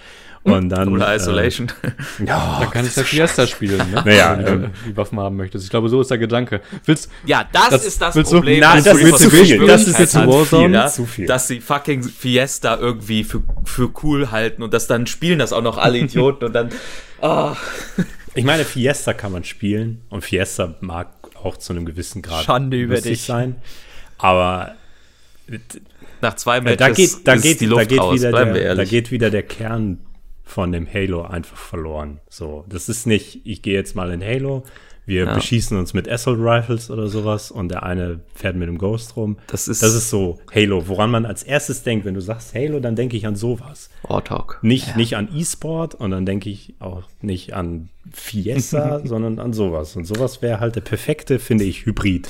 Und 0.43 0.69
dann, 0.69 0.89
Oder 0.89 1.13
äh, 1.13 1.17
Isolation. 1.17 1.69
Äh, 1.83 2.25
ja, 2.27 2.59
da 2.61 2.67
kann 2.67 2.87
ich 2.87 2.95
ja 2.95 3.03
Fiesta 3.03 3.47
spielen, 3.47 3.91
ne? 3.91 4.03
Naja, 4.05 4.39
wenn 4.39 4.45
du 4.45 4.53
ähm, 4.67 4.71
die 4.87 4.97
Waffen 4.97 5.19
haben 5.19 5.37
möchtest. 5.37 5.65
Ich 5.65 5.71
glaube, 5.71 5.89
so 5.89 6.01
ist 6.01 6.11
der 6.11 6.19
Gedanke. 6.19 6.61
Willst, 6.85 7.11
ja, 7.27 7.45
das, 7.53 7.71
das 7.71 7.87
ist 7.87 8.01
das 8.01 8.15
Problem. 8.15 8.61
Du, 8.61 8.61
das, 8.61 8.85
das 8.85 8.99
ist 8.99 9.19
zu 9.19 9.31
viel. 9.31 9.67
Das 9.67 9.87
ist 9.87 9.99
jetzt 9.99 10.15
Warzone. 10.15 10.83
Viel, 10.83 10.91
zu 10.91 11.07
viel. 11.07 11.27
Dass 11.27 11.49
sie 11.49 11.61
fucking 11.61 12.03
Fiesta 12.03 12.77
irgendwie 12.77 13.25
für, 13.25 13.43
für 13.65 13.91
cool 14.03 14.31
halten 14.31 14.63
und 14.63 14.73
dass 14.73 14.87
dann 14.87 15.07
spielen 15.07 15.39
das 15.39 15.53
auch 15.53 15.63
noch 15.63 15.79
alle 15.79 15.99
Idioten 15.99 16.45
und 16.45 16.53
dann. 16.53 16.71
Oh. 17.21 17.53
Ich 18.35 18.45
meine, 18.45 18.65
Fiesta 18.65 19.15
kann 19.15 19.33
man 19.33 19.43
spielen 19.43 20.03
und 20.11 20.23
Fiesta 20.23 20.77
mag 20.81 21.09
auch 21.43 21.57
zu 21.57 21.73
einem 21.73 21.87
gewissen 21.87 22.23
Grad 22.23 22.45
Schande 22.45 22.77
über 22.77 23.01
dich 23.01 23.23
sein. 23.23 23.57
Aber 24.17 24.77
äh, 25.51 25.59
nach 26.21 26.35
zwei 26.37 26.61
Matches 26.61 26.79
da 26.79 26.91
geht, 26.91 27.11
da 27.25 27.37
geht, 27.37 27.61
die 27.61 27.67
Luft 27.67 27.81
da 27.81 27.85
geht 27.85 27.99
wieder 27.99 28.33
raus, 28.33 28.53
der, 28.53 28.75
Da 28.77 28.85
geht 28.85 29.11
wieder 29.11 29.31
der 29.31 29.43
Kern 29.43 29.99
von 30.49 30.73
dem 30.73 30.93
Halo 30.93 31.23
einfach 31.23 31.59
verloren. 31.59 32.21
So, 32.31 32.65
das 32.71 32.89
ist 32.89 33.07
nicht, 33.07 33.43
ich 33.45 33.61
gehe 33.61 33.75
jetzt 33.75 33.95
mal 33.95 34.11
in 34.11 34.25
Halo, 34.25 34.65
wir 35.05 35.27
ja. 35.27 35.35
beschießen 35.35 35.77
uns 35.77 35.93
mit 35.93 36.09
Assault 36.09 36.39
Rifles 36.41 36.91
oder 36.91 37.09
sowas 37.09 37.51
und 37.51 37.69
der 37.69 37.83
eine 37.83 38.21
fährt 38.35 38.57
mit 38.57 38.67
einem 38.67 38.79
Ghost 38.79 39.17
rum. 39.17 39.37
Das 39.47 39.69
ist, 39.69 39.83
das 39.83 39.95
ist 39.95 40.09
so 40.09 40.39
Halo, 40.55 40.89
woran 40.89 41.11
man 41.11 41.27
als 41.27 41.43
erstes 41.43 41.83
denkt. 41.83 42.07
Wenn 42.07 42.15
du 42.15 42.23
sagst 42.23 42.55
Halo, 42.55 42.81
dann 42.81 42.97
denke 42.97 43.17
ich 43.19 43.27
an 43.27 43.37
sowas. 43.37 43.91
Warthog. 44.03 44.59
Nicht, 44.63 44.89
ja. 44.89 44.97
nicht 44.97 45.17
an 45.17 45.29
E-Sport 45.35 45.95
und 45.95 46.11
dann 46.11 46.25
denke 46.25 46.49
ich 46.49 46.75
auch 46.79 47.05
nicht 47.21 47.53
an 47.53 47.91
Fiesta, 48.11 49.01
sondern 49.05 49.39
an 49.39 49.53
sowas. 49.53 49.97
Und 49.97 50.05
sowas 50.05 50.41
wäre 50.41 50.61
halt 50.61 50.77
der 50.77 50.81
perfekte, 50.81 51.39
finde 51.39 51.65
ich, 51.65 51.85
Hybrid. 51.85 52.29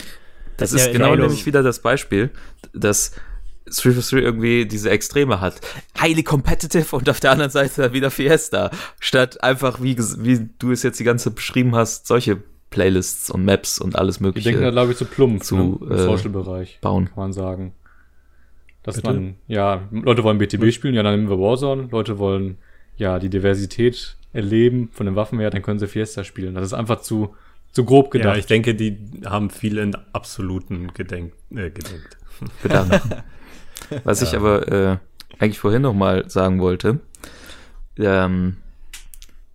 Das, 0.56 0.72
das 0.72 0.80
ist 0.80 0.86
ja 0.88 0.92
genau 0.92 1.14
nämlich 1.14 1.46
wieder 1.46 1.62
das 1.62 1.80
Beispiel, 1.80 2.30
dass 2.72 3.12
3 3.70 3.92
for 3.92 4.02
3 4.02 4.18
irgendwie 4.18 4.66
diese 4.66 4.90
Extreme 4.90 5.40
hat. 5.40 5.60
Highly 6.00 6.22
competitive 6.22 6.94
und 6.96 7.08
auf 7.08 7.20
der 7.20 7.32
anderen 7.32 7.50
Seite 7.50 7.92
wieder 7.92 8.10
Fiesta. 8.10 8.70
Statt 9.00 9.42
einfach, 9.42 9.82
wie, 9.82 9.96
wie 9.98 10.48
du 10.58 10.72
es 10.72 10.82
jetzt 10.82 11.00
die 11.00 11.04
ganze 11.04 11.30
beschrieben 11.30 11.74
hast, 11.74 12.06
solche 12.06 12.42
Playlists 12.70 13.30
und 13.30 13.44
Maps 13.44 13.78
und 13.78 13.96
alles 13.96 14.20
mögliche. 14.20 14.50
Die 14.50 14.54
denken 14.54 14.64
da, 14.64 14.70
glaube 14.70 14.92
ich, 14.92 14.98
zu 14.98 15.04
plump 15.04 15.42
zu, 15.42 15.56
ne? 15.56 15.78
im 15.80 15.92
äh, 15.92 15.98
Social-Bereich. 15.98 16.78
Bauen. 16.80 17.06
Kann 17.06 17.16
man 17.16 17.32
sagen. 17.32 17.72
Dass 18.82 18.96
Bitte? 18.96 19.12
man, 19.12 19.34
ja, 19.46 19.88
Leute 19.90 20.24
wollen 20.24 20.38
BTB 20.38 20.62
hm? 20.62 20.72
spielen, 20.72 20.94
ja, 20.94 21.02
dann 21.02 21.14
nehmen 21.16 21.30
wir 21.30 21.38
Warzone. 21.38 21.88
Leute 21.90 22.18
wollen, 22.18 22.58
ja, 22.96 23.18
die 23.18 23.28
Diversität 23.28 24.16
erleben 24.32 24.90
von 24.92 25.06
den 25.06 25.16
Waffen 25.16 25.40
her, 25.40 25.50
dann 25.50 25.62
können 25.62 25.78
sie 25.78 25.86
Fiesta 25.86 26.24
spielen. 26.24 26.54
Das 26.54 26.64
ist 26.64 26.74
einfach 26.74 27.00
zu, 27.00 27.34
zu 27.72 27.84
grob 27.84 28.10
gedacht. 28.10 28.34
Ja, 28.34 28.38
ich 28.38 28.46
denke, 28.46 28.74
die 28.74 28.98
haben 29.24 29.50
viel 29.50 29.78
in 29.78 29.94
Absoluten 30.12 30.92
Gedenk, 30.94 31.32
Äh, 31.50 31.70
gedenkt. 31.70 32.16
Bedankt. 32.62 33.00
Was 34.04 34.20
ja. 34.20 34.26
ich 34.26 34.36
aber 34.36 34.68
äh, 34.68 34.98
eigentlich 35.38 35.58
vorhin 35.58 35.82
nochmal 35.82 36.28
sagen 36.28 36.60
wollte, 36.60 37.00
ähm, 37.96 38.56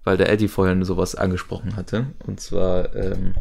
weil 0.03 0.17
der 0.17 0.29
Eddie 0.29 0.47
vorhin 0.47 0.83
sowas 0.83 1.15
angesprochen 1.15 1.75
hatte, 1.75 2.07
und 2.25 2.39
zwar, 2.39 2.95
ähm, 2.95 3.35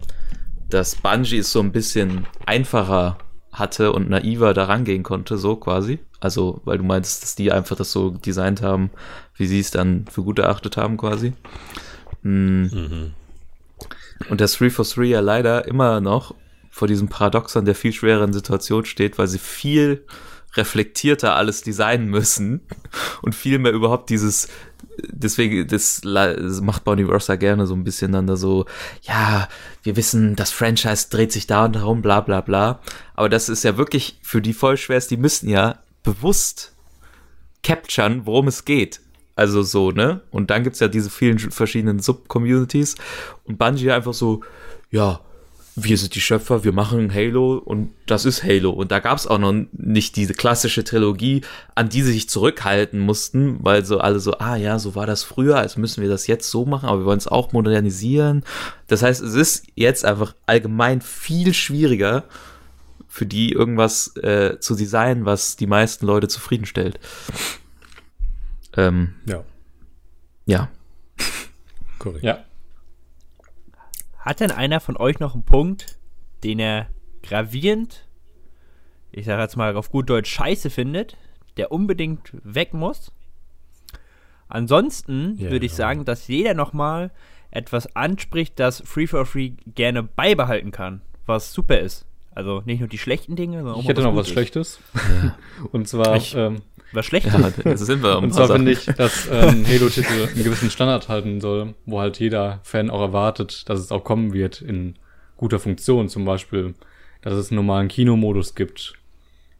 dass 0.68 0.96
Bungie 0.96 1.38
es 1.38 1.52
so 1.52 1.60
ein 1.60 1.72
bisschen 1.72 2.26
einfacher 2.46 3.18
hatte 3.52 3.92
und 3.92 4.08
naiver 4.08 4.54
da 4.54 4.64
rangehen 4.64 5.02
konnte, 5.02 5.36
so 5.36 5.56
quasi. 5.56 5.98
Also, 6.20 6.60
weil 6.64 6.78
du 6.78 6.84
meinst, 6.84 7.22
dass 7.22 7.34
die 7.34 7.52
einfach 7.52 7.76
das 7.76 7.92
so 7.92 8.10
designt 8.10 8.62
haben, 8.62 8.90
wie 9.36 9.46
sie 9.46 9.60
es 9.60 9.70
dann 9.70 10.06
für 10.10 10.22
gut 10.22 10.38
erachtet 10.38 10.76
haben, 10.76 10.96
quasi. 10.96 11.34
Mhm. 12.22 12.70
Mhm. 12.72 13.14
Und 14.30 14.40
das 14.40 14.56
3 14.56 14.70
for 14.70 14.84
3 14.84 15.04
ja 15.04 15.20
leider 15.20 15.66
immer 15.66 16.00
noch 16.00 16.34
vor 16.70 16.88
diesem 16.88 17.08
Paradoxon 17.08 17.64
der 17.64 17.74
viel 17.74 17.92
schwereren 17.92 18.32
Situation 18.32 18.84
steht, 18.84 19.18
weil 19.18 19.28
sie 19.28 19.38
viel 19.38 20.06
reflektierter 20.54 21.36
alles 21.36 21.62
designen 21.62 22.08
müssen 22.08 22.60
und 23.22 23.34
viel 23.34 23.58
mehr 23.58 23.72
überhaupt 23.72 24.10
dieses 24.10 24.48
deswegen 25.08 25.66
das, 25.68 26.02
macht 26.60 26.84
Boniversa 26.84 27.36
gerne 27.36 27.66
so 27.66 27.74
ein 27.74 27.84
bisschen 27.84 28.12
dann 28.12 28.26
da 28.26 28.36
so 28.36 28.66
ja 29.02 29.48
wir 29.82 29.96
wissen 29.96 30.36
das 30.36 30.50
Franchise 30.50 31.08
dreht 31.10 31.32
sich 31.32 31.46
da 31.46 31.64
und 31.64 31.76
darum 31.76 32.02
bla 32.02 32.20
bla 32.20 32.40
bla. 32.40 32.80
Aber 33.14 33.28
das 33.28 33.48
ist 33.48 33.64
ja 33.64 33.76
wirklich 33.76 34.18
für 34.22 34.42
die 34.42 34.52
voll 34.52 34.76
schwer 34.76 35.00
die 35.00 35.16
müssen 35.16 35.48
ja 35.48 35.78
bewusst 36.02 36.72
capturen 37.62 38.26
worum 38.26 38.48
es 38.48 38.64
geht. 38.64 39.00
Also 39.34 39.62
so 39.62 39.90
ne? 39.90 40.20
Und 40.30 40.50
dann 40.50 40.62
gibt's 40.62 40.80
ja 40.80 40.88
diese 40.88 41.10
vielen 41.10 41.38
verschiedenen 41.38 42.00
Sub-Communities 42.00 42.96
und 43.44 43.58
Bungie 43.58 43.90
einfach 43.90 44.14
so 44.14 44.42
ja 44.90 45.20
wir 45.74 45.96
sind 45.96 46.14
die 46.14 46.20
Schöpfer, 46.20 46.64
wir 46.64 46.72
machen 46.72 47.12
Halo 47.12 47.56
und 47.56 47.92
das 48.06 48.26
ist 48.26 48.42
Halo. 48.42 48.70
Und 48.70 48.92
da 48.92 48.98
gab 48.98 49.16
es 49.16 49.26
auch 49.26 49.38
noch 49.38 49.54
nicht 49.72 50.16
diese 50.16 50.34
klassische 50.34 50.84
Trilogie, 50.84 51.42
an 51.74 51.88
die 51.88 52.02
sie 52.02 52.12
sich 52.12 52.28
zurückhalten 52.28 53.00
mussten, 53.00 53.56
weil 53.64 53.84
so 53.84 53.98
alle 53.98 54.20
so, 54.20 54.38
ah 54.38 54.56
ja, 54.56 54.78
so 54.78 54.94
war 54.94 55.06
das 55.06 55.22
früher, 55.24 55.56
also 55.56 55.80
müssen 55.80 56.02
wir 56.02 56.10
das 56.10 56.26
jetzt 56.26 56.50
so 56.50 56.66
machen, 56.66 56.88
aber 56.88 57.00
wir 57.00 57.04
wollen 57.06 57.18
es 57.18 57.28
auch 57.28 57.52
modernisieren. 57.52 58.44
Das 58.86 59.02
heißt, 59.02 59.22
es 59.22 59.34
ist 59.34 59.66
jetzt 59.74 60.04
einfach 60.04 60.34
allgemein 60.44 61.00
viel 61.00 61.54
schwieriger 61.54 62.24
für 63.08 63.24
die 63.24 63.52
irgendwas 63.52 64.16
äh, 64.18 64.58
zu 64.60 64.74
designen, 64.74 65.24
was 65.24 65.56
die 65.56 65.66
meisten 65.66 66.06
Leute 66.06 66.28
zufriedenstellt. 66.28 67.00
Ähm, 68.76 69.14
Ja, 69.26 69.42
ja. 70.44 70.68
korrekt. 71.98 72.24
Ja. 72.24 72.44
Hat 74.22 74.40
denn 74.40 74.50
einer 74.50 74.80
von 74.80 74.96
euch 74.96 75.18
noch 75.20 75.34
einen 75.34 75.44
Punkt, 75.44 75.98
den 76.44 76.58
er 76.58 76.88
gravierend, 77.22 78.06
ich 79.10 79.26
sage 79.26 79.42
jetzt 79.42 79.56
mal 79.56 79.76
auf 79.76 79.90
gut 79.90 80.08
Deutsch, 80.08 80.30
scheiße 80.30 80.70
findet, 80.70 81.16
der 81.56 81.70
unbedingt 81.70 82.32
weg 82.42 82.72
muss? 82.72 83.12
Ansonsten 84.48 85.36
Ja. 85.38 85.50
würde 85.50 85.66
ich 85.66 85.72
sagen, 85.74 86.04
dass 86.04 86.28
jeder 86.28 86.54
nochmal 86.54 87.10
etwas 87.50 87.94
anspricht, 87.96 88.58
das 88.58 88.82
Free 88.86 89.06
for 89.06 89.26
Free 89.26 89.52
gerne 89.74 90.02
beibehalten 90.02 90.70
kann, 90.70 91.02
was 91.26 91.52
super 91.52 91.78
ist. 91.78 92.06
Also 92.34 92.62
nicht 92.64 92.80
nur 92.80 92.88
die 92.88 92.98
schlechten 92.98 93.36
Dinge, 93.36 93.58
sondern 93.58 93.74
auch 93.74 93.80
Ich 93.82 93.88
hätte 93.88 94.02
noch 94.02 94.16
was. 94.16 94.28
Schlechtes. 94.28 94.80
Und 95.72 95.86
zwar, 95.86 96.16
Ich- 96.16 96.34
ähm, 96.34 96.62
Was 96.92 97.06
Schlechtes? 97.06 97.32
Ja, 97.32 97.50
da 97.64 97.76
sind 97.76 98.02
wir. 98.02 98.12
um 98.18 98.18
ein 98.18 98.24
und 98.24 98.34
zwar 98.34 98.48
finde 98.48 98.72
ich, 98.72 98.84
dass 98.84 99.28
ähm, 99.30 99.64
Halo-Titel 99.66 100.28
einen 100.34 100.44
gewissen 100.44 100.70
Standard 100.70 101.08
halten 101.08 101.40
soll, 101.40 101.74
wo 101.86 102.00
halt 102.00 102.18
jeder 102.20 102.60
Fan 102.64 102.90
auch 102.90 103.00
erwartet, 103.00 103.68
dass 103.68 103.80
es 103.80 103.90
auch 103.90 104.04
kommen 104.04 104.32
wird 104.32 104.60
in 104.60 104.96
guter 105.36 105.58
Funktion. 105.58 106.08
Zum 106.08 106.24
Beispiel, 106.24 106.74
dass 107.22 107.34
es 107.34 107.50
einen 107.50 107.56
normalen 107.56 107.88
Kinomodus 107.88 108.54
gibt. 108.54 108.94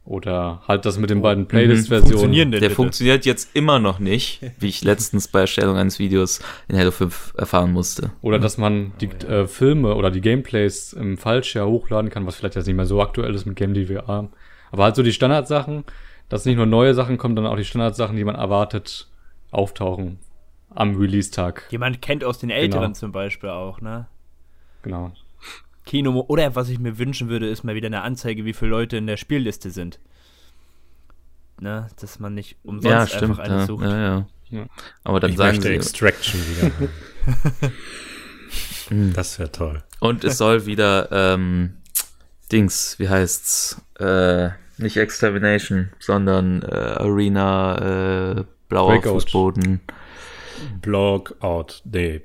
Oder 0.05 0.61
halt 0.67 0.85
das 0.85 0.97
mit 0.97 1.09
den 1.09 1.21
beiden 1.21 1.47
Playlist-Versionen. 1.47 2.09
Funktionieren 2.11 2.51
denn 2.51 2.59
Der 2.59 2.67
bitte? 2.67 2.75
funktioniert 2.75 3.25
jetzt 3.25 3.55
immer 3.55 3.79
noch 3.79 3.99
nicht, 3.99 4.41
wie 4.59 4.67
ich 4.67 4.83
letztens 4.83 5.29
bei 5.29 5.39
Erstellung 5.41 5.77
eines 5.77 5.97
Videos 5.97 6.41
in 6.67 6.77
Halo 6.77 6.91
5 6.91 7.35
erfahren 7.37 7.71
musste. 7.71 8.11
Oder 8.21 8.37
dass 8.37 8.57
man 8.57 8.91
die 8.99 9.07
äh, 9.25 9.47
Filme 9.47 9.95
oder 9.95 10.11
die 10.11 10.19
Gameplays 10.19 10.91
im 10.91 11.17
Fallshare 11.17 11.67
hochladen 11.69 12.09
kann, 12.11 12.25
was 12.25 12.35
vielleicht 12.35 12.55
jetzt 12.55 12.67
nicht 12.67 12.75
mehr 12.75 12.85
so 12.85 13.01
aktuell 13.01 13.33
ist 13.33 13.45
mit 13.45 13.55
Game 13.55 13.73
DVR. 13.73 14.29
Aber 14.71 14.83
halt 14.83 14.97
so 14.97 15.03
die 15.03 15.13
Standardsachen, 15.13 15.85
dass 16.29 16.45
nicht 16.45 16.55
nur 16.55 16.65
neue 16.65 16.93
Sachen 16.93 17.17
kommen, 17.17 17.35
sondern 17.35 17.53
auch 17.53 17.57
die 17.57 17.65
Standardsachen, 17.65 18.15
die 18.15 18.23
man 18.23 18.35
erwartet, 18.35 19.07
auftauchen 19.51 20.19
am 20.69 20.95
Release-Tag. 20.95 21.67
Die 21.69 21.77
man 21.77 22.01
kennt 22.01 22.23
aus 22.23 22.39
den 22.39 22.49
Älteren 22.49 22.83
Genau. 22.85 22.93
zum 22.95 23.11
Beispiel 23.11 23.49
auch, 23.49 23.79
ne? 23.81 24.07
Genau. 24.81 25.11
Kino 25.85 26.23
oder 26.27 26.55
was 26.55 26.69
ich 26.69 26.79
mir 26.79 26.97
wünschen 26.97 27.29
würde, 27.29 27.47
ist 27.47 27.63
mal 27.63 27.75
wieder 27.75 27.87
eine 27.87 28.01
Anzeige, 28.01 28.45
wie 28.45 28.53
viele 28.53 28.71
Leute 28.71 28.97
in 28.97 29.05
der 29.05 29.17
Spielliste 29.17 29.69
sind. 29.69 29.99
Ne, 31.59 31.87
dass 32.01 32.19
man 32.19 32.33
nicht 32.33 32.57
umsonst 32.63 32.85
ja, 32.89 33.05
stimmt. 33.07 33.39
einfach 33.39 33.43
alles 33.43 33.61
Ja, 33.61 33.65
sucht. 33.67 33.83
ja, 33.83 33.97
ja. 33.99 34.25
Ja. 34.49 34.65
Aber 35.03 35.19
dann 35.19 35.31
ich 35.31 35.37
sagen 35.37 35.57
möchte 35.57 35.69
sie, 35.69 35.75
Extraction 35.75 36.41
wieder. 36.41 36.71
das 39.13 39.39
wäre 39.39 39.51
toll. 39.51 39.83
und 39.99 40.23
es 40.23 40.37
soll 40.37 40.65
wieder 40.65 41.09
ähm, 41.11 41.77
Dings, 42.51 42.97
wie 42.99 43.09
heißt's? 43.09 43.81
Äh, 43.99 44.49
nicht 44.83 44.97
Extermination, 44.97 45.89
sondern 45.99 46.61
äh, 46.61 46.75
Arena, 46.75 48.37
äh, 48.37 48.43
blauer 48.69 48.99
Breakout. 48.99 49.13
Fußboden. 49.13 49.81
Blogout, 50.81 51.81
nee, 51.83 52.21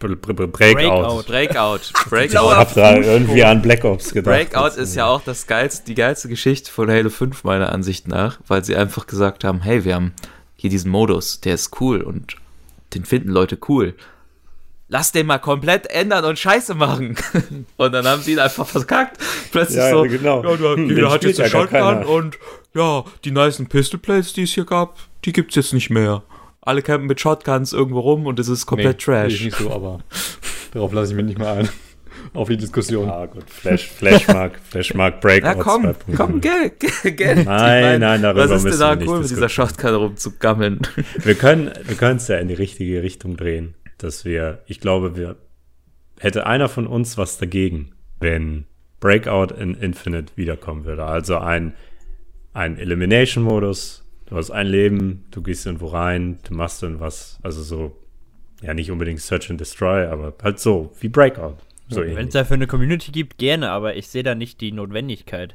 Br 0.00 0.16
Br 0.16 0.32
Br 0.32 0.46
Breakout. 0.46 1.24
Breakout. 1.24 1.24
Breakout. 1.26 1.80
Ich 1.82 2.10
Breakout. 2.10 2.56
hab 2.56 2.74
da 2.74 2.96
irgendwie 2.96 3.44
an 3.44 3.62
Black 3.62 3.84
Ops 3.84 4.12
gedacht. 4.12 4.50
Breakout 4.50 4.80
ist 4.80 4.96
ja 4.96 5.06
auch 5.06 5.20
das 5.22 5.46
geilste, 5.46 5.84
die 5.86 5.94
geilste 5.94 6.28
Geschichte 6.28 6.72
von 6.72 6.90
Halo 6.90 7.10
5 7.10 7.44
meiner 7.44 7.70
Ansicht 7.72 8.08
nach, 8.08 8.40
weil 8.48 8.64
sie 8.64 8.74
einfach 8.74 9.06
gesagt 9.06 9.44
haben, 9.44 9.60
hey, 9.60 9.84
wir 9.84 9.94
haben 9.94 10.12
hier 10.56 10.70
diesen 10.70 10.90
Modus, 10.90 11.40
der 11.40 11.54
ist 11.54 11.80
cool 11.80 12.00
und 12.00 12.36
den 12.94 13.04
finden 13.04 13.28
Leute 13.28 13.58
cool. 13.68 13.94
Lass 14.92 15.12
den 15.12 15.26
mal 15.26 15.38
komplett 15.38 15.86
ändern 15.88 16.24
und 16.24 16.36
Scheiße 16.36 16.74
machen. 16.74 17.16
und 17.76 17.92
dann 17.92 18.04
haben 18.06 18.22
sie 18.22 18.32
ihn 18.32 18.40
einfach 18.40 18.66
verkackt. 18.66 19.18
Plötzlich 19.52 19.76
Ja, 19.78 19.90
so, 19.90 20.02
genau. 20.02 20.42
ja, 20.42 20.56
du, 20.56 20.76
Hm, 20.76 21.10
hat 21.10 21.22
jetzt 21.22 21.38
eine 21.40 21.48
ja 21.48 21.52
Shotgun 21.52 22.04
und 22.04 22.38
ja, 22.74 23.04
die 23.24 23.30
nicen 23.30 23.68
Pistol 23.68 24.00
Plates, 24.00 24.32
die 24.32 24.42
es 24.42 24.50
hier 24.52 24.64
gab, 24.64 24.98
die 25.24 25.32
gibt's 25.32 25.54
jetzt 25.54 25.72
nicht 25.72 25.90
mehr. 25.90 26.24
Alle 26.60 26.82
campen 26.82 27.06
mit 27.06 27.20
Shotguns 27.20 27.72
irgendwo 27.72 28.00
rum 28.00 28.26
und 28.26 28.38
es 28.40 28.48
ist 28.48 28.66
komplett 28.66 28.98
Nee, 28.98 29.04
Trash. 29.04 29.34
Ich 29.34 29.44
nicht 29.44 29.56
so, 29.58 29.70
aber 29.70 30.00
darauf 30.72 30.92
lasse 30.92 31.12
ich 31.12 31.16
mich 31.16 31.26
nicht 31.26 31.38
mehr 31.38 31.52
ein. 31.52 31.68
Auf 32.34 32.48
die 32.48 32.56
Diskussion. 32.56 33.08
Ah, 33.08 33.26
gut, 33.26 33.44
Flash, 33.48 33.88
Flashmark, 33.88 34.60
Flashmark 34.70 35.20
Breakout. 35.20 35.46
Ja, 35.46 35.54
komm, 35.54 35.86
2.0. 35.86 35.94
komm, 36.16 36.40
Geld, 36.40 36.74
Geld. 37.16 37.46
Nein, 37.46 38.00
nein, 38.00 38.22
darüber 38.22 38.48
Was 38.50 38.64
ist 38.64 38.72
denn 38.72 38.78
da 38.80 38.90
wir 38.90 38.96
nicht 38.96 39.08
cool, 39.08 39.20
mit 39.20 39.30
dieser. 39.30 39.48
Shotgun 39.48 39.94
rumzugammeln? 39.94 40.80
Wir 41.24 41.34
können, 41.34 41.70
wir 41.84 41.96
können 41.96 42.18
es 42.18 42.28
ja 42.28 42.36
in 42.38 42.48
die 42.48 42.54
richtige 42.54 43.02
Richtung 43.02 43.36
drehen, 43.36 43.74
dass 44.02 44.24
wir, 44.24 44.62
ich 44.66 44.80
glaube, 44.80 45.16
wir 45.16 45.36
hätte 46.18 46.46
einer 46.46 46.68
von 46.68 46.86
uns 46.86 47.16
was 47.18 47.38
dagegen, 47.38 47.92
wenn 48.18 48.66
Breakout 49.00 49.54
in 49.54 49.74
Infinite 49.74 50.36
wiederkommen 50.36 50.84
würde. 50.84 51.04
Also 51.04 51.38
ein, 51.38 51.74
ein 52.52 52.76
Elimination-Modus, 52.76 54.04
du 54.26 54.36
hast 54.36 54.50
ein 54.50 54.66
Leben, 54.66 55.24
du 55.30 55.42
gehst 55.42 55.66
irgendwo 55.66 55.86
rein, 55.88 56.38
du 56.46 56.54
machst 56.54 56.82
irgendwas, 56.82 57.38
also 57.42 57.62
so, 57.62 57.96
ja, 58.62 58.74
nicht 58.74 58.90
unbedingt 58.90 59.20
Search 59.20 59.50
and 59.50 59.60
Destroy, 59.60 60.06
aber 60.06 60.34
halt 60.42 60.58
so, 60.58 60.92
wie 61.00 61.08
Breakout. 61.08 61.56
So 61.88 62.02
Wenn 62.02 62.28
es 62.28 62.34
dafür 62.34 62.54
eine 62.54 62.66
Community 62.68 63.10
gibt, 63.10 63.38
gerne, 63.38 63.70
aber 63.70 63.96
ich 63.96 64.06
sehe 64.08 64.22
da 64.22 64.34
nicht 64.34 64.60
die 64.60 64.70
Notwendigkeit. 64.70 65.54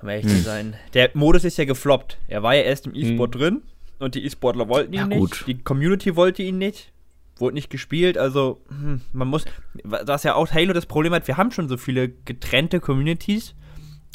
Um 0.00 0.08
ehrlich 0.08 0.26
Hm. 0.26 0.32
zu 0.36 0.42
sein. 0.42 0.74
Der 0.94 1.10
Modus 1.14 1.42
ist 1.44 1.56
ja 1.56 1.64
gefloppt. 1.64 2.18
Er 2.28 2.42
war 2.42 2.54
ja 2.54 2.62
erst 2.62 2.86
im 2.86 2.94
E-Sport 2.94 3.34
drin 3.34 3.62
und 3.98 4.14
die 4.14 4.24
E-Sportler 4.24 4.68
wollten 4.68 4.92
ihn 4.92 4.98
Ja, 5.00 5.06
nicht. 5.06 5.18
gut. 5.18 5.44
Die 5.46 5.58
Community 5.58 6.16
wollte 6.16 6.42
ihn 6.42 6.58
nicht. 6.58 6.92
Wurde 7.38 7.54
nicht 7.54 7.68
gespielt, 7.68 8.16
also 8.16 8.62
hm, 8.68 9.02
man 9.12 9.28
muss, 9.28 9.44
was 9.84 10.22
ja 10.22 10.34
auch 10.34 10.50
Halo 10.52 10.72
das 10.72 10.86
Problem 10.86 11.12
hat, 11.12 11.28
wir 11.28 11.36
haben 11.36 11.50
schon 11.50 11.68
so 11.68 11.76
viele 11.76 12.08
getrennte 12.08 12.80
Communities 12.80 13.54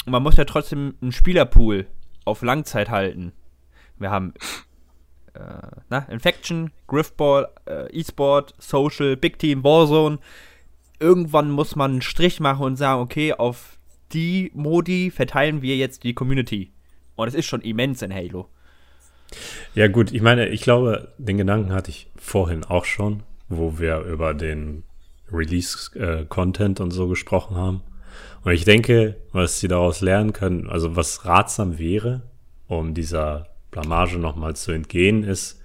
und 0.06 0.10
man 0.10 0.24
muss 0.24 0.36
ja 0.36 0.44
trotzdem 0.44 0.94
einen 1.00 1.12
Spielerpool 1.12 1.86
auf 2.24 2.42
Langzeit 2.42 2.90
halten. 2.90 3.32
Wir 3.96 4.10
haben 4.10 4.34
äh, 5.34 5.40
na, 5.88 5.98
Infection, 6.10 6.72
Griffball, 6.88 7.48
äh, 7.66 7.92
E-Sport, 7.96 8.54
Social, 8.58 9.16
Big 9.16 9.38
Team, 9.38 9.62
Warzone. 9.62 10.18
Irgendwann 10.98 11.50
muss 11.52 11.76
man 11.76 11.92
einen 11.92 12.02
Strich 12.02 12.40
machen 12.40 12.64
und 12.64 12.76
sagen, 12.76 13.00
okay, 13.00 13.32
auf 13.34 13.78
die 14.12 14.50
Modi 14.54 15.10
verteilen 15.10 15.62
wir 15.62 15.76
jetzt 15.76 16.02
die 16.02 16.14
Community. 16.14 16.72
Und 17.14 17.28
es 17.28 17.34
ist 17.34 17.46
schon 17.46 17.60
immens 17.60 18.02
in 18.02 18.12
Halo. 18.12 18.48
Ja, 19.74 19.88
gut, 19.88 20.12
ich 20.12 20.22
meine, 20.22 20.48
ich 20.48 20.62
glaube, 20.62 21.12
den 21.18 21.38
Gedanken 21.38 21.72
hatte 21.72 21.90
ich 21.90 22.10
vorhin 22.16 22.64
auch 22.64 22.84
schon, 22.84 23.22
wo 23.48 23.78
wir 23.78 24.00
über 24.00 24.34
den 24.34 24.84
Release-Content 25.32 26.80
und 26.80 26.90
so 26.90 27.08
gesprochen 27.08 27.56
haben. 27.56 27.82
Und 28.44 28.52
ich 28.52 28.64
denke, 28.64 29.16
was 29.32 29.60
sie 29.60 29.68
daraus 29.68 30.00
lernen 30.00 30.32
können, 30.32 30.68
also 30.68 30.96
was 30.96 31.24
ratsam 31.24 31.78
wäre, 31.78 32.22
um 32.66 32.94
dieser 32.94 33.48
Blamage 33.70 34.18
nochmal 34.18 34.56
zu 34.56 34.72
entgehen, 34.72 35.24
ist, 35.24 35.60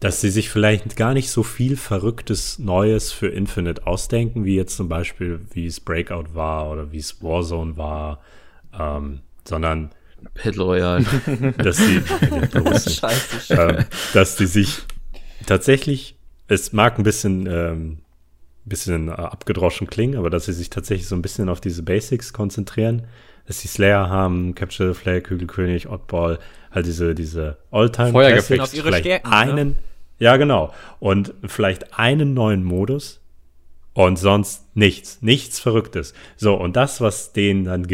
dass 0.00 0.20
sie 0.20 0.30
sich 0.30 0.50
vielleicht 0.50 0.96
gar 0.96 1.14
nicht 1.14 1.30
so 1.30 1.42
viel 1.42 1.76
Verrücktes 1.76 2.58
Neues 2.58 3.12
für 3.12 3.28
Infinite 3.28 3.86
ausdenken, 3.86 4.44
wie 4.44 4.56
jetzt 4.56 4.76
zum 4.76 4.88
Beispiel, 4.88 5.40
wie 5.52 5.66
es 5.66 5.80
Breakout 5.80 6.34
war 6.34 6.70
oder 6.70 6.92
wie 6.92 6.98
es 6.98 7.22
Warzone 7.22 7.76
war, 7.76 8.20
ähm, 8.78 9.20
sondern 9.44 9.90
Battle 10.34 10.62
Royale. 10.62 11.04
dass 11.58 11.76
sie, 11.76 12.00
Scheiße. 12.90 13.54
ähm, 13.54 13.84
dass 14.12 14.36
die 14.36 14.46
sich 14.46 14.82
tatsächlich, 15.46 16.16
es 16.48 16.72
mag 16.72 16.98
ein 16.98 17.04
bisschen, 17.04 17.46
ähm, 17.46 17.98
bisschen 18.64 19.08
äh, 19.08 19.12
abgedroschen 19.12 19.86
klingen, 19.86 20.18
aber 20.18 20.30
dass 20.30 20.46
sie 20.46 20.52
sich 20.52 20.70
tatsächlich 20.70 21.08
so 21.08 21.14
ein 21.14 21.22
bisschen 21.22 21.48
auf 21.48 21.60
diese 21.60 21.82
Basics 21.82 22.32
konzentrieren, 22.32 23.06
dass 23.46 23.60
sie 23.60 23.68
Slayer 23.68 24.08
haben, 24.08 24.54
Capture 24.54 24.92
the 24.92 24.98
Flag, 24.98 25.22
Kügelkönig, 25.22 25.88
Oddball, 25.88 26.38
halt 26.72 26.86
diese, 26.86 27.14
diese 27.14 27.58
Alltime 27.70 28.12
Feuergefecht. 28.12 28.60
Auf 28.60 28.74
ihre 28.74 28.88
vielleicht 28.88 29.04
Stärken, 29.04 29.28
ne? 29.28 29.36
einen, 29.36 29.76
ja 30.18 30.36
genau, 30.36 30.74
und 30.98 31.32
vielleicht 31.46 31.98
einen 31.98 32.34
neuen 32.34 32.64
Modus 32.64 33.20
und 33.94 34.18
sonst 34.18 34.76
nichts, 34.76 35.22
nichts 35.22 35.58
Verrücktes. 35.58 36.12
So, 36.36 36.54
und 36.54 36.76
das, 36.76 37.00
was 37.00 37.32
denen 37.32 37.64
dann 37.64 37.86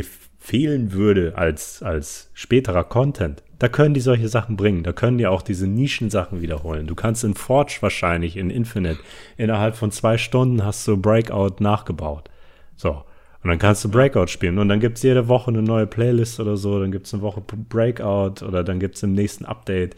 fehlen 0.43 0.93
würde 0.93 1.34
als, 1.36 1.84
als 1.84 2.28
späterer 2.34 2.82
Content, 2.82 3.45
da 3.61 3.68
können 3.68 3.95
die 3.95 4.01
solche 4.01 4.26
Sachen 4.26 4.57
bringen. 4.57 4.82
Da 4.82 4.93
können 4.93 5.16
die 5.16 5.28
auch 5.28 5.40
diese 5.40 5.68
Nischensachen 5.68 6.43
wiederholen. 6.43 6.88
Du 6.88 6.97
kannst 6.97 7.22
in 7.22 7.34
Forge 7.34 7.78
wahrscheinlich, 7.80 8.36
in 8.36 8.51
Infinite, 8.51 8.99
innerhalb 9.36 9.76
von 9.76 9.93
zwei 9.93 10.18
Stunden 10.18 10.64
hast 10.64 10.86
du 10.88 10.97
Breakout 10.97 11.62
nachgebaut. 11.62 12.28
So. 12.74 13.05
Und 13.45 13.51
dann 13.51 13.61
kannst 13.61 13.84
du 13.84 13.88
Breakout 13.88 14.26
spielen. 14.26 14.59
Und 14.59 14.68
dann 14.68 14.80
gibt's 14.80 15.05
jede 15.05 15.28
Woche 15.28 15.53
eine 15.53 15.62
neue 15.62 15.86
Playlist 15.86 16.40
oder 16.40 16.57
so. 16.57 16.80
Dann 16.80 16.90
gibt's 16.90 17.14
eine 17.14 17.22
Woche 17.22 17.40
Breakout 17.40 18.45
oder 18.45 18.64
dann 18.64 18.80
gibt's 18.80 19.03
im 19.05 19.12
nächsten 19.12 19.45
Update, 19.45 19.95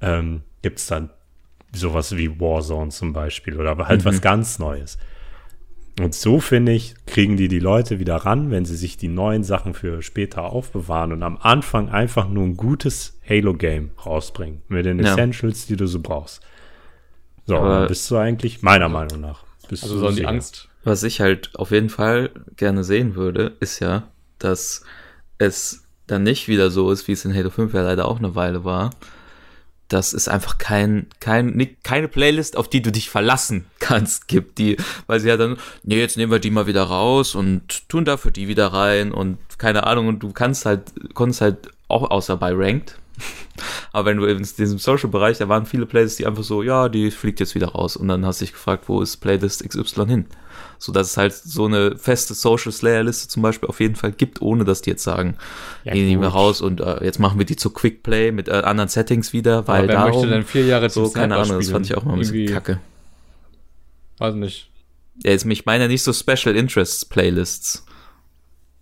ähm, 0.00 0.42
gibt's 0.62 0.86
dann 0.86 1.10
sowas 1.72 2.16
wie 2.16 2.38
Warzone 2.40 2.90
zum 2.90 3.12
Beispiel 3.12 3.58
oder 3.58 3.76
halt 3.78 4.04
was 4.04 4.20
ganz 4.20 4.60
Neues. 4.60 4.96
Und 6.00 6.14
so 6.14 6.38
finde 6.40 6.72
ich, 6.72 6.94
kriegen 7.06 7.36
die 7.36 7.48
die 7.48 7.58
Leute 7.58 7.98
wieder 7.98 8.16
ran, 8.16 8.50
wenn 8.50 8.64
sie 8.64 8.76
sich 8.76 8.96
die 8.96 9.08
neuen 9.08 9.42
Sachen 9.42 9.74
für 9.74 10.00
später 10.02 10.44
aufbewahren 10.44 11.12
und 11.12 11.22
am 11.22 11.38
Anfang 11.40 11.88
einfach 11.88 12.28
nur 12.28 12.44
ein 12.44 12.56
gutes 12.56 13.18
Halo-Game 13.28 13.90
rausbringen 14.06 14.62
mit 14.68 14.86
den 14.86 15.00
Ja. 15.00 15.12
Essentials, 15.12 15.66
die 15.66 15.76
du 15.76 15.86
so 15.86 16.00
brauchst. 16.00 16.40
So, 17.46 17.56
Aber- 17.56 17.80
dann 17.80 17.88
bist 17.88 18.08
du 18.10 18.16
eigentlich, 18.16 18.62
meiner 18.62 18.88
Meinung 18.88 19.20
nach, 19.20 19.44
bist 19.68 19.82
Also 19.82 19.94
du 19.96 20.00
sollen 20.00 20.12
die 20.14 20.20
sicher. 20.20 20.28
Angst. 20.28 20.68
Was 20.84 21.02
ich 21.02 21.20
halt 21.20 21.50
auf 21.56 21.70
jeden 21.72 21.88
Fall 21.90 22.30
gerne 22.56 22.84
sehen 22.84 23.14
würde, 23.16 23.56
ist 23.60 23.80
ja, 23.80 24.08
dass 24.38 24.84
es 25.38 25.84
dann 26.06 26.22
nicht 26.22 26.46
wieder 26.48 26.70
so 26.70 26.90
ist, 26.92 27.08
wie 27.08 27.12
es 27.12 27.24
in 27.24 27.34
Halo 27.34 27.50
5 27.50 27.74
ja 27.74 27.82
leider 27.82 28.06
auch 28.06 28.18
eine 28.18 28.34
Weile 28.34 28.64
war, 28.64 28.90
dass 29.88 30.12
es 30.12 30.28
einfach 30.28 30.58
kein, 30.58 31.06
kein, 31.20 31.76
keine 31.82 32.08
Playlist, 32.08 32.56
auf 32.56 32.68
die 32.68 32.82
du 32.82 32.92
dich 32.92 33.10
verlassen 33.10 33.66
kannst, 33.80 34.28
gibt, 34.28 34.58
die, 34.58 34.76
weil 35.06 35.20
sie 35.20 35.28
ja 35.28 35.36
dann, 35.36 35.56
nee, 35.82 35.98
jetzt 35.98 36.16
nehmen 36.16 36.32
wir 36.32 36.38
die 36.38 36.50
mal 36.50 36.66
wieder 36.66 36.84
raus 36.84 37.34
und 37.34 37.88
tun 37.88 38.04
dafür 38.04 38.30
die 38.30 38.48
wieder 38.48 38.68
rein 38.68 39.12
und 39.12 39.38
keine 39.58 39.86
Ahnung, 39.86 40.08
und 40.08 40.20
du 40.20 40.32
kannst 40.32 40.66
halt, 40.66 40.92
konntest 41.14 41.40
halt 41.40 41.70
auch 41.88 42.10
außer 42.10 42.36
bei 42.36 42.52
Ranked. 42.54 42.98
Aber 43.92 44.10
wenn 44.10 44.18
du 44.18 44.26
in 44.26 44.38
diesem 44.38 44.78
Social-Bereich, 44.78 45.38
da 45.38 45.48
waren 45.48 45.66
viele 45.66 45.86
Playlists, 45.86 46.18
die 46.18 46.26
einfach 46.26 46.44
so, 46.44 46.62
ja, 46.62 46.88
die 46.88 47.10
fliegt 47.10 47.40
jetzt 47.40 47.56
wieder 47.56 47.68
raus. 47.68 47.96
Und 47.96 48.06
dann 48.06 48.24
hast 48.24 48.40
du 48.40 48.44
dich 48.44 48.52
gefragt, 48.52 48.84
wo 48.88 49.00
ist 49.00 49.16
Playlist 49.16 49.68
XY 49.68 50.06
hin? 50.06 50.26
So 50.80 50.92
dass 50.92 51.08
es 51.10 51.16
halt 51.16 51.34
so 51.34 51.66
eine 51.66 51.96
feste 51.98 52.34
Social 52.34 52.70
Slayer 52.70 53.02
Liste 53.02 53.26
zum 53.28 53.42
Beispiel 53.42 53.68
auf 53.68 53.80
jeden 53.80 53.96
Fall 53.96 54.12
gibt, 54.12 54.40
ohne 54.40 54.64
dass 54.64 54.80
die 54.80 54.90
jetzt 54.90 55.02
sagen, 55.02 55.36
Ja, 55.84 55.92
die 55.92 56.02
nehmen 56.04 56.22
wir 56.22 56.28
gut. 56.28 56.36
raus 56.36 56.60
und 56.60 56.80
äh, 56.80 57.04
jetzt 57.04 57.18
machen 57.18 57.38
wir 57.38 57.46
die 57.46 57.56
zu 57.56 57.70
Quick 57.70 58.02
Play 58.04 58.30
mit 58.30 58.48
äh, 58.48 58.52
anderen 58.52 58.88
Settings 58.88 59.32
wieder, 59.32 59.66
weil 59.66 59.88
darum, 59.88 60.12
möchte 60.12 60.28
denn 60.28 60.44
vier 60.44 60.66
Jahre 60.66 60.88
so, 60.88 61.10
keine 61.10 61.36
Ahnung, 61.36 61.58
das 61.58 61.70
fand 61.70 61.84
ich 61.86 61.90
spielen? 61.92 62.00
auch 62.00 62.04
mal 62.06 62.12
ein 62.12 62.18
bisschen 62.20 62.34
Irgendwie- 62.36 62.52
kacke. 62.54 62.80
Weiß 64.18 64.34
nicht. 64.34 64.70
Ja, 65.24 65.32
jetzt, 65.32 65.44
ich 65.46 65.66
meine 65.66 65.84
ja 65.84 65.88
nicht 65.88 66.02
so 66.02 66.12
Special 66.12 66.54
Interests 66.56 67.04
Playlists. 67.04 67.84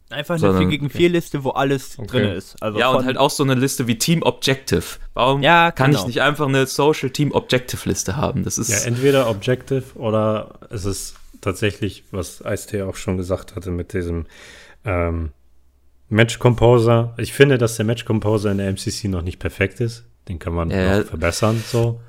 Einfach 0.09 0.35
eine 0.35 0.41
Sondern- 0.41 0.59
4 0.63 0.69
gegen 0.69 0.91
4 0.91 1.09
Liste, 1.09 1.43
wo 1.45 1.51
alles 1.51 1.99
Okay. 1.99 2.07
drin 2.23 2.29
ist. 2.37 2.63
Also 2.63 2.79
ja, 2.79 2.91
und 2.91 3.05
halt 3.07 3.17
auch 3.19 3.31
so 3.31 3.43
eine 3.43 3.55
Liste 3.55 3.87
wie 3.89 3.99
Team 3.99 4.23
Objective. 4.23 4.85
Warum 5.15 5.43
Ja, 5.43 5.73
kann 5.73 5.91
genau. 5.91 6.03
ich 6.03 6.07
nicht 6.07 6.23
einfach 6.23 6.47
eine 6.47 6.67
Social 6.67 7.11
Team 7.11 7.33
Objective 7.33 7.89
Liste 7.89 8.17
haben? 8.17 8.45
Das 8.45 8.57
ist, 8.59 8.69
Ja, 8.69 8.79
entweder 8.87 9.29
Objective 9.29 9.83
oder 9.97 10.61
es 10.71 10.85
ist 10.85 11.15
tatsächlich, 11.47 12.05
was 12.11 12.43
Ice-T 12.45 12.83
auch 12.83 12.97
schon 12.97 13.17
gesagt 13.17 13.57
hatte 13.57 13.71
mit 13.71 13.93
diesem 13.95 14.27
ähm, 14.85 15.31
Match 16.09 16.39
Composer. 16.39 17.15
Ich 17.17 17.33
finde, 17.33 17.57
dass 17.59 17.77
der 17.77 17.87
Match 17.87 18.05
Composer 18.05 18.53
in 18.53 18.59
der 18.59 18.69
MCC 18.71 19.09
noch 19.09 19.23
nicht 19.23 19.39
perfekt 19.39 19.81
ist. 19.81 20.05
Den 20.29 20.39
kann 20.39 20.53
man 20.53 20.71
Ja. 20.71 20.99
noch 20.99 21.07
verbessern, 21.07 21.63
so. 21.67 22.01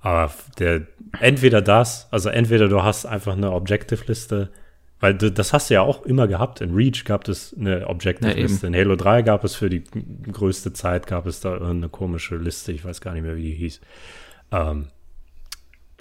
Aber 0.00 0.32
der, 0.58 0.82
entweder 1.20 1.62
das, 1.62 2.08
also 2.10 2.28
entweder 2.28 2.68
du 2.68 2.82
hast 2.82 3.06
einfach 3.06 3.32
eine 3.34 3.52
Objective-Liste, 3.52 4.50
weil 5.00 5.14
du, 5.14 5.30
das 5.30 5.52
hast 5.52 5.70
du 5.70 5.74
ja 5.74 5.82
auch 5.82 6.04
immer 6.04 6.28
gehabt. 6.28 6.60
In 6.60 6.74
Reach 6.74 7.04
gab 7.04 7.26
es 7.28 7.54
eine 7.58 7.86
Objective-Liste. 7.88 8.66
In 8.66 8.74
Halo 8.74 8.96
3 8.96 9.22
gab 9.22 9.44
es 9.44 9.54
für 9.54 9.70
die 9.70 9.84
größte 10.30 10.72
Zeit, 10.74 11.06
gab 11.06 11.26
es 11.26 11.40
da 11.40 11.52
irgendeine 11.52 11.88
komische 11.88 12.36
Liste. 12.36 12.72
Ich 12.72 12.84
weiß 12.84 13.00
gar 13.00 13.12
nicht 13.14 13.22
mehr, 13.22 13.36
wie 13.36 13.42
die 13.44 13.54
hieß. 13.54 13.80
Ähm, 14.52 14.88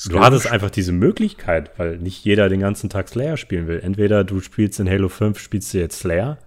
Du 0.10 0.20
hattest 0.20 0.48
einfach 0.52 0.72
diese 0.72 0.92
Möglichkeit, 0.92 1.72
weil 1.78 1.98
nicht 1.98 2.26
jeder 2.26 2.50
den 2.50 2.60
ganzen 2.60 2.90
Tag 2.90 3.10
Slayer 3.10 3.38
spielen 3.38 3.68
will. 3.68 3.80
Entweder 3.80 4.24
du 4.24 4.42
spielst 4.42 4.80
in 4.80 4.90
Halo 4.90 5.08
5, 5.08 5.40
spielst 5.40 5.74
du 5.74 5.78
jetzt 5.78 6.00
Slayer, 6.00 6.40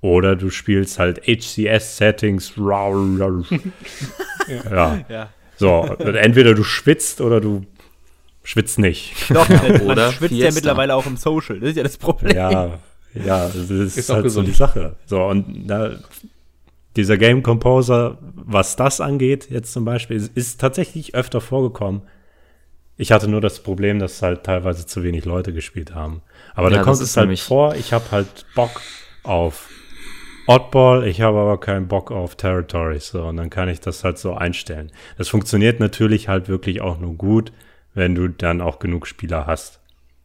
oder 0.00 0.36
du 0.36 0.50
spielst 0.50 0.98
halt 0.98 1.22
HCS-Settings. 1.26 2.52
ja. 4.70 5.00
Ja. 5.08 5.28
So, 5.56 5.80
und 5.80 6.14
entweder 6.14 6.54
du 6.54 6.62
schwitzt 6.62 7.20
oder 7.20 7.40
du 7.40 7.64
schwitzt 8.44 8.78
nicht. 8.78 9.14
Doch, 9.30 9.48
man 9.48 9.80
Oder 9.82 10.12
schwitzt 10.12 10.34
ja 10.34 10.46
Fiesta. 10.46 10.54
mittlerweile 10.54 10.94
auch 10.94 11.06
im 11.06 11.16
Social. 11.16 11.58
Das 11.58 11.70
ist 11.70 11.76
ja 11.76 11.82
das 11.82 11.96
Problem. 11.96 12.36
Ja, 12.36 12.78
ja, 13.14 13.46
das 13.46 13.70
ist, 13.70 13.96
Ist 13.96 14.10
auch 14.10 14.16
halt 14.16 14.30
so 14.30 14.42
die 14.42 14.52
Sache. 14.52 14.96
So, 15.06 15.24
und 15.24 15.66
da, 15.66 15.96
dieser 16.96 17.16
Game 17.16 17.42
Composer, 17.42 18.18
was 18.34 18.76
das 18.76 19.00
angeht, 19.00 19.48
jetzt 19.50 19.72
zum 19.72 19.84
Beispiel, 19.84 20.16
ist, 20.16 20.36
ist 20.36 20.60
tatsächlich 20.60 21.14
öfter 21.14 21.40
vorgekommen. 21.40 22.02
Ich 23.00 23.12
hatte 23.12 23.28
nur 23.28 23.40
das 23.40 23.60
Problem, 23.60 24.00
dass 24.00 24.20
halt 24.22 24.42
teilweise 24.42 24.84
zu 24.84 25.04
wenig 25.04 25.24
Leute 25.24 25.52
gespielt 25.52 25.94
haben. 25.94 26.20
Aber 26.54 26.68
Ja, 26.70 26.78
da 26.78 26.82
kommt 26.82 27.00
es 27.00 27.16
halt 27.16 27.38
vor, 27.38 27.76
ich 27.76 27.92
habe 27.92 28.04
halt 28.10 28.44
Bock 28.56 28.82
auf 29.22 29.70
Oddball, 30.48 31.06
ich 31.06 31.20
habe 31.20 31.38
aber 31.38 31.60
keinen 31.60 31.86
Bock 31.86 32.10
auf 32.10 32.34
Territories. 32.34 33.08
So, 33.08 33.22
und 33.22 33.36
dann 33.36 33.50
kann 33.50 33.68
ich 33.68 33.80
das 33.80 34.02
halt 34.02 34.18
so 34.18 34.34
einstellen. 34.34 34.90
Das 35.16 35.28
funktioniert 35.28 35.78
natürlich 35.78 36.26
halt 36.26 36.48
wirklich 36.48 36.80
auch 36.80 36.98
nur 36.98 37.14
gut, 37.14 37.52
wenn 37.94 38.16
du 38.16 38.28
dann 38.28 38.60
auch 38.60 38.80
genug 38.80 39.06
Spieler 39.06 39.46
hast. 39.46 39.78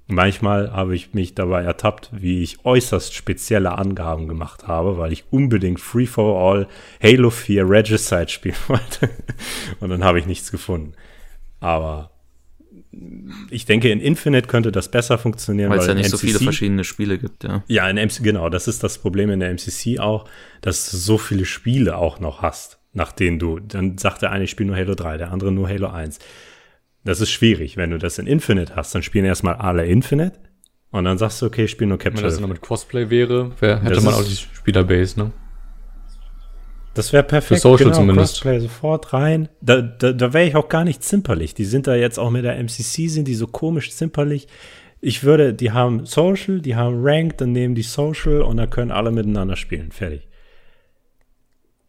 Manchmal 0.07 0.71
habe 0.73 0.95
ich 0.95 1.13
mich 1.13 1.35
dabei 1.35 1.63
ertappt, 1.63 2.09
wie 2.11 2.41
ich 2.41 2.65
äußerst 2.65 3.13
spezielle 3.13 3.77
Angaben 3.77 4.27
gemacht 4.27 4.67
habe, 4.67 4.97
weil 4.97 5.13
ich 5.13 5.25
unbedingt 5.29 5.79
Free 5.79 6.07
for 6.07 6.41
All 6.41 6.67
Halo 7.03 7.29
4 7.29 7.69
Regicide 7.69 8.29
spielen 8.29 8.55
wollte. 8.67 9.11
Und 9.79 9.89
dann 9.89 10.03
habe 10.03 10.17
ich 10.17 10.25
nichts 10.25 10.51
gefunden. 10.51 10.93
Aber 11.59 12.12
ich 13.49 13.65
denke, 13.65 13.89
in 13.89 13.99
Infinite 13.99 14.47
könnte 14.47 14.71
das 14.71 14.89
besser 14.89 15.17
funktionieren, 15.17 15.69
weil 15.69 15.79
es 15.79 15.85
ja 15.85 15.91
in 15.91 15.97
nicht 15.97 16.09
so 16.09 16.17
viele 16.17 16.33
MCC 16.33 16.43
verschiedene 16.43 16.83
Spiele 16.83 17.17
gibt, 17.17 17.43
ja. 17.43 17.63
ja, 17.67 17.89
in 17.89 17.97
MC, 17.97 18.23
genau, 18.23 18.49
das 18.49 18.67
ist 18.67 18.83
das 18.83 18.97
Problem 18.97 19.29
in 19.29 19.39
der 19.39 19.49
MCC 19.51 19.99
auch, 19.99 20.25
dass 20.61 20.91
du 20.91 20.97
so 20.97 21.17
viele 21.17 21.45
Spiele 21.45 21.97
auch 21.97 22.19
noch 22.19 22.41
hast, 22.41 22.79
nach 22.93 23.11
denen 23.11 23.39
du, 23.39 23.59
dann 23.59 23.97
sagt 23.97 24.21
der 24.21 24.31
eine, 24.31 24.43
ich 24.43 24.51
spiele 24.51 24.67
nur 24.67 24.77
Halo 24.77 24.95
3, 24.95 25.17
der 25.17 25.31
andere 25.31 25.51
nur 25.51 25.67
Halo 25.67 25.87
1. 25.87 26.19
Das 27.03 27.19
ist 27.19 27.31
schwierig. 27.31 27.75
Wenn 27.75 27.89
du 27.89 27.97
das 27.97 28.17
in 28.17 28.27
Infinite 28.27 28.75
hast, 28.75 28.95
dann 28.95 29.03
spielen 29.03 29.25
erstmal 29.25 29.55
alle 29.55 29.85
Infinite 29.85 30.39
und 30.91 31.03
dann 31.05 31.17
sagst 31.17 31.41
du, 31.41 31.47
okay, 31.47 31.65
ich 31.65 31.71
spiele 31.71 31.89
nur 31.89 31.97
Wenn 31.97 32.13
Capture. 32.13 32.29
das 32.29 32.39
noch 32.39 32.47
mit 32.47 32.61
Crossplay 32.61 33.09
wäre, 33.09 33.51
wär, 33.59 33.81
hätte 33.81 33.95
Das 33.95 34.03
man 34.03 34.13
auch 34.13 34.23
die 34.23 34.35
Spielerbase, 34.35 35.19
ne? 35.19 35.31
Das 36.93 37.11
wäre 37.11 37.23
perfekt. 37.23 37.47
Für 37.61 37.69
Social 37.69 37.85
genau, 37.85 37.97
zumindest. 37.97 38.33
Crossplay 38.35 38.59
sofort 38.59 39.13
rein. 39.13 39.49
Da, 39.61 39.81
da, 39.81 40.11
da 40.13 40.33
wäre 40.33 40.45
ich 40.47 40.55
auch 40.55 40.69
gar 40.69 40.83
nicht 40.83 41.03
zimperlich. 41.03 41.53
Die 41.55 41.65
sind 41.65 41.87
da 41.87 41.95
jetzt 41.95 42.19
auch 42.19 42.29
mit 42.29 42.43
der 42.45 42.57
MCC, 42.61 43.07
sind 43.07 43.27
die 43.27 43.33
so 43.35 43.47
komisch 43.47 43.91
zimperlich. 43.91 44.47
Ich 45.01 45.23
würde, 45.23 45.53
die 45.53 45.71
haben 45.71 46.05
Social, 46.05 46.61
die 46.61 46.75
haben 46.75 47.01
Ranked, 47.03 47.41
dann 47.41 47.51
nehmen 47.51 47.75
die 47.75 47.81
Social 47.81 48.41
und 48.41 48.57
dann 48.57 48.69
können 48.69 48.91
alle 48.91 49.11
miteinander 49.11 49.55
spielen. 49.55 49.91
Fertig. 49.91 50.27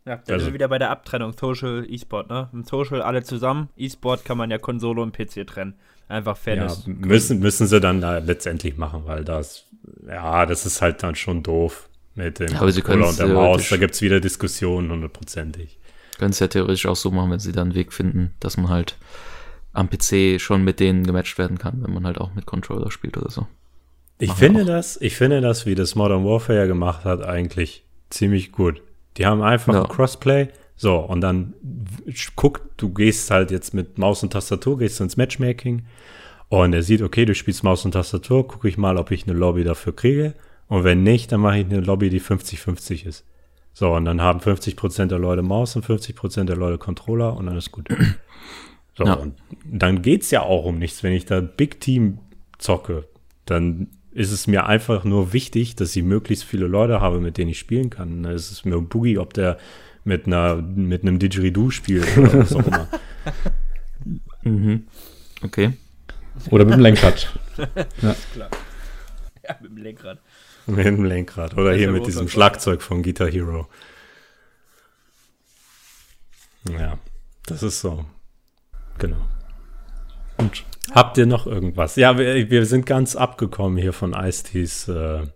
Ja, 0.07 0.17
da 0.27 0.35
Also- 0.35 0.45
sind 0.45 0.53
wir 0.53 0.55
wieder 0.55 0.69
bei 0.69 0.79
der 0.79 0.91
Abtrennung 0.91 1.33
Social, 1.39 1.87
E-Sport, 1.89 2.29
ne? 2.29 2.49
Im 2.53 2.65
Social 2.65 3.01
alle 3.03 3.23
zusammen. 3.23 3.69
E-Sport 3.77 4.25
kann 4.25 4.37
man 4.37 4.51
ja 4.51 4.59
Konsole 4.59 5.01
und 5.01 5.13
PC 5.17 5.47
trennen. 5.47 5.75
Einfach 6.09 6.37
Ja, 6.37 6.43
Fairness. 6.43 6.87
müssen, 6.87 7.39
müssen 7.41 7.67
sie 7.67 7.81
dann 7.81 8.01
da 8.03 8.19
letztendlich 8.19 8.77
machen, 8.77 9.03
weil 9.07 9.25
das, 9.25 9.65
ja, 10.07 10.45
das 10.45 10.67
ist 10.67 10.83
halt 10.83 11.03
dann 11.03 11.15
schon 11.15 11.43
doof 11.43 11.89
mit 12.15 12.39
dem 12.39 12.49
Ja, 12.49 12.61
aber 12.61 12.73
sie 12.73 12.83
Controller 12.83 13.09
und 13.11 13.19
der 13.19 13.27
Maus. 13.29 13.69
Da 13.69 13.77
gibt's 13.77 14.01
wieder 14.03 14.21
Diskussionen, 14.21 14.91
hundertprozentig. 14.91 15.79
Können 16.19 16.31
es 16.31 16.39
ja 16.39 16.47
theoretisch 16.49 16.87
auch 16.87 16.97
so 16.97 17.11
machen, 17.11 17.31
wenn 17.33 17.39
sie 17.41 17.53
dann 17.53 17.69
einen 17.69 17.75
Weg 17.75 17.93
finden, 17.93 18.33
dass 18.41 18.57
man 18.57 18.69
halt 18.69 18.97
am 19.73 19.91
PC 19.91 20.41
schon 20.41 20.63
mit 20.63 20.79
denen 20.79 21.05
gematcht 21.05 21.37
werden 21.39 21.59
kann, 21.59 21.83
wenn 21.83 21.93
man 21.93 22.07
halt 22.07 22.19
auch 22.19 22.35
mit 22.35 22.47
Controller 22.47 22.91
spielt 22.93 23.17
oder 23.17 23.31
so. 23.31 23.47
Ich 24.19 24.29
Machen 24.29 24.39
finde 24.39 24.65
das, 24.65 24.97
ich 25.01 25.17
finde 25.17 25.41
das, 25.41 25.67
wie 25.67 25.75
das 25.75 25.97
Modern 25.97 26.25
Warfare 26.25 26.69
gemacht 26.69 27.05
hat, 27.05 27.23
eigentlich 27.23 27.85
ziemlich 28.11 28.53
gut. 28.53 28.81
Die 29.17 29.27
haben 29.27 29.43
einfach 29.43 29.75
Ja. 29.75 29.83
ein 29.83 29.89
Crossplay. 29.89 30.49
So, 30.77 30.97
und 30.99 31.21
dann 31.21 31.55
guck, 32.37 32.77
du 32.77 32.91
gehst 32.93 33.31
halt 33.31 33.51
jetzt 33.51 33.75
mit 33.75 33.99
Maus 33.99 34.23
und 34.23 34.33
Tastatur, 34.33 34.79
gehst 34.79 35.01
ins 35.01 35.17
Matchmaking 35.17 35.85
und 36.49 36.73
er 36.73 36.83
sieht, 36.83 37.03
okay, 37.03 37.25
du 37.25 37.35
spielst 37.35 37.65
Maus 37.65 37.85
und 37.85 37.93
Tastatur, 37.93 38.47
gucke 38.47 38.69
ich 38.69 38.77
mal, 38.77 38.97
ob 38.99 39.11
ich 39.11 39.25
eine 39.27 39.37
Lobby 39.37 39.65
dafür 39.65 39.95
kriege. 39.95 40.35
Und 40.75 40.83
wenn 40.83 41.05
nicht, 41.05 41.31
dann 41.31 41.41
mache 41.41 41.59
ich 41.61 41.67
eine 41.67 41.79
Lobby, 41.81 42.11
die 42.11 42.21
50-50 42.21 43.07
ist. 43.07 43.25
So, 43.73 43.95
und 43.95 44.05
dann 44.07 44.21
haben 44.21 44.41
50% 44.41 45.07
der 45.07 45.21
Leute 45.21 45.43
Maus 45.43 45.77
und 45.77 45.87
50% 45.87 46.45
der 46.45 46.57
Leute 46.57 46.79
Controller 46.79 47.37
und 47.37 47.47
dann 47.47 47.57
ist 47.57 47.71
gut. 47.71 47.89
So, 48.97 49.05
Ja. 49.05 49.15
und 49.15 49.35
dann 49.65 50.03
geht's 50.03 50.33
ja 50.33 50.43
auch 50.43 50.65
um 50.65 50.79
nichts. 50.81 51.05
Wenn 51.05 51.13
ich 51.13 51.27
da 51.27 51.41
Big 51.41 51.81
Team 51.81 52.19
zocke, 52.59 53.07
dann 53.47 53.87
ist 54.11 54.33
es 54.33 54.49
mir 54.49 54.67
einfach 54.67 55.05
nur 55.05 55.33
wichtig, 55.33 55.77
dass 55.77 55.95
ich 55.95 56.03
möglichst 56.03 56.45
viele 56.45 56.67
Leute 56.67 57.01
habe, 57.01 57.21
mit 57.21 57.39
denen 57.39 57.51
ich 57.51 57.59
spielen 57.61 57.91
kann. 57.91 58.25
Da 58.25 58.33
ist 58.33 58.51
es 58.51 58.65
mir 58.65 58.77
ein 58.77 58.89
Boogie, 58.89 59.19
ob 59.19 59.33
der 59.33 59.59
mit 60.03 60.27
einer 60.27 60.57
mit 60.57 61.03
einem 61.03 61.21
Didgeridoo 61.21 61.71
spielt 61.71 62.17
oder 62.19 62.35
was 62.35 62.53
auch 62.55 62.67
immer. 62.67 62.89
Mhm. 64.43 64.85
Okay. 65.43 65.73
Oder 66.51 66.65
mit 66.67 66.75
dem 66.75 66.81
Lenkrad. 66.81 67.33
Ja, 68.03 68.15
mit 69.63 69.71
dem 69.71 69.77
Lenkrad. 69.79 70.19
mit 70.77 70.85
dem 70.87 71.05
Lenkrad. 71.05 71.57
Oder 71.57 71.75
hier 71.75 71.91
mit 71.91 72.07
diesem. 72.07 72.29
Schlagzeug 72.29 72.83
von 72.83 73.03
Guitar 73.03 73.29
Hero. 73.29 73.69
Ja, 76.69 76.99
das 77.47 77.63
ist 77.63 77.81
so. 77.81 78.05
Genau. 78.99 79.17
Und 80.39 80.65
Habt 80.93 81.17
ihr 81.19 81.27
noch 81.27 81.47
irgendwas? 81.47 81.97
Ja, 81.97 82.19
wir, 82.19 82.51
wir 82.51 82.67
sind 82.67 82.87
ganz 82.87 83.17
abgekommen 83.17 83.79
hier 83.79 83.93
von 83.93 84.13
Ice-Tees 84.13 84.89
äh, 84.89 85.27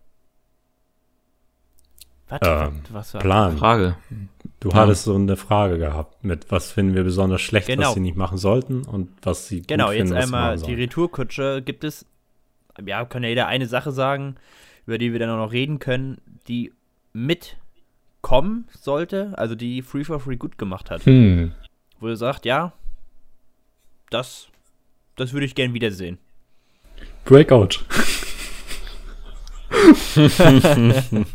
Was, 2.28 2.40
Ähm, 2.42 2.80
was? 2.90 3.12
Plan. 3.12 3.56
Frage. 3.56 3.96
Du 4.60 4.68
Ja. 4.70 4.74
hattest 4.76 5.04
so 5.04 5.14
eine 5.14 5.36
Frage 5.36 5.78
gehabt 5.78 6.24
mit, 6.24 6.50
was 6.50 6.72
finden 6.72 6.94
wir 6.94 7.04
besonders 7.04 7.40
schlecht, 7.40 7.68
Genau. 7.68 7.88
was 7.88 7.94
sie 7.94 8.00
nicht 8.00 8.16
machen 8.16 8.36
sollten 8.38 8.82
und 8.84 9.08
was 9.22 9.48
sie 9.48 9.62
Genau, 9.62 9.86
gut 9.86 9.94
jetzt 9.94 10.08
finden, 10.08 10.14
was 10.16 10.28
sie 10.28 10.34
einmal 10.34 10.56
machen 10.56 10.66
die. 10.66 10.74
Retourkutsche. 10.74 11.62
Gibt 11.62 11.84
es, 11.84 12.04
ja, 12.84 13.04
kann 13.06 13.22
ja 13.22 13.30
jeder 13.30 13.46
eine 13.46 13.66
Sache 13.66 13.90
sagen, 13.92 14.36
über 14.88 14.96
die 14.96 15.12
wir 15.12 15.18
dann 15.18 15.28
auch 15.28 15.36
noch 15.36 15.52
reden 15.52 15.80
können, 15.80 16.16
die 16.48 16.72
mitkommen 17.12 18.66
sollte, 18.70 19.34
also 19.36 19.54
die 19.54 19.82
Free 19.82 20.02
for 20.02 20.18
Free 20.18 20.36
gut 20.36 20.56
gemacht 20.56 20.90
hat. 20.90 21.04
hm. 21.04 21.52
Wo 22.00 22.08
ihr 22.08 22.16
sagt, 22.16 22.46
ja, 22.46 22.72
das, 24.08 24.48
das 25.14 25.34
würde 25.34 25.44
ich 25.44 25.54
gern 25.54 25.74
wiedersehen. 25.74 26.16
Breakout. 27.24 27.80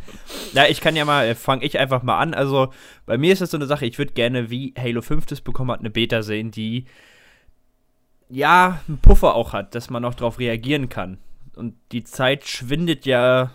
Ja, 0.54 0.68
ich 0.68 0.82
kann 0.82 0.96
ja 0.96 1.06
mal, 1.06 1.34
fange 1.36 1.64
ich 1.64 1.80
einfach 1.80 2.04
mal 2.04 2.20
an. 2.20 2.34
Also, 2.36 2.72
bei 3.06 3.18
mir 3.18 3.34
ist 3.34 3.42
das 3.42 3.52
so 3.52 3.58
eine 3.58 3.66
Sache, 3.66 3.86
ich 3.88 3.98
würde 3.98 4.14
gerne, 4.14 4.52
wie 4.52 4.74
Halo 4.78 5.02
5 5.02 5.26
das 5.26 5.42
bekommen 5.42 5.72
hat, 5.72 5.80
eine 5.80 5.90
Beta 5.90 6.22
sehen, 6.22 6.52
die 6.52 6.86
ja 8.30 8.82
einen 8.88 9.00
Puffer 9.00 9.34
auch 9.34 9.54
hat, 9.54 9.74
dass 9.74 9.90
man 9.90 10.06
auch 10.06 10.14
darauf 10.14 10.38
reagieren 10.40 10.90
kann. 10.90 11.18
Und 11.56 11.76
die 11.92 12.04
Zeit 12.04 12.46
schwindet 12.48 13.06
ja 13.06 13.52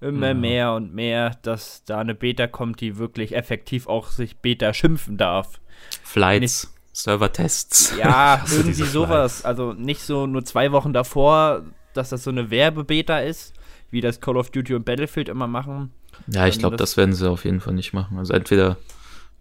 immer 0.00 0.28
Ja. 0.28 0.34
mehr 0.34 0.72
und 0.74 0.94
mehr, 0.94 1.36
dass 1.42 1.84
da 1.84 1.98
eine 2.00 2.14
Beta 2.14 2.46
kommt, 2.46 2.80
die 2.80 2.96
wirklich 2.98 3.34
effektiv 3.34 3.86
auch 3.86 4.08
sich 4.10 4.38
Beta 4.38 4.72
schimpfen 4.72 5.16
darf. 5.18 5.60
Flights, 6.02 6.72
Server-Tests. 6.92 7.96
Ja, 7.98 8.42
So 8.46 8.56
irgendwie 8.58 8.84
sowas. 8.84 9.44
Also 9.44 9.72
nicht 9.72 10.02
so 10.02 10.26
nur 10.26 10.44
zwei 10.44 10.72
Wochen 10.72 10.92
davor, 10.92 11.62
dass 11.94 12.10
das 12.10 12.22
so 12.24 12.30
eine 12.30 12.50
Werbebeta 12.50 13.18
ist, 13.20 13.52
wie 13.90 14.00
das 14.00 14.20
Call 14.20 14.36
of 14.36 14.50
Duty 14.50 14.74
und 14.74 14.84
Battlefield 14.84 15.28
immer 15.28 15.46
machen. 15.48 15.90
Ja, 16.28 16.46
ich 16.46 16.58
glaube, 16.58 16.76
das- 16.76 16.90
das 16.90 16.96
werden 16.96 17.12
sie 17.14 17.28
auf 17.28 17.44
jeden 17.44 17.60
Fall 17.60 17.74
nicht 17.74 17.92
machen. 17.92 18.18
Also 18.18 18.32
entweder 18.32 18.76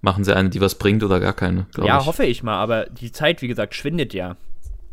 machen 0.02 0.24
sie 0.24 0.36
eine, 0.36 0.50
die 0.50 0.62
was 0.62 0.76
bringt 0.76 1.04
oder 1.04 1.20
gar 1.20 1.34
keine, 1.34 1.68
Ja, 1.78 2.00
ich. 2.00 2.06
hoffe 2.06 2.26
ich 2.26 2.42
mal, 2.42 2.56
aber 2.58 2.86
die 2.86 3.12
Zeit, 3.12 3.42
wie 3.42 3.48
gesagt, 3.48 3.76
schwindet 3.76 4.14
ja. 4.14 4.38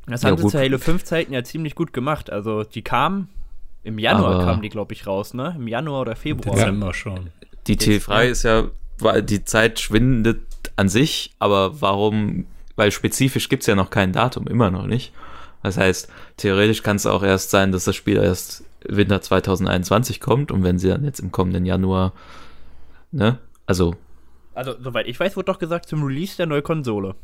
Das 0.07 0.23
Ja, 0.23 0.31
haben 0.31 0.39
sie 0.39 0.47
zu 0.49 0.59
Halo 0.59 0.79
5 0.79 1.05
Zeiten 1.05 1.33
ja 1.33 1.43
ziemlich 1.43 1.75
gut 1.75 1.93
gemacht. 1.93 2.31
Also 2.31 2.63
die 2.63 2.83
kamen, 2.83 3.29
im 3.83 3.99
Januar 3.99 4.35
Aber- 4.37 4.45
kamen 4.45 4.63
die, 4.63 4.69
glaube 4.69 4.93
ich, 4.95 5.07
raus, 5.07 5.35
ne? 5.35 5.55
Im 5.59 5.67
Januar 5.69 6.03
oder 6.03 6.17
Februar. 6.17 6.55
Dezember 6.57 6.95
schon. 6.95 7.31
Die 7.67 7.73
Jetzt, 7.73 7.85
T3 8.09 8.13
ja. 8.25 8.31
ist 8.31 8.43
ja, 8.45 8.65
weil 8.99 9.23
die 9.23 9.45
Zeit 9.45 9.81
schwindet 9.81 10.41
an 10.77 10.89
sich, 10.89 11.35
aber 11.39 11.81
warum? 11.81 12.47
Weil 12.77 12.91
spezifisch 12.93 13.49
gibt's 13.49 13.67
ja 13.67 13.75
noch 13.75 13.91
kein 13.91 14.13
Datum, 14.13 14.47
immer 14.47 14.71
noch 14.71 14.87
nicht. 14.87 15.13
Das 15.63 15.77
heißt, 15.79 16.09
theoretisch 16.37 16.83
kann 16.83 16.97
es 16.97 17.07
auch 17.07 17.23
erst 17.25 17.51
sein, 17.51 17.73
dass 17.73 17.85
das 17.85 17.97
Spiel 17.97 18.17
erst 18.19 18.65
Winter 18.87 19.21
2021 19.21 20.21
kommt 20.21 20.53
und 20.53 20.63
wenn 20.63 20.79
sie 20.79 20.89
dann 20.89 21.03
jetzt 21.03 21.19
im 21.19 21.33
kommenden 21.33 21.65
Januar, 21.67 22.13
ne? 23.11 23.39
Also, 23.67 23.95
Also, 24.55 24.75
soweit 24.81 25.07
ich 25.09 25.19
weiß, 25.19 25.37
wurde 25.37 25.47
doch 25.47 25.59
gesagt 25.59 25.89
zum 25.89 26.05
Release 26.05 26.37
der 26.37 26.47
neuen 26.47 26.63
Konsole. 26.63 27.17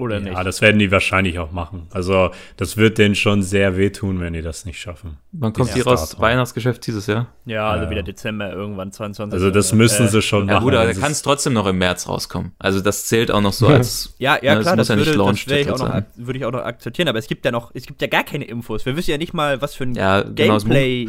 Oder 0.00 0.16
Ja, 0.18 0.30
nicht? 0.30 0.46
das 0.46 0.60
werden 0.62 0.78
die 0.78 0.90
wahrscheinlich 0.90 1.38
auch 1.38 1.52
machen. 1.52 1.86
Also, 1.90 2.30
das 2.56 2.76
wird 2.76 2.98
denen 2.98 3.14
schon 3.14 3.42
sehr 3.42 3.76
wehtun, 3.76 4.20
wenn 4.20 4.32
die 4.32 4.42
das 4.42 4.64
nicht 4.64 4.80
schaffen. 4.80 5.18
wann 5.32 5.52
kommt 5.52 5.68
Ja, 5.68 5.74
die 5.74 5.80
raus? 5.82 6.16
Weihnachtsgeschäft 6.18 6.86
dieses 6.86 7.06
Jahr? 7.06 7.26
ja, 7.44 7.68
also 7.70 7.84
Ja. 7.84 7.90
wieder 7.90 8.02
Dezember 8.02 8.52
irgendwann 8.52 8.92
22. 8.92 9.34
Also, 9.34 9.50
das 9.50 9.72
müssen 9.72 10.06
äh, 10.06 10.08
sie 10.08 10.22
schon 10.22 10.48
Ja 10.48 10.54
machen. 10.54 10.64
gut, 10.64 10.74
aber 10.74 10.86
Das 10.86 10.96
da 10.96 11.02
kann 11.02 11.12
es 11.12 11.22
trotzdem 11.22 11.52
noch 11.52 11.66
im 11.66 11.78
März 11.78 12.08
rauskommen. 12.08 12.52
Also 12.58 12.80
das 12.80 13.06
zählt 13.06 13.30
auch 13.30 13.40
noch 13.42 13.52
so 13.52 13.66
als 13.68 14.14
Ja, 14.18 14.38
ja, 14.42 14.54
Ne, 14.56 14.60
klar, 14.62 14.62
das 14.62 14.64
das, 14.64 14.76
muss 14.76 14.88
ja 14.88 14.96
nicht 14.96 15.06
würde, 15.06 15.18
Launch 15.18 15.44
das 15.44 15.52
wär 15.52 15.60
ich 15.60 15.70
auch 15.70 15.78
noch, 15.78 16.02
würde 16.16 16.38
ich 16.38 16.44
auch 16.44 16.52
noch 16.52 16.64
akzeptieren, 16.64 17.08
aber 17.08 17.18
es 17.18 17.26
gibt 17.26 17.44
ja 17.44 17.50
noch, 17.50 17.70
es 17.74 17.86
gibt 17.86 18.00
ja 18.00 18.08
gar 18.08 18.24
keine 18.24 18.44
Infos. 18.46 18.86
Wir 18.86 18.96
wissen 18.96 19.10
ja 19.10 19.18
nicht 19.18 19.34
mal, 19.34 19.60
was 19.60 19.74
für 19.74 19.84
ein 19.84 19.94
Ja, 19.94 20.22
genau, 20.22 20.58
Gameplay, 20.58 21.04
äh, 21.04 21.08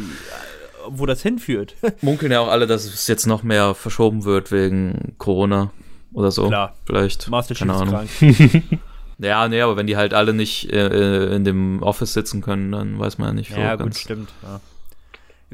wo 0.88 1.06
das 1.06 1.22
hinführt. 1.22 1.76
munkeln 2.02 2.32
ja 2.32 2.40
auch 2.40 2.48
alle, 2.48 2.66
dass 2.66 2.84
es 2.84 3.06
jetzt 3.06 3.26
noch 3.26 3.42
mehr 3.42 3.74
verschoben 3.74 4.24
wird 4.24 4.50
wegen 4.52 5.14
Corona 5.18 5.70
oder 6.14 6.30
so. 6.30 6.48
Klar. 6.48 6.74
Vielleicht. 6.86 7.28
Master 7.28 7.54
Chief 7.54 7.66
Keine 7.66 7.72
ist 7.84 7.92
Ahnung. 7.94 8.08
krank. 8.20 8.62
Ja, 9.18 9.46
nee, 9.46 9.60
aber 9.60 9.76
wenn 9.76 9.86
die 9.86 9.96
halt 9.96 10.14
alle 10.14 10.32
nicht 10.34 10.72
äh, 10.72 11.36
in 11.36 11.44
dem 11.44 11.80
Office 11.82 12.12
sitzen 12.12 12.40
können, 12.40 12.72
dann 12.72 12.98
weiß 12.98 13.18
man 13.18 13.28
ja 13.28 13.34
nicht. 13.34 13.50
Ja, 13.50 13.76
gut, 13.76 13.84
ganz- 13.84 14.00
stimmt. 14.00 14.30
Ja. 14.42 14.60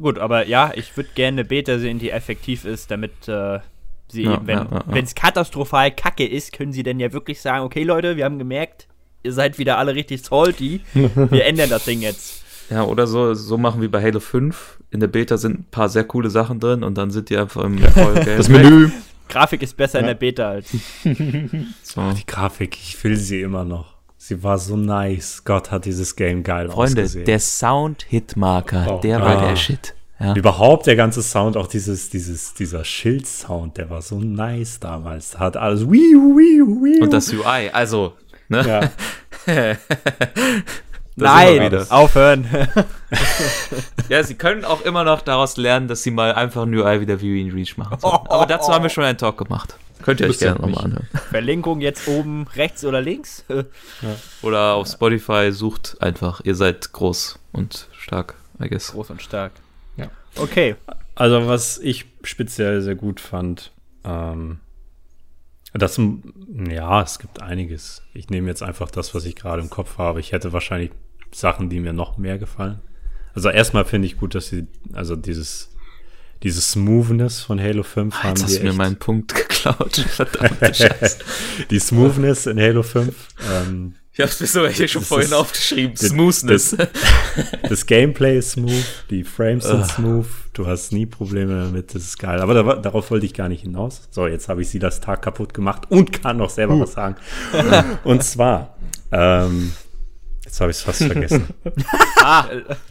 Gut, 0.00 0.18
aber 0.18 0.46
ja, 0.46 0.72
ich 0.74 0.96
würde 0.96 1.10
gerne 1.14 1.40
eine 1.40 1.44
Beta 1.44 1.78
sehen, 1.78 1.98
die 1.98 2.10
effektiv 2.10 2.64
ist, 2.64 2.90
damit 2.90 3.28
äh, 3.28 3.58
sie 4.10 4.22
Ja, 4.22 4.34
eben, 4.34 4.46
wenn 4.46 4.58
ja, 4.58 4.66
ja, 4.70 4.94
ja. 4.94 5.02
es 5.02 5.14
katastrophal 5.14 5.90
kacke 5.90 6.26
ist, 6.26 6.52
können 6.54 6.72
sie 6.72 6.82
dann 6.82 6.98
ja 6.98 7.12
wirklich 7.12 7.42
sagen, 7.42 7.62
okay 7.64 7.82
Leute, 7.82 8.16
wir 8.16 8.24
haben 8.24 8.38
gemerkt, 8.38 8.86
ihr 9.22 9.34
seid 9.34 9.58
wieder 9.58 9.76
alle 9.76 9.94
richtig 9.94 10.22
salty, 10.22 10.80
wir 10.94 11.44
ändern 11.44 11.68
das 11.68 11.84
Ding 11.84 12.00
jetzt. 12.00 12.44
Ja, 12.70 12.84
oder 12.84 13.06
so, 13.06 13.34
so 13.34 13.58
machen 13.58 13.82
wie 13.82 13.88
bei 13.88 14.00
Halo 14.02 14.20
5. 14.20 14.78
In 14.90 15.00
der 15.00 15.08
Beta 15.08 15.36
sind 15.36 15.58
ein 15.60 15.66
paar 15.70 15.88
sehr 15.90 16.04
coole 16.04 16.30
Sachen 16.30 16.58
drin 16.60 16.82
und 16.84 16.96
dann 16.96 17.10
sind 17.10 17.28
die 17.28 17.36
einfach 17.36 17.64
im 17.64 17.76
Vollgame. 17.78 18.36
Das 18.36 18.48
Menü. 18.48 18.90
Grafik 19.28 19.62
ist 19.62 19.76
besser 19.76 19.98
in 20.00 20.06
Ja. 20.06 20.12
der 20.12 20.18
Beta 20.18 20.48
als. 20.50 20.70
so. 21.82 22.12
Die 22.12 22.26
Grafik, 22.26 22.76
ich 22.76 23.02
will 23.04 23.16
sie 23.16 23.40
immer 23.42 23.64
noch. 23.64 23.94
Sie 24.16 24.42
war 24.42 24.58
so 24.58 24.76
nice. 24.76 25.42
Gott 25.44 25.70
hat 25.70 25.84
dieses 25.84 26.16
Game 26.16 26.42
geil 26.42 26.68
Freunde, 26.68 27.02
ausgesehen. 27.02 27.24
der 27.24 27.38
Sound-Hitmarker, 27.38 28.96
Oh, 28.96 29.00
der 29.00 29.20
war 29.20 29.38
ah. 29.38 29.48
der 29.48 29.56
Shit. 29.56 29.94
Ja. 30.20 30.34
Überhaupt 30.34 30.86
der 30.88 30.96
ganze 30.96 31.22
Sound, 31.22 31.56
auch 31.56 31.68
dieses, 31.68 32.10
dieses, 32.10 32.52
dieser 32.52 32.84
Schild-Sound, 32.84 33.76
der 33.76 33.88
war 33.88 34.02
so 34.02 34.18
nice 34.18 34.80
damals. 34.80 35.38
Hat 35.38 35.56
alles 35.56 35.82
wiu, 35.82 36.36
wiu, 36.36 36.82
wiu. 36.82 37.04
Und 37.04 37.12
das 37.12 37.32
UI, 37.32 37.70
also, 37.72 38.14
ne? 38.48 38.90
ja. 39.46 39.76
Da 41.18 41.34
Nein, 41.34 41.90
aufhören. 41.90 42.48
Ja, 44.08 44.22
sie 44.22 44.36
können 44.36 44.64
auch 44.64 44.82
immer 44.82 45.04
noch 45.04 45.20
daraus 45.20 45.56
lernen, 45.56 45.86
dass 45.88 46.02
sie 46.02 46.10
mal 46.10 46.32
einfach 46.32 46.62
ein 46.62 46.74
UI 46.74 47.00
wieder 47.00 47.20
wie 47.20 47.40
in 47.40 47.52
Reach 47.52 47.76
machen. 47.76 47.98
sollen. 48.00 48.18
Aber 48.28 48.46
dazu 48.46 48.72
haben 48.72 48.82
wir 48.82 48.88
schon 48.88 49.04
einen 49.04 49.18
Talk 49.18 49.36
gemacht. 49.36 49.76
Könnt 50.02 50.20
ihr 50.20 50.28
euch 50.28 50.38
gerne 50.38 50.60
nochmal 50.60 50.84
anhören. 50.84 51.08
Verlinkung 51.30 51.80
jetzt 51.80 52.08
oben 52.08 52.46
rechts 52.54 52.84
oder 52.84 53.00
links. 53.00 53.44
Oder 54.42 54.74
auf 54.74 54.88
Spotify 54.88 55.52
sucht 55.52 55.96
einfach, 56.00 56.40
ihr 56.44 56.54
seid 56.54 56.92
groß 56.92 57.38
und 57.52 57.88
stark, 57.92 58.34
I 58.62 58.68
guess. 58.68 58.92
Groß 58.92 59.10
und 59.10 59.20
stark. 59.20 59.52
Ja. 59.96 60.08
Okay. 60.36 60.76
Also, 61.14 61.46
was 61.48 61.78
ich 61.78 62.06
speziell 62.22 62.80
sehr 62.80 62.94
gut 62.94 63.20
fand, 63.20 63.72
ähm, 64.04 64.60
das, 65.74 66.00
ja, 66.70 67.02
es 67.02 67.18
gibt 67.18 67.42
einiges. 67.42 68.02
Ich 68.14 68.30
nehme 68.30 68.48
jetzt 68.48 68.62
einfach 68.62 68.90
das, 68.90 69.14
was 69.14 69.24
ich 69.24 69.36
gerade 69.36 69.60
im 69.60 69.68
Kopf 69.68 69.98
habe. 69.98 70.20
Ich 70.20 70.32
hätte 70.32 70.52
wahrscheinlich 70.52 70.92
Sachen, 71.32 71.68
die 71.70 71.80
mir 71.80 71.92
noch 71.92 72.18
mehr 72.18 72.38
gefallen. 72.38 72.80
Also, 73.34 73.50
erstmal 73.50 73.84
finde 73.84 74.06
ich 74.06 74.16
gut, 74.16 74.34
dass 74.34 74.48
sie, 74.48 74.66
also 74.92 75.14
dieses, 75.16 75.70
dieses 76.42 76.70
Smoothness 76.72 77.40
von 77.40 77.60
Halo 77.60 77.82
5 77.82 78.14
Ah, 78.14 78.22
haben 78.24 78.30
Jetzt 78.30 78.44
hast 78.44 78.58
du 78.58 78.62
mir 78.64 78.72
meinen 78.72 78.96
Punkt 78.96 79.34
geklaut. 79.34 79.96
Verdammte 79.96 80.66
Scheiße. 80.74 81.18
die 81.70 81.78
Smoothness 81.78 82.46
in 82.46 82.58
Halo 82.60 82.82
5. 82.82 83.14
Ähm, 83.52 83.94
Ich 84.12 84.20
hab's 84.20 84.40
mir 84.40 84.46
sogar 84.48 84.70
hier 84.72 84.88
schon 84.88 85.02
Das 85.02 85.08
vorhin 85.08 85.26
ist- 85.28 85.32
aufgeschrieben. 85.34 85.94
das- 85.98 86.08
Smoothness. 86.08 86.76
das 87.68 87.86
Gameplay 87.86 88.38
ist 88.38 88.52
smooth, 88.52 88.84
die 89.10 89.22
Frames 89.22 89.64
sind 89.64 89.82
Ah. 89.82 89.84
smooth, 89.88 90.26
du 90.54 90.66
hast 90.66 90.92
nie 90.92 91.06
Probleme 91.06 91.62
damit, 91.64 91.94
das 91.94 92.02
ist 92.02 92.18
geil. 92.18 92.40
Aber 92.40 92.54
da, 92.54 92.74
darauf 92.76 93.10
wollte 93.12 93.26
ich 93.26 93.34
gar 93.34 93.48
nicht 93.48 93.62
hinaus. 93.62 94.08
So, 94.10 94.26
jetzt 94.26 94.48
habe 94.48 94.62
ich 94.62 94.68
sie 94.70 94.80
das 94.80 95.00
Tag 95.00 95.22
kaputt 95.22 95.54
gemacht 95.54 95.82
und 95.90 96.20
kann 96.22 96.36
noch 96.38 96.50
selber 96.50 96.80
was 96.80 96.92
sagen. 96.92 97.14
und 98.04 98.24
zwar, 98.24 98.76
ähm, 99.12 99.72
jetzt 100.48 100.60
habe 100.62 100.70
ich 100.70 100.78
es 100.78 100.82
fast 100.82 101.02
vergessen. 101.04 101.46
ah, 102.22 102.44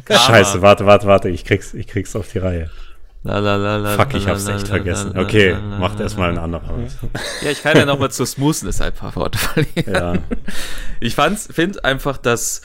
Scheiße, 0.09 0.61
warte, 0.61 0.85
warte, 0.85 1.07
warte, 1.07 1.29
ich 1.29 1.43
krieg's, 1.43 1.73
ich 1.73 1.87
krieg's 1.87 2.15
auf 2.15 2.31
die 2.31 2.37
Reihe. 2.37 2.69
La, 3.23 3.39
la, 3.39 3.55
la, 3.55 3.77
la, 3.77 3.97
Fuck, 3.97 4.13
ich 4.13 4.27
hab's 4.27 4.45
la, 4.45 4.55
echt 4.55 4.67
la, 4.67 4.75
vergessen. 4.75 5.13
la, 5.13 5.21
la, 5.21 5.25
Okay, 5.25 5.49
la, 5.51 5.57
la, 5.57 5.79
macht 5.79 5.99
erstmal 5.99 6.29
ein 6.29 6.35
la. 6.35 6.43
anderer. 6.43 6.69
aus. 6.69 6.97
Ja, 7.41 7.49
ich 7.49 7.63
kann 7.63 7.75
ja 7.75 7.85
nochmal 7.85 8.11
zur 8.11 8.27
Smoothness 8.27 8.79
ein 8.79 8.93
paar 8.93 9.15
Worte 9.15 9.39
verlieren. 9.39 9.93
Ja, 9.93 10.13
Ich 10.99 11.15
fand's, 11.15 11.49
finde 11.51 11.83
einfach, 11.83 12.17
dass, 12.17 12.61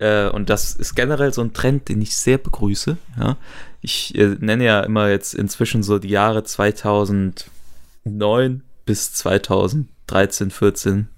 äh, 0.00 0.28
und 0.28 0.50
das 0.50 0.74
ist 0.74 0.96
generell 0.96 1.32
so 1.32 1.42
ein 1.42 1.52
Trend, 1.54 1.88
den 1.88 2.02
ich 2.02 2.16
sehr 2.16 2.38
begrüße, 2.38 2.96
ja. 3.18 3.36
Ich 3.82 4.14
äh, 4.16 4.36
nenne 4.40 4.64
ja 4.64 4.80
immer 4.80 5.10
jetzt 5.10 5.32
inzwischen 5.34 5.82
so 5.84 5.98
die 5.98 6.08
Jahre 6.08 6.42
2009 6.42 8.62
bis 8.84 9.12
2013, 9.14 10.50
14 10.50 11.08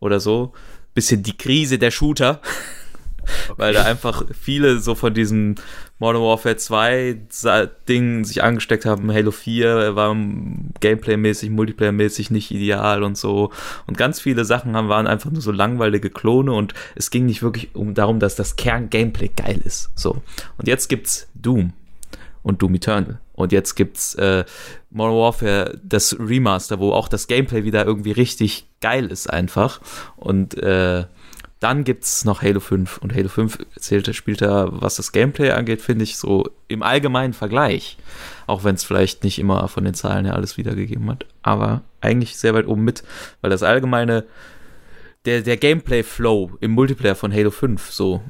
oder 0.00 0.18
so. 0.18 0.52
Bisschen 0.94 1.22
die 1.22 1.36
Krise 1.36 1.78
der 1.78 1.90
Shooter. 1.90 2.40
Weil 3.56 3.72
da 3.72 3.84
einfach 3.84 4.24
viele 4.38 4.80
so 4.80 4.96
von 4.96 5.14
diesem 5.14 5.54
Modern 6.00 6.22
Warfare 6.22 6.56
2 6.56 7.20
Sa- 7.28 7.66
Ding 7.66 8.24
sich 8.24 8.42
angesteckt 8.42 8.84
haben. 8.84 9.12
Halo 9.12 9.30
4 9.30 9.94
war 9.94 10.12
Gameplay-mäßig, 10.80 11.50
Multiplayer-mäßig 11.50 12.32
nicht 12.32 12.50
ideal 12.50 13.04
und 13.04 13.16
so. 13.16 13.52
Und 13.86 13.96
ganz 13.96 14.20
viele 14.20 14.44
Sachen 14.44 14.74
haben, 14.74 14.88
waren 14.88 15.06
einfach 15.06 15.30
nur 15.30 15.40
so 15.40 15.52
langweilige 15.52 16.10
Klone 16.10 16.52
und 16.52 16.74
es 16.96 17.10
ging 17.12 17.26
nicht 17.26 17.44
wirklich 17.44 17.76
um 17.76 17.94
darum, 17.94 18.18
dass 18.18 18.34
das 18.34 18.56
Kern-Gameplay 18.56 19.28
geil 19.36 19.60
ist. 19.64 19.90
So. 19.94 20.20
Und 20.58 20.66
jetzt 20.66 20.88
gibt's 20.88 21.28
Doom 21.34 21.74
und 22.42 22.60
Doom 22.60 22.74
Eternal. 22.74 23.20
Und 23.34 23.52
jetzt 23.52 23.74
gibt's 23.74 24.14
äh, 24.14 24.44
Modern 24.90 25.16
Warfare, 25.16 25.80
das 25.82 26.16
Remaster, 26.18 26.78
wo 26.78 26.92
auch 26.92 27.08
das 27.08 27.26
Gameplay 27.26 27.64
wieder 27.64 27.86
irgendwie 27.86 28.12
richtig 28.12 28.66
geil 28.80 29.06
ist 29.06 29.30
einfach. 29.30 29.80
Und 30.16 30.54
äh, 30.62 31.04
dann 31.62 31.84
gibt's 31.84 32.24
noch 32.24 32.42
Halo 32.42 32.58
5 32.58 32.98
und 32.98 33.14
Halo 33.14 33.28
5 33.28 33.58
zählt, 33.78 34.12
spielt 34.16 34.42
da, 34.42 34.68
was 34.72 34.96
das 34.96 35.12
Gameplay 35.12 35.52
angeht, 35.52 35.80
finde 35.80 36.02
ich, 36.02 36.16
so 36.16 36.50
im 36.66 36.82
allgemeinen 36.82 37.34
Vergleich. 37.34 37.98
Auch 38.48 38.64
wenn 38.64 38.74
es 38.74 38.82
vielleicht 38.82 39.22
nicht 39.22 39.38
immer 39.38 39.68
von 39.68 39.84
den 39.84 39.94
Zahlen 39.94 40.24
her 40.24 40.34
alles 40.34 40.56
wiedergegeben 40.56 41.08
hat. 41.08 41.24
Aber 41.42 41.82
eigentlich 42.00 42.36
sehr 42.36 42.52
weit 42.54 42.66
oben 42.66 42.82
mit, 42.82 43.04
weil 43.42 43.50
das 43.50 43.62
allgemeine, 43.62 44.24
der, 45.24 45.42
der 45.42 45.56
Gameplay-Flow 45.56 46.50
im 46.60 46.72
Multiplayer 46.72 47.14
von 47.14 47.32
Halo 47.32 47.52
5, 47.52 47.92
so, 47.92 48.22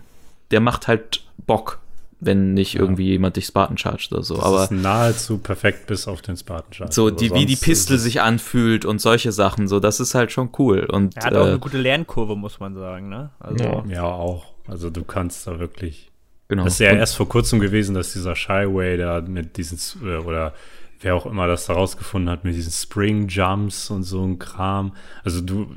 der 0.50 0.60
macht 0.60 0.86
halt 0.86 1.24
Bock, 1.46 1.80
wenn 2.24 2.54
nicht 2.54 2.76
irgendwie 2.76 3.08
jemand 3.08 3.36
dich 3.36 3.46
Spartan 3.46 3.76
chargt 3.76 4.12
oder 4.12 4.22
so. 4.22 4.36
Das 4.36 4.44
Aber 4.44 4.62
ist 4.64 4.70
nahezu 4.70 5.38
perfekt 5.38 5.88
bis 5.88 6.06
auf 6.06 6.22
den 6.22 6.36
Spartan 6.36 6.72
Charge. 6.72 6.92
so, 6.92 7.10
die, 7.10 7.34
wie 7.34 7.46
die 7.46 7.56
Pistol 7.56 7.98
sich 7.98 8.20
anfühlt 8.20 8.84
und 8.84 9.00
solche 9.00 9.32
Sachen, 9.32 9.66
so, 9.66 9.80
das 9.80 9.98
ist 9.98 10.14
halt 10.14 10.30
schon 10.30 10.50
cool. 10.58 10.84
Und 10.90 11.16
Er 11.16 11.24
hat 11.24 11.34
auch 11.34 11.46
äh, 11.46 11.50
eine 11.50 11.58
gute 11.58 11.78
Lernkurve, 11.78 12.36
muss 12.36 12.60
man 12.60 12.74
sagen, 12.76 13.08
ne? 13.08 13.30
Also, 13.40 13.64
Ja. 13.64 13.84
Ja, 13.88 14.04
auch. 14.04 14.46
Also 14.68 14.88
du 14.90 15.02
kannst 15.02 15.46
da 15.48 15.58
wirklich. 15.58 16.12
genau. 16.46 16.62
Das 16.64 16.74
ist 16.74 16.78
ja 16.78 16.92
Und- 16.92 16.98
erst 16.98 17.16
vor 17.16 17.28
kurzem 17.28 17.58
gewesen, 17.58 17.94
dass 17.96 18.12
dieser 18.12 18.36
Shyway 18.36 18.96
da 18.96 19.20
mit 19.20 19.56
diesen, 19.56 19.78
äh, 20.06 20.18
oder 20.18 20.54
wer 21.00 21.16
auch 21.16 21.26
immer 21.26 21.48
das 21.48 21.66
da 21.66 21.72
rausgefunden 21.72 22.30
hat, 22.30 22.44
mit 22.44 22.54
diesen 22.54 22.70
Spring 22.70 23.26
Jumps 23.26 23.90
und 23.90 24.04
so 24.04 24.22
ein 24.24 24.38
Kram. 24.38 24.92
Also 25.24 25.40
du. 25.40 25.74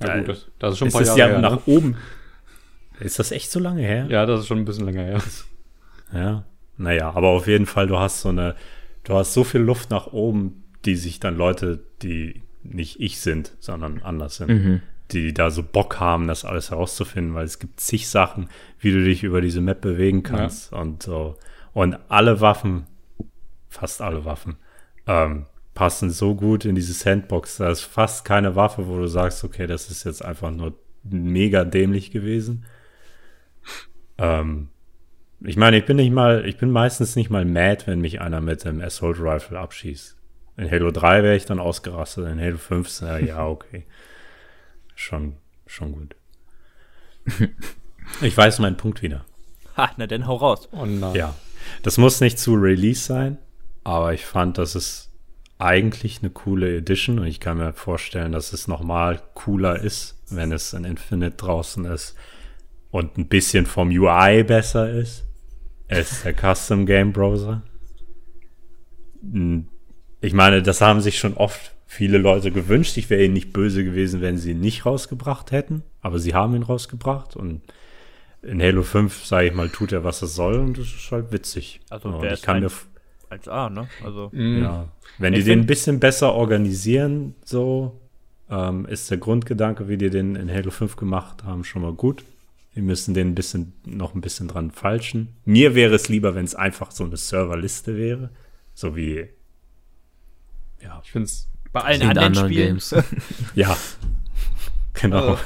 Ja, 0.00 0.18
gut, 0.18 0.28
das, 0.28 0.46
das 0.60 0.72
ist 0.74 0.78
schon 0.78 0.88
ein 0.88 0.92
paar 0.92 1.02
Jahre 1.02 1.18
ja 1.18 1.26
her. 1.26 1.38
nach 1.40 1.52
ne? 1.52 1.62
oben. 1.66 1.96
Ist 3.04 3.18
das 3.18 3.32
echt 3.32 3.50
so 3.50 3.60
lange 3.60 3.82
her? 3.82 4.06
Ja, 4.08 4.26
das 4.26 4.40
ist 4.40 4.46
schon 4.46 4.58
ein 4.58 4.64
bisschen 4.64 4.86
länger 4.86 5.02
her. 5.04 5.22
Ja. 6.14 6.44
Naja, 6.76 7.10
aber 7.14 7.28
auf 7.28 7.46
jeden 7.46 7.64
Fall, 7.64 7.86
du 7.86 7.98
hast 7.98 8.20
so 8.20 8.28
eine, 8.28 8.54
du 9.04 9.14
hast 9.14 9.32
so 9.32 9.44
viel 9.44 9.62
Luft 9.62 9.90
nach 9.90 10.08
oben, 10.08 10.62
die 10.84 10.94
sich 10.96 11.20
dann 11.20 11.36
Leute, 11.38 11.80
die 12.02 12.42
nicht 12.62 13.00
ich 13.00 13.18
sind, 13.20 13.52
sondern 13.60 14.02
anders 14.02 14.36
sind, 14.36 14.48
Mhm. 14.50 14.80
die 15.10 15.32
da 15.32 15.50
so 15.50 15.62
Bock 15.62 16.00
haben, 16.00 16.26
das 16.28 16.44
alles 16.44 16.70
herauszufinden, 16.70 17.34
weil 17.34 17.46
es 17.46 17.58
gibt 17.58 17.80
zig 17.80 18.08
Sachen, 18.10 18.48
wie 18.78 18.92
du 18.92 19.02
dich 19.02 19.22
über 19.24 19.40
diese 19.40 19.62
Map 19.62 19.80
bewegen 19.80 20.22
kannst 20.22 20.72
und 20.74 21.02
so. 21.02 21.36
Und 21.72 21.96
alle 22.08 22.40
Waffen, 22.42 22.86
fast 23.70 24.02
alle 24.02 24.24
Waffen, 24.26 24.56
ähm, 25.06 25.46
passen 25.72 26.10
so 26.10 26.34
gut 26.34 26.66
in 26.66 26.74
diese 26.74 26.92
Sandbox. 26.92 27.56
Da 27.56 27.70
ist 27.70 27.80
fast 27.80 28.26
keine 28.26 28.54
Waffe, 28.54 28.86
wo 28.86 28.98
du 28.98 29.06
sagst, 29.06 29.44
okay, 29.44 29.66
das 29.66 29.90
ist 29.90 30.04
jetzt 30.04 30.22
einfach 30.22 30.50
nur 30.50 30.74
mega 31.04 31.64
dämlich 31.64 32.10
gewesen. 32.10 32.64
Ähm, 34.22 34.68
ich 35.40 35.56
meine, 35.56 35.76
ich 35.76 35.84
bin 35.84 35.96
nicht 35.96 36.12
mal, 36.12 36.46
ich 36.46 36.56
bin 36.56 36.70
meistens 36.70 37.16
nicht 37.16 37.28
mal 37.28 37.44
mad, 37.44 37.82
wenn 37.86 38.00
mich 38.00 38.20
einer 38.20 38.40
mit 38.40 38.64
dem 38.64 38.80
Assault 38.80 39.18
Rifle 39.20 39.58
abschießt. 39.58 40.16
In 40.58 40.70
Halo 40.70 40.92
3 40.92 41.24
wäre 41.24 41.34
ich 41.34 41.46
dann 41.46 41.58
ausgerastet, 41.58 42.28
in 42.28 42.40
Halo 42.40 42.56
5, 42.56 42.86
ist, 42.86 43.00
ja, 43.00 43.18
ja, 43.18 43.46
okay. 43.46 43.84
Schon, 44.94 45.34
schon 45.66 45.92
gut. 45.92 46.16
Ich 48.20 48.36
weiß 48.36 48.58
meinen 48.58 48.76
Punkt 48.76 49.00
wieder. 49.00 49.24
ha, 49.76 49.90
na 49.96 50.06
dann 50.06 50.26
hau 50.26 50.36
raus. 50.36 50.66
Und, 50.66 51.02
äh, 51.02 51.16
Ja. 51.16 51.34
Das 51.82 51.96
muss 51.96 52.20
nicht 52.20 52.38
zu 52.38 52.54
Release 52.54 53.00
sein, 53.00 53.38
aber 53.84 54.12
ich 54.12 54.26
fand, 54.26 54.58
das 54.58 54.74
ist 54.74 55.12
eigentlich 55.58 56.18
eine 56.20 56.30
coole 56.30 56.76
Edition 56.76 57.20
und 57.20 57.26
ich 57.26 57.40
kann 57.40 57.56
mir 57.56 57.72
vorstellen, 57.72 58.32
dass 58.32 58.52
es 58.52 58.66
nochmal 58.68 59.22
cooler 59.34 59.80
ist, 59.80 60.20
wenn 60.28 60.52
es 60.52 60.72
in 60.74 60.84
Infinite 60.84 61.36
draußen 61.36 61.84
ist 61.86 62.16
und 62.92 63.18
ein 63.18 63.26
bisschen 63.26 63.66
vom 63.66 63.88
UI 63.88 64.44
besser 64.44 64.88
ist. 64.92 65.24
Ist 65.88 66.24
der 66.24 66.34
Custom 66.34 66.86
Game 66.86 67.12
Browser. 67.12 67.62
Hm, 69.22 69.66
Ich 70.20 70.32
meine, 70.34 70.62
das 70.62 70.80
haben 70.80 71.00
sich 71.00 71.18
schon 71.18 71.34
oft 71.34 71.74
viele 71.86 72.18
Leute 72.18 72.52
gewünscht. 72.52 72.96
Ich 72.96 73.10
wäre 73.10 73.24
ihnen 73.24 73.34
nicht 73.34 73.52
böse 73.52 73.82
gewesen, 73.84 74.20
wenn 74.20 74.38
sie 74.38 74.52
ihn 74.52 74.60
nicht 74.60 74.86
rausgebracht 74.86 75.50
hätten, 75.50 75.82
aber 76.00 76.18
sie 76.20 76.32
haben 76.34 76.54
ihn 76.54 76.62
rausgebracht 76.62 77.34
und 77.36 77.60
in 78.42 78.60
Halo 78.62 78.82
5, 78.82 79.24
sage 79.24 79.48
ich 79.48 79.54
mal, 79.54 79.68
tut 79.68 79.92
er, 79.92 80.02
was 80.04 80.22
er 80.22 80.28
soll 80.28 80.56
und 80.56 80.78
das 80.78 80.86
ist 80.86 81.10
halt 81.12 81.32
witzig. 81.32 81.80
Also 81.90 82.08
und 82.08 82.22
wer 82.22 82.28
ich 82.32 82.38
ist 82.40 82.42
kann 82.44 82.56
ein- 82.56 82.62
mir 82.64 82.70
Als 83.28 83.48
A, 83.48 83.68
ne? 83.70 83.88
Also, 84.04 84.30
mh, 84.32 84.58
ja, 84.60 84.88
wenn 85.18 85.32
Ich 85.32 85.40
die 85.40 85.44
den 85.50 85.60
ein 85.60 85.66
bisschen 85.66 85.98
besser 86.00 86.34
organisieren, 86.34 87.34
so 87.44 88.00
ähm, 88.50 88.84
ist 88.86 89.10
der 89.10 89.18
Grundgedanke, 89.18 89.88
wie 89.88 89.96
die 89.96 90.10
den 90.10 90.34
in 90.36 90.50
Halo 90.50 90.70
5 90.70 90.96
gemacht 90.96 91.44
haben, 91.44 91.64
schon 91.64 91.82
mal 91.82 91.92
gut. 91.94 92.24
Wir 92.74 92.82
müssen 92.82 93.14
den 93.14 93.28
ein 93.28 93.34
bisschen, 93.34 93.74
noch 93.84 94.14
ein 94.14 94.20
bisschen 94.20 94.48
dran 94.48 94.70
falschen. 94.70 95.36
Mir 95.44 95.74
wäre 95.74 95.94
es 95.94 96.08
lieber, 96.08 96.34
wenn 96.34 96.44
es 96.44 96.54
einfach 96.54 96.90
so 96.90 97.04
eine 97.04 97.16
Serverliste 97.16 97.96
wäre. 97.96 98.30
So 98.74 98.96
wie, 98.96 99.28
ja, 100.82 101.00
Ich 101.04 101.12
finde 101.12 101.26
es 101.26 101.48
bei 101.72 101.80
allen 101.80 102.00
in 102.00 102.08
anderen, 102.08 102.26
anderen 102.28 102.48
Spielen. 102.48 102.68
Games. 102.68 102.94
ja. 103.54 103.76
Genau. 104.94 105.38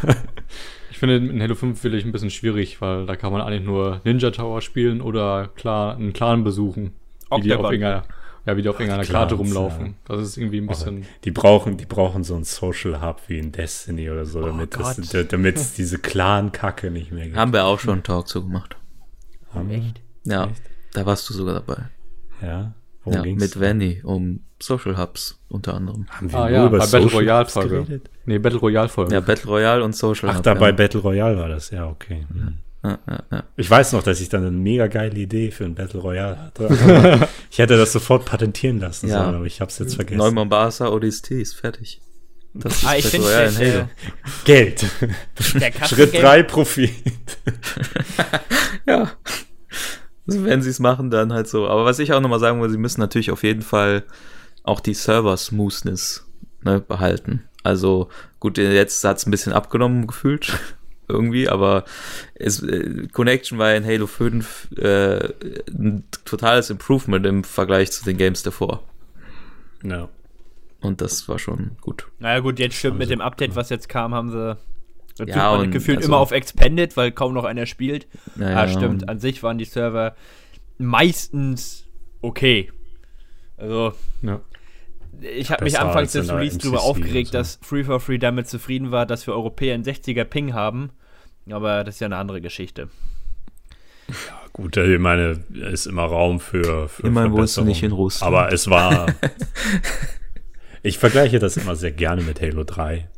Ich 0.91 0.99
finde 0.99 1.17
in 1.17 1.43
Halo 1.43 1.55
5 1.55 1.83
wirklich 1.85 2.05
ein 2.05 2.13
bisschen 2.13 2.31
schwierig, 2.31 2.81
weil 2.81 3.07
da 3.07 3.17
kann 3.17 3.33
man 3.33 3.43
eigentlich 3.43 3.65
nur 3.65 4.01
Ninja 4.05 4.31
Tower 4.31 4.61
spielen 4.63 5.01
oder 5.01 5.49
klar 5.55 5.97
einen 5.97 6.13
Clan 6.13 6.43
besuchen. 6.43 6.93
Wie 7.31 7.41
die 7.43 7.53
auf 7.53 7.61
Octagon. 7.61 7.73
irgendeiner, 7.73 8.05
ja, 8.47 8.57
wie 8.57 8.63
die 8.63 8.69
auf 8.69 8.79
irgendeiner 8.81 9.05
Karte 9.05 9.35
rumlaufen. 9.35 9.87
ja. 9.87 9.93
Das 10.17 10.23
ist 10.23 10.37
irgendwie 10.37 10.59
ein 10.61 10.67
bisschen. 10.67 11.05
Die 11.25 11.31
brauchen, 11.33 11.77
die 11.77 11.85
brauchen 11.87 12.23
so 12.25 12.35
einen 12.37 12.45
Social 12.45 13.01
Hub 13.03 13.21
wie 13.27 13.39
in 13.39 13.53
Destiny 13.53 14.09
oder 14.11 14.25
so, 14.25 14.41
damit 14.41 14.71
Gott. 14.75 14.99
es, 14.99 15.09
da- 15.11 15.25
damit 15.25 15.57
es 15.57 15.75
diese 15.75 15.99
Clan-Kacke 15.99 16.91
nicht 16.91 17.11
mehr 17.13 17.25
gibt. 17.25 17.37
Haben 17.37 17.53
wir 17.53 17.65
auch 17.65 17.81
schon 17.81 17.95
einen 17.95 18.03
Talk 18.05 18.29
zu 18.29 18.43
gemacht. 18.43 18.77
Haben 19.53 19.69
wir? 19.71 19.79
Echt? 19.79 20.01
Ja, 20.25 20.49
da 20.95 21.05
warst 21.07 21.29
du 21.29 21.35
sogar 21.35 21.55
dabei. 21.55 21.89
Ja. 22.41 22.75
Worum 23.05 23.19
Ja, 23.19 23.23
ging's 23.23 23.41
mit 23.43 23.57
da? 23.57 23.61
Vanny 23.61 24.01
um 24.05 24.41
Social 24.61 24.97
Hubs 24.99 25.39
unter 25.49 25.75
anderem. 25.75 26.07
Haben 26.09 26.33
wir 26.33 26.39
Ah 26.39 26.49
nur 26.49 26.51
ja, 26.51 26.67
über 26.67 26.79
bei 26.79 26.85
Battle 26.87 27.03
Social 27.03 27.19
Royale 27.19 27.41
Hubs 27.45 27.53
Folge. 27.53 27.69
geredet? 27.83 28.11
Nee, 28.25 28.39
Battle 28.39 28.59
Royale 28.59 28.89
Folge. 28.89 29.15
Ja, 29.15 29.21
Battle 29.21 29.51
Royale 29.51 29.85
und 29.85 29.95
Social 29.95 30.29
Ach, 30.31 30.37
Hub. 30.39 30.43
da 30.43 30.55
bei 30.55 30.67
ja. 30.71 30.73
Battle 30.73 31.01
Royale 31.01 31.37
war 31.39 31.49
das, 31.49 31.71
ja, 31.71 31.87
okay. 31.89 32.27
Mhm. 32.33 32.59
Ja. 32.87 33.45
Ich 33.57 33.69
weiß 33.69 33.93
noch, 33.93 34.03
dass 34.03 34.21
ich 34.21 34.29
dann 34.29 34.43
eine 34.43 34.51
mega 34.51 34.87
geile 34.87 35.17
Idee 35.19 35.51
für 35.51 35.65
ein 35.65 35.75
Battle 35.75 36.01
Royale 36.01 36.39
hatte. 36.39 37.29
ich 37.51 37.59
hätte 37.59 37.77
das 37.77 37.93
sofort 37.93 38.25
patentieren 38.25 38.79
lassen 38.81 39.09
Ja. 39.09 39.25
sollen, 39.25 39.35
aber 39.37 39.45
ich 39.47 39.61
habe 39.61 39.71
es 39.71 39.79
jetzt 39.79 39.97
vergessen. 39.97 40.19
Neumann 40.19 40.49
Barca 40.49 40.89
ODST 40.89 41.33
ist 41.33 41.55
fertig. 41.55 42.01
Das 42.55 42.75
ist 42.77 42.87
Ah, 42.87 42.97
ich 42.97 43.05
Battle 43.05 43.11
finde, 43.21 43.27
Royale 43.29 43.49
in 43.51 43.59
der, 43.59 43.75
Halo. 43.75 43.89
Geld. 44.45 44.87
Schritt 45.89 46.13
Game- 46.13 46.23
3 46.23 46.43
Profit. 46.45 46.93
Ja. 48.87 49.11
Also 50.29 50.45
wenn 50.45 50.63
sie 50.63 50.71
es 50.71 50.79
machen, 50.79 51.11
dann 51.11 51.33
halt 51.33 51.49
so. 51.49 51.67
Aber 51.69 51.85
was 51.85 51.99
ich 51.99 52.13
auch 52.13 52.21
nochmal 52.21 52.41
sagen 52.41 52.61
will, 52.63 52.71
sie 52.71 52.79
müssen 52.79 53.01
natürlich 53.01 53.31
auf 53.31 53.43
jeden 53.43 53.63
Fall 53.63 54.05
auch 54.63 54.81
die 54.81 54.95
Server-Smoothness 54.95 56.25
ne, 56.63 56.81
behalten. 56.81 57.45
Also 57.63 58.09
gut, 58.41 58.59
jetzt 58.59 59.03
hat 59.05 59.19
es 59.19 59.27
ein 59.27 59.31
bisschen 59.31 59.53
abgenommen 59.53 60.07
gefühlt. 60.07 60.57
Irgendwie, 61.09 61.49
aber 61.49 61.85
es, 62.35 62.63
äh, 62.63 63.07
Connection 63.13 63.59
war 63.59 63.75
in 63.75 63.85
Halo 63.85 64.07
5 64.07 64.69
äh, 64.77 65.29
ein 65.69 66.05
totales 66.25 66.69
Improvement 66.71 67.25
im 67.27 67.45
Vergleich 67.45 67.93
zu 67.93 68.05
den 68.05 68.17
Games 68.17 68.43
davor. 68.43 68.83
Ja. 69.85 70.09
Und 70.81 71.01
das 71.01 71.29
war 71.29 71.39
schon 71.39 71.73
gut. 71.81 72.07
Naja, 72.19 72.41
gut, 72.41 72.59
jetzt 72.59 72.75
stimmt 72.77 72.99
mit 72.99 73.09
sie- 73.09 73.15
dem 73.15 73.21
Update, 73.21 73.55
was 73.57 73.71
jetzt 73.71 73.89
kam, 73.89 74.15
haben 74.15 74.31
sie. 74.31 74.57
Da 75.19 75.25
tut 75.25 75.29
Ja, 75.35 75.51
und 75.55 75.71
gefühlt 75.71 75.99
also- 75.99 76.09
immer 76.09 76.19
auf 76.19 76.33
Expanded, 76.33 76.97
weil 76.97 77.13
kaum 77.13 77.33
noch 77.35 77.45
einer 77.45 77.67
spielt. 77.67 78.07
Naja, 78.35 78.57
ah, 78.63 78.69
stimmt. 78.69 79.09
An 79.09 79.19
sich 79.21 79.43
waren 79.43 79.59
die 79.59 79.65
Server 79.65 80.15
meistens 80.79 81.87
okay. 82.21 82.71
Also, 83.57 83.95
Ja. 84.23 84.41
Ich 85.21 85.51
habe 85.51 85.65
mich 85.65 85.79
anfangs 85.79 86.15
in 86.15 86.23
des 86.23 86.33
Release 86.33 86.59
drüber 86.59 86.83
aufgeregt, 86.83 87.29
so. 87.33 87.39
dass 87.39 87.59
Free 87.63 87.85
for 87.85 88.01
Free 88.01 88.19
damit 88.19 88.49
zufrieden 88.49 88.91
war, 88.91 89.07
dass 89.07 89.27
wir 89.27 89.35
Europäer 89.35 89.75
einen 89.75 89.85
60er 89.85 90.25
Ping 90.25 90.55
haben. 90.55 90.91
Aber 91.51 91.85
das 91.85 91.97
ist 91.97 92.01
ja 92.01 92.07
eine 92.07 92.17
andere 92.17 92.41
Geschichte. 92.41 92.89
Gut, 94.53 94.77
ich 94.77 94.99
meine, 94.99 95.41
es 95.55 95.73
ist 95.81 95.87
immer 95.87 96.05
Raum 96.05 96.41
für, 96.41 96.89
für 96.89 97.07
Immerhin 97.07 97.33
wohnst 97.33 97.57
du 97.57 97.65
nicht 97.65 97.83
in 97.83 97.93
Russland. 97.93 98.35
Aber 98.35 98.53
es 98.53 98.71
war. 98.71 99.07
ich 100.83 100.99
vergleiche 100.99 101.39
das 101.39 101.57
immer 101.57 101.77
sehr 101.77 101.93
gerne 101.93 102.23
mit 102.23 102.41
Halo 102.41 102.65
3. 102.65 103.09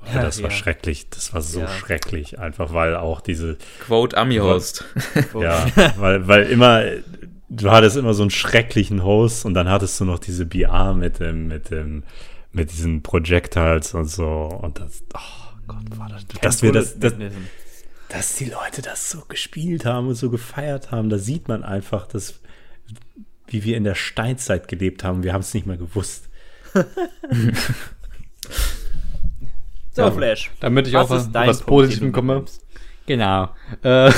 Weil 0.00 0.14
Ja, 0.14 0.22
das 0.22 0.42
war 0.42 0.50
ja. 0.50 0.56
schrecklich. 0.56 1.08
Das 1.10 1.32
war 1.34 1.40
so 1.42 1.60
Ja. 1.60 1.68
schrecklich. 1.68 2.38
Einfach 2.38 2.72
weil 2.72 2.96
auch 2.96 3.20
diese. 3.20 3.58
Quote 3.80 4.16
Ami-Host. 4.16 4.84
Ja, 5.40 5.66
weil, 5.98 6.26
weil 6.26 6.44
immer. 6.44 6.82
Du 7.50 7.70
hattest 7.70 7.96
immer 7.96 8.12
so 8.12 8.22
einen 8.22 8.30
schrecklichen 8.30 9.02
Host 9.02 9.44
und 9.46 9.54
dann 9.54 9.68
hattest 9.68 9.98
du 10.00 10.04
noch 10.04 10.18
diese 10.18 10.44
BR 10.44 10.94
mit 10.94 11.18
dem, 11.18 11.48
mit 11.48 11.70
dem, 11.70 12.04
mit 12.52 12.70
diesen 12.70 13.02
Projectiles 13.02 13.94
und 13.94 14.04
so. 14.06 14.26
Und 14.26 14.78
das. 14.80 15.02
Oh, 15.14 15.18
Gott, 15.66 15.98
war 15.98 16.08
das, 16.08 16.26
dass 16.42 16.62
wir 16.62 16.72
das, 16.72 16.98
das, 16.98 17.14
dass 18.08 18.36
die 18.36 18.46
Leute 18.46 18.82
das 18.82 19.10
so 19.10 19.22
gespielt 19.28 19.84
haben 19.84 20.08
und 20.08 20.14
so 20.14 20.30
gefeiert 20.30 20.90
haben, 20.90 21.08
da 21.08 21.18
sieht 21.18 21.48
man 21.48 21.62
einfach, 21.62 22.06
dass, 22.06 22.40
wie 23.46 23.64
wir 23.64 23.76
in 23.76 23.84
der 23.84 23.94
Steinzeit 23.94 24.68
gelebt 24.68 25.04
haben. 25.04 25.22
Wir 25.22 25.32
haben 25.32 25.40
es 25.40 25.54
nicht 25.54 25.66
mehr 25.66 25.76
gewusst. 25.76 26.28
so, 29.92 30.02
Ja, 30.02 30.10
Flash. 30.10 30.50
Damit 30.60 30.86
ich 30.88 30.94
was 30.94 31.06
auch 31.06 31.10
was, 31.10 31.32
was 31.32 31.60
Punkt, 31.60 31.60
den 31.60 31.66
Positivem 31.66 32.08
du 32.08 32.12
komme. 32.12 32.34
mitnimmst? 32.34 32.64
Genau. 33.06 33.48
Äh, 33.82 34.12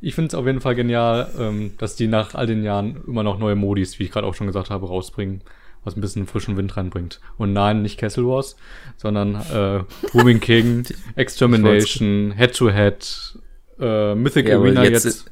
ich 0.00 0.14
finde 0.14 0.28
es 0.28 0.34
auf 0.34 0.46
jeden 0.46 0.60
Fall 0.60 0.74
genial, 0.74 1.30
ähm, 1.38 1.72
dass 1.78 1.96
die 1.96 2.06
nach 2.06 2.34
all 2.34 2.46
den 2.46 2.62
Jahren 2.62 3.02
immer 3.06 3.22
noch 3.22 3.38
neue 3.38 3.56
Modis, 3.56 3.98
wie 3.98 4.04
ich 4.04 4.10
gerade 4.10 4.26
auch 4.26 4.34
schon 4.34 4.46
gesagt 4.46 4.70
habe, 4.70 4.86
rausbringen, 4.86 5.42
was 5.84 5.96
ein 5.96 6.00
bisschen 6.00 6.26
frischen 6.26 6.56
Wind 6.56 6.76
reinbringt. 6.76 7.20
Und 7.36 7.52
nein, 7.52 7.82
nicht 7.82 7.98
Castle 7.98 8.26
Wars, 8.26 8.56
sondern 8.96 9.34
äh, 9.52 9.82
Booming 10.12 10.40
King, 10.40 10.84
Extermination, 11.16 12.32
Head-to-Head, 12.36 13.38
äh, 13.80 14.14
Mythic 14.14 14.48
Ja, 14.48 14.58
Arena 14.58 14.84
jetzt, 14.84 15.04
jetzt, 15.04 15.30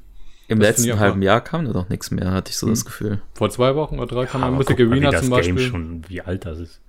im 0.48 0.58
das 0.58 0.78
letzten 0.78 0.98
halben 0.98 1.22
Jahr 1.22 1.40
kam 1.40 1.64
da 1.64 1.72
doch 1.72 1.88
nichts 1.88 2.10
mehr, 2.10 2.32
hatte 2.32 2.50
ich 2.50 2.56
so 2.56 2.68
das 2.68 2.84
Gefühl. 2.84 3.20
vor 3.34 3.50
zwei 3.50 3.74
Wochen 3.74 3.98
oder 3.98 4.06
drei 4.06 4.26
kam 4.26 4.42
Aber 4.42 4.52
ja, 4.52 4.58
Mythic 4.58 4.80
Arena 4.80 5.08
wie 5.08 5.12
das 5.12 5.20
zum 5.20 5.30
Game 5.30 5.36
Beispiel. 5.36 5.58
schon, 5.58 6.02
wie 6.08 6.22
alt 6.22 6.44
das 6.44 6.58
ist. 6.58 6.80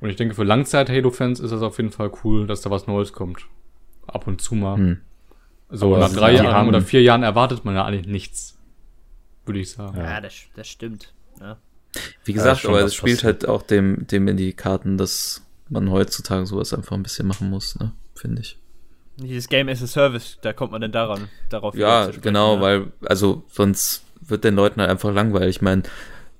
Und 0.00 0.08
ich 0.08 0.16
denke, 0.16 0.34
für 0.34 0.44
Langzeit-Halo-Fans 0.44 1.40
ist 1.40 1.50
das 1.50 1.60
auf 1.60 1.76
jeden 1.76 1.90
Fall 1.90 2.10
cool, 2.24 2.46
dass 2.46 2.62
da 2.62 2.70
was 2.70 2.86
Neues 2.86 3.12
kommt. 3.12 3.46
Ab 4.06 4.26
und 4.26 4.40
zu 4.40 4.54
mal. 4.54 4.76
Hm. 4.76 5.00
So, 5.70 5.86
Aber 5.94 5.98
nach 6.08 6.12
drei 6.12 6.32
Jahren 6.34 6.48
haben- 6.52 6.68
oder 6.68 6.82
vier 6.82 7.02
Jahren 7.02 7.22
erwartet 7.22 7.64
man 7.64 7.74
ja 7.74 7.84
eigentlich 7.84 8.06
nichts. 8.06 8.58
Würde 9.46 9.60
ich 9.60 9.70
sagen. 9.72 9.96
Ja, 9.98 10.20
das, 10.20 10.34
das 10.54 10.68
stimmt. 10.68 11.12
Ja. 11.40 11.56
Wie 12.24 12.32
Ja, 12.32 12.36
gesagt, 12.36 12.66
aber 12.66 12.80
es 12.82 12.94
spielt 12.94 13.18
passiert. 13.18 13.42
halt 13.42 13.48
auch 13.48 13.62
dem, 13.62 14.06
dem 14.06 14.28
in 14.28 14.36
die 14.36 14.52
Karten, 14.52 14.96
dass 14.98 15.42
man 15.68 15.90
heutzutage 15.90 16.46
sowas 16.46 16.72
einfach 16.74 16.96
ein 16.96 17.02
bisschen 17.02 17.26
machen 17.26 17.50
muss, 17.50 17.78
ne? 17.78 17.92
Finde 18.14 18.42
ich. 18.42 18.58
Dieses 19.16 19.48
Game 19.48 19.68
as 19.68 19.82
a 19.82 19.86
Service, 19.86 20.38
da 20.42 20.52
kommt 20.52 20.72
man 20.72 20.80
denn 20.80 20.92
daran, 20.92 21.28
darauf 21.48 21.74
Ja, 21.74 22.04
sprechen, 22.04 22.22
genau, 22.22 22.56
ne? 22.56 22.62
weil, 22.62 22.92
also 23.04 23.44
sonst 23.48 24.04
wird 24.20 24.44
den 24.44 24.54
Leuten 24.54 24.80
halt 24.80 24.90
einfach 24.90 25.12
langweilig. 25.12 25.56
Ich 25.56 25.62
meine, 25.62 25.82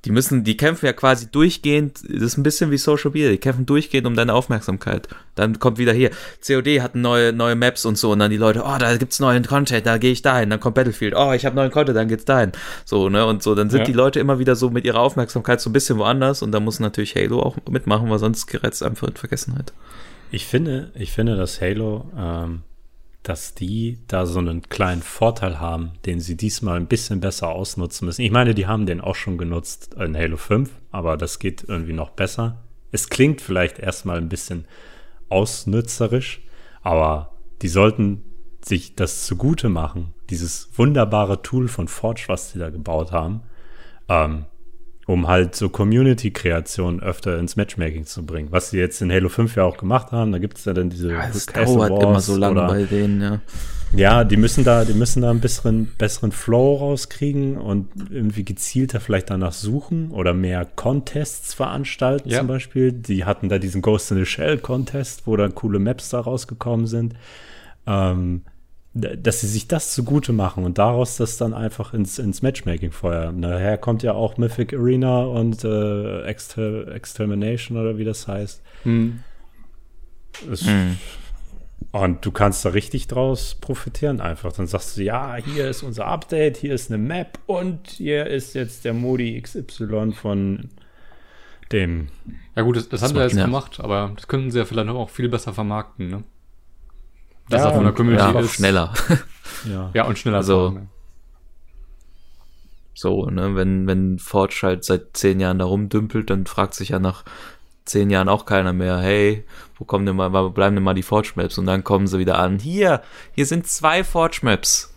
die 0.04 0.10
müssen, 0.10 0.44
die 0.44 0.56
kämpfen 0.56 0.86
ja 0.86 0.92
quasi 0.92 1.30
durchgehend, 1.30 2.02
das 2.02 2.22
ist 2.22 2.38
ein 2.38 2.42
bisschen 2.42 2.70
wie 2.70 2.78
Social 2.78 3.10
Media, 3.10 3.30
die 3.30 3.38
kämpfen 3.38 3.66
durchgehend 3.66 4.06
um 4.06 4.14
deine 4.16 4.32
Aufmerksamkeit. 4.32 5.08
Dann 5.34 5.58
kommt 5.58 5.78
wieder 5.78 5.92
hier, 5.92 6.10
COD 6.46 6.80
hat 6.80 6.94
neue, 6.94 7.32
neue 7.32 7.54
Maps 7.54 7.84
und 7.84 7.98
so 7.98 8.12
und 8.12 8.18
dann 8.18 8.30
die 8.30 8.36
Leute, 8.38 8.62
oh, 8.64 8.78
da 8.78 8.96
gibt's 8.96 9.20
neuen 9.20 9.44
Content, 9.44 9.84
da 9.86 9.98
gehe 9.98 10.12
ich 10.12 10.22
dahin, 10.22 10.48
dann 10.50 10.60
kommt 10.60 10.74
Battlefield, 10.76 11.14
oh, 11.16 11.32
ich 11.32 11.44
habe 11.44 11.54
neuen 11.56 11.70
Content, 11.70 11.96
dann 11.96 12.08
geht's 12.08 12.24
dahin. 12.24 12.52
So, 12.84 13.08
ne, 13.08 13.26
und 13.26 13.42
so, 13.42 13.54
dann 13.54 13.68
sind 13.68 13.80
Ja. 13.80 13.84
die 13.84 13.92
Leute 13.92 14.20
immer 14.20 14.38
wieder 14.38 14.56
so 14.56 14.70
mit 14.70 14.84
ihrer 14.84 15.00
Aufmerksamkeit 15.00 15.60
so 15.60 15.68
ein 15.70 15.74
bisschen 15.74 15.98
woanders 15.98 16.42
und 16.42 16.52
da 16.52 16.60
muss 16.60 16.80
natürlich 16.80 17.14
Halo 17.14 17.42
auch 17.42 17.56
mitmachen, 17.68 18.08
weil 18.08 18.18
sonst 18.18 18.46
gerät 18.46 18.72
es 18.72 18.82
einfach 18.82 19.08
in 19.08 19.14
Vergessenheit. 19.16 19.72
Ich 20.30 20.46
finde, 20.46 20.92
ich 20.94 21.12
finde, 21.12 21.36
dass 21.36 21.60
Halo, 21.60 22.10
ähm, 22.16 22.62
dass 23.22 23.54
die 23.54 23.98
da 24.08 24.24
so 24.24 24.38
einen 24.38 24.62
kleinen 24.62 25.02
Vorteil 25.02 25.60
haben, 25.60 25.92
den 26.06 26.20
sie 26.20 26.36
diesmal 26.36 26.76
ein 26.76 26.86
bisschen 26.86 27.20
besser 27.20 27.48
ausnutzen 27.50 28.06
müssen. 28.06 28.22
Ich 28.22 28.30
meine, 28.30 28.54
die 28.54 28.66
haben 28.66 28.86
den 28.86 29.00
auch 29.00 29.14
schon 29.14 29.36
genutzt 29.36 29.94
in 29.94 30.16
Halo 30.16 30.36
5, 30.36 30.70
aber 30.90 31.16
das 31.16 31.38
geht 31.38 31.64
irgendwie 31.68 31.92
noch 31.92 32.10
besser. 32.10 32.62
Es 32.92 33.08
klingt 33.08 33.40
vielleicht 33.40 33.78
erstmal 33.78 34.16
ein 34.16 34.28
bisschen 34.28 34.64
ausnützerisch, 35.28 36.40
aber 36.82 37.34
die 37.62 37.68
sollten 37.68 38.24
sich 38.64 38.94
das 38.94 39.26
zugute 39.26 39.68
machen, 39.68 40.14
dieses 40.28 40.70
wunderbare 40.76 41.42
Tool 41.42 41.68
von 41.68 41.88
Forge, 41.88 42.24
was 42.26 42.52
sie 42.52 42.58
da 42.58 42.70
gebaut 42.70 43.12
haben, 43.12 43.42
ähm, 44.08 44.46
um 45.10 45.26
halt 45.26 45.56
so 45.56 45.68
Community-Kreationen 45.68 47.00
öfter 47.02 47.38
ins 47.38 47.56
Matchmaking 47.56 48.06
zu 48.06 48.24
bringen. 48.24 48.48
Was 48.52 48.70
sie 48.70 48.78
jetzt 48.78 49.00
in 49.02 49.10
Halo 49.10 49.28
5 49.28 49.56
ja 49.56 49.64
auch 49.64 49.76
gemacht 49.76 50.12
haben, 50.12 50.30
da 50.32 50.38
gibt 50.38 50.58
es 50.58 50.64
ja 50.64 50.72
dann 50.72 50.88
diese 50.90 51.12
Es 51.14 51.46
Castle 51.46 51.76
dauert 51.76 51.90
immer 52.02 52.12
Wars 52.14 52.26
so 52.26 52.36
lange 52.36 52.52
oder- 52.62 52.68
bei 52.68 52.84
denen, 52.84 53.20
ja. 53.20 53.40
ja, 53.94 54.24
die 54.24 54.36
müssen 54.36 54.62
da, 54.62 54.84
die 54.84 54.92
müssen 54.94 55.22
da 55.22 55.30
einen 55.30 55.40
besseren, 55.40 55.86
besseren 55.98 56.30
Flow 56.30 56.76
rauskriegen 56.76 57.58
und 57.58 57.88
irgendwie 58.10 58.44
gezielter 58.44 59.00
vielleicht 59.00 59.30
danach 59.30 59.52
suchen 59.52 60.10
oder 60.12 60.32
mehr 60.32 60.64
Contests 60.64 61.54
veranstalten 61.54 62.28
Ja. 62.28 62.38
zum 62.38 62.46
Beispiel. 62.46 62.92
Die 62.92 63.24
hatten 63.24 63.48
da 63.48 63.58
diesen 63.58 63.82
Ghost 63.82 64.10
in 64.12 64.18
the 64.18 64.24
Shell 64.26 64.58
Contest, 64.58 65.26
wo 65.26 65.36
dann 65.36 65.54
coole 65.56 65.80
Maps 65.80 66.10
da 66.10 66.20
rausgekommen 66.20 66.86
sind. 66.86 67.14
Ähm, 67.86 68.42
dass 68.92 69.40
sie 69.40 69.46
sich 69.46 69.68
das 69.68 69.94
zugute 69.94 70.32
machen 70.32 70.64
und 70.64 70.78
daraus 70.78 71.16
das 71.16 71.36
dann 71.36 71.54
einfach 71.54 71.94
ins, 71.94 72.18
ins 72.18 72.42
Matchmaking 72.42 72.90
feuern. 72.90 73.40
Daher 73.40 73.78
kommt 73.78 74.02
ja 74.02 74.14
auch 74.14 74.36
Mythic 74.36 74.74
Arena 74.74 75.22
und 75.22 75.64
äh, 75.64 76.22
Exter 76.22 76.88
Extermination 76.88 77.78
oder 77.78 77.98
wie 77.98 78.04
das 78.04 78.26
heißt. 78.26 78.62
Hm. 78.82 79.20
Es, 80.50 80.66
Hm. 80.66 80.96
und 81.92 82.26
du 82.26 82.32
kannst 82.32 82.64
da 82.64 82.70
richtig 82.70 83.06
draus 83.06 83.54
profitieren 83.60 84.20
einfach. 84.20 84.52
Dann 84.52 84.66
sagst 84.66 84.96
du, 84.96 85.02
ja, 85.02 85.36
hier 85.36 85.68
ist 85.68 85.84
unser 85.84 86.06
Update, 86.06 86.56
hier 86.56 86.74
ist 86.74 86.90
eine 86.90 86.98
Map 86.98 87.38
und 87.46 87.90
hier 87.90 88.26
ist 88.26 88.54
jetzt 88.54 88.84
der 88.84 88.92
Modi 88.92 89.40
XY 89.40 90.12
von 90.12 90.68
dem. 91.70 92.08
Ja 92.56 92.62
gut, 92.62 92.76
das, 92.76 92.88
das 92.88 93.02
haben 93.02 93.14
sie 93.14 93.20
jetzt 93.20 93.36
ja. 93.36 93.44
gemacht, 93.44 93.78
aber 93.78 94.12
das 94.16 94.26
könnten 94.26 94.50
sie 94.50 94.58
ja 94.58 94.64
vielleicht 94.64 94.88
auch 94.88 95.10
viel 95.10 95.28
besser 95.28 95.54
vermarkten, 95.54 96.08
ne? 96.08 96.24
Dass 97.50 97.60
Ja, 97.62 97.68
er 97.68 97.74
von 97.74 97.84
der 97.84 97.92
Community 97.92 98.24
Ja, 98.24 98.32
auch 98.34 98.40
ist. 98.40 98.54
schneller. 98.54 98.94
Ja, 99.68 99.90
Ja, 99.92 100.04
und 100.06 100.18
schneller. 100.18 100.38
Also- 100.38 100.70
fahren, 100.70 100.74
ne? 100.84 100.88
So, 102.94 103.26
ne, 103.26 103.54
wenn, 103.56 103.86
wenn 103.86 104.18
Forge 104.18 104.60
halt 104.62 104.84
seit 104.84 105.16
zehn 105.16 105.40
Jahren 105.40 105.58
da 105.58 105.64
rumdümpelt, 105.64 106.28
dann 106.30 106.44
fragt 106.46 106.74
sich 106.74 106.90
ja 106.90 106.98
nach 106.98 107.24
zehn 107.86 108.10
Jahren 108.10 108.28
auch 108.28 108.44
keiner 108.46 108.72
mehr, 108.74 108.98
hey, 108.98 109.44
wo 109.78 109.84
kommen 109.84 110.04
denn 110.06 110.16
mal, 110.16 110.32
wo 110.32 110.50
bleiben 110.50 110.76
denn 110.76 110.82
mal 110.84 110.92
die 110.94 111.02
Forge 111.02 111.32
Maps? 111.36 111.56
Und 111.58 111.66
dann 111.66 111.82
kommen 111.84 112.06
sie 112.06 112.18
wieder 112.18 112.38
an, 112.38 112.58
hier, 112.58 113.02
hier 113.34 113.46
sind 113.46 113.66
zwei 113.66 114.04
Forge 114.04 114.40
Maps. 114.42 114.92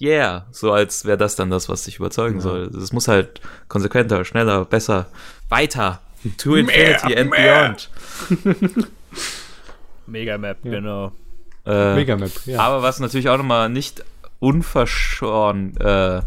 Yeah, 0.00 0.46
so 0.52 0.72
als 0.72 1.04
wäre 1.04 1.18
das 1.18 1.34
dann 1.36 1.50
das, 1.50 1.68
was 1.68 1.82
dich 1.84 1.96
überzeugen 1.98 2.40
soll. 2.40 2.64
Es 2.76 2.92
muss 2.92 3.08
halt 3.08 3.40
konsequenter, 3.68 4.24
schneller, 4.24 4.64
besser, 4.64 5.06
weiter. 5.48 6.00
To 6.38 6.54
Infinity 6.54 7.16
and 7.16 7.30
Beyond. 7.30 7.90
Megamap, 10.06 10.58
Ja. 10.64 10.70
genau. 10.70 11.12
Äh, 11.66 11.94
Megamap, 11.94 12.30
ja. 12.46 12.60
Aber 12.60 12.82
was 12.82 13.00
natürlich 13.00 13.28
auch 13.28 13.38
nochmal 13.38 13.68
nicht 13.68 14.04
unverschoren 14.38 15.76
äh, 15.78 16.22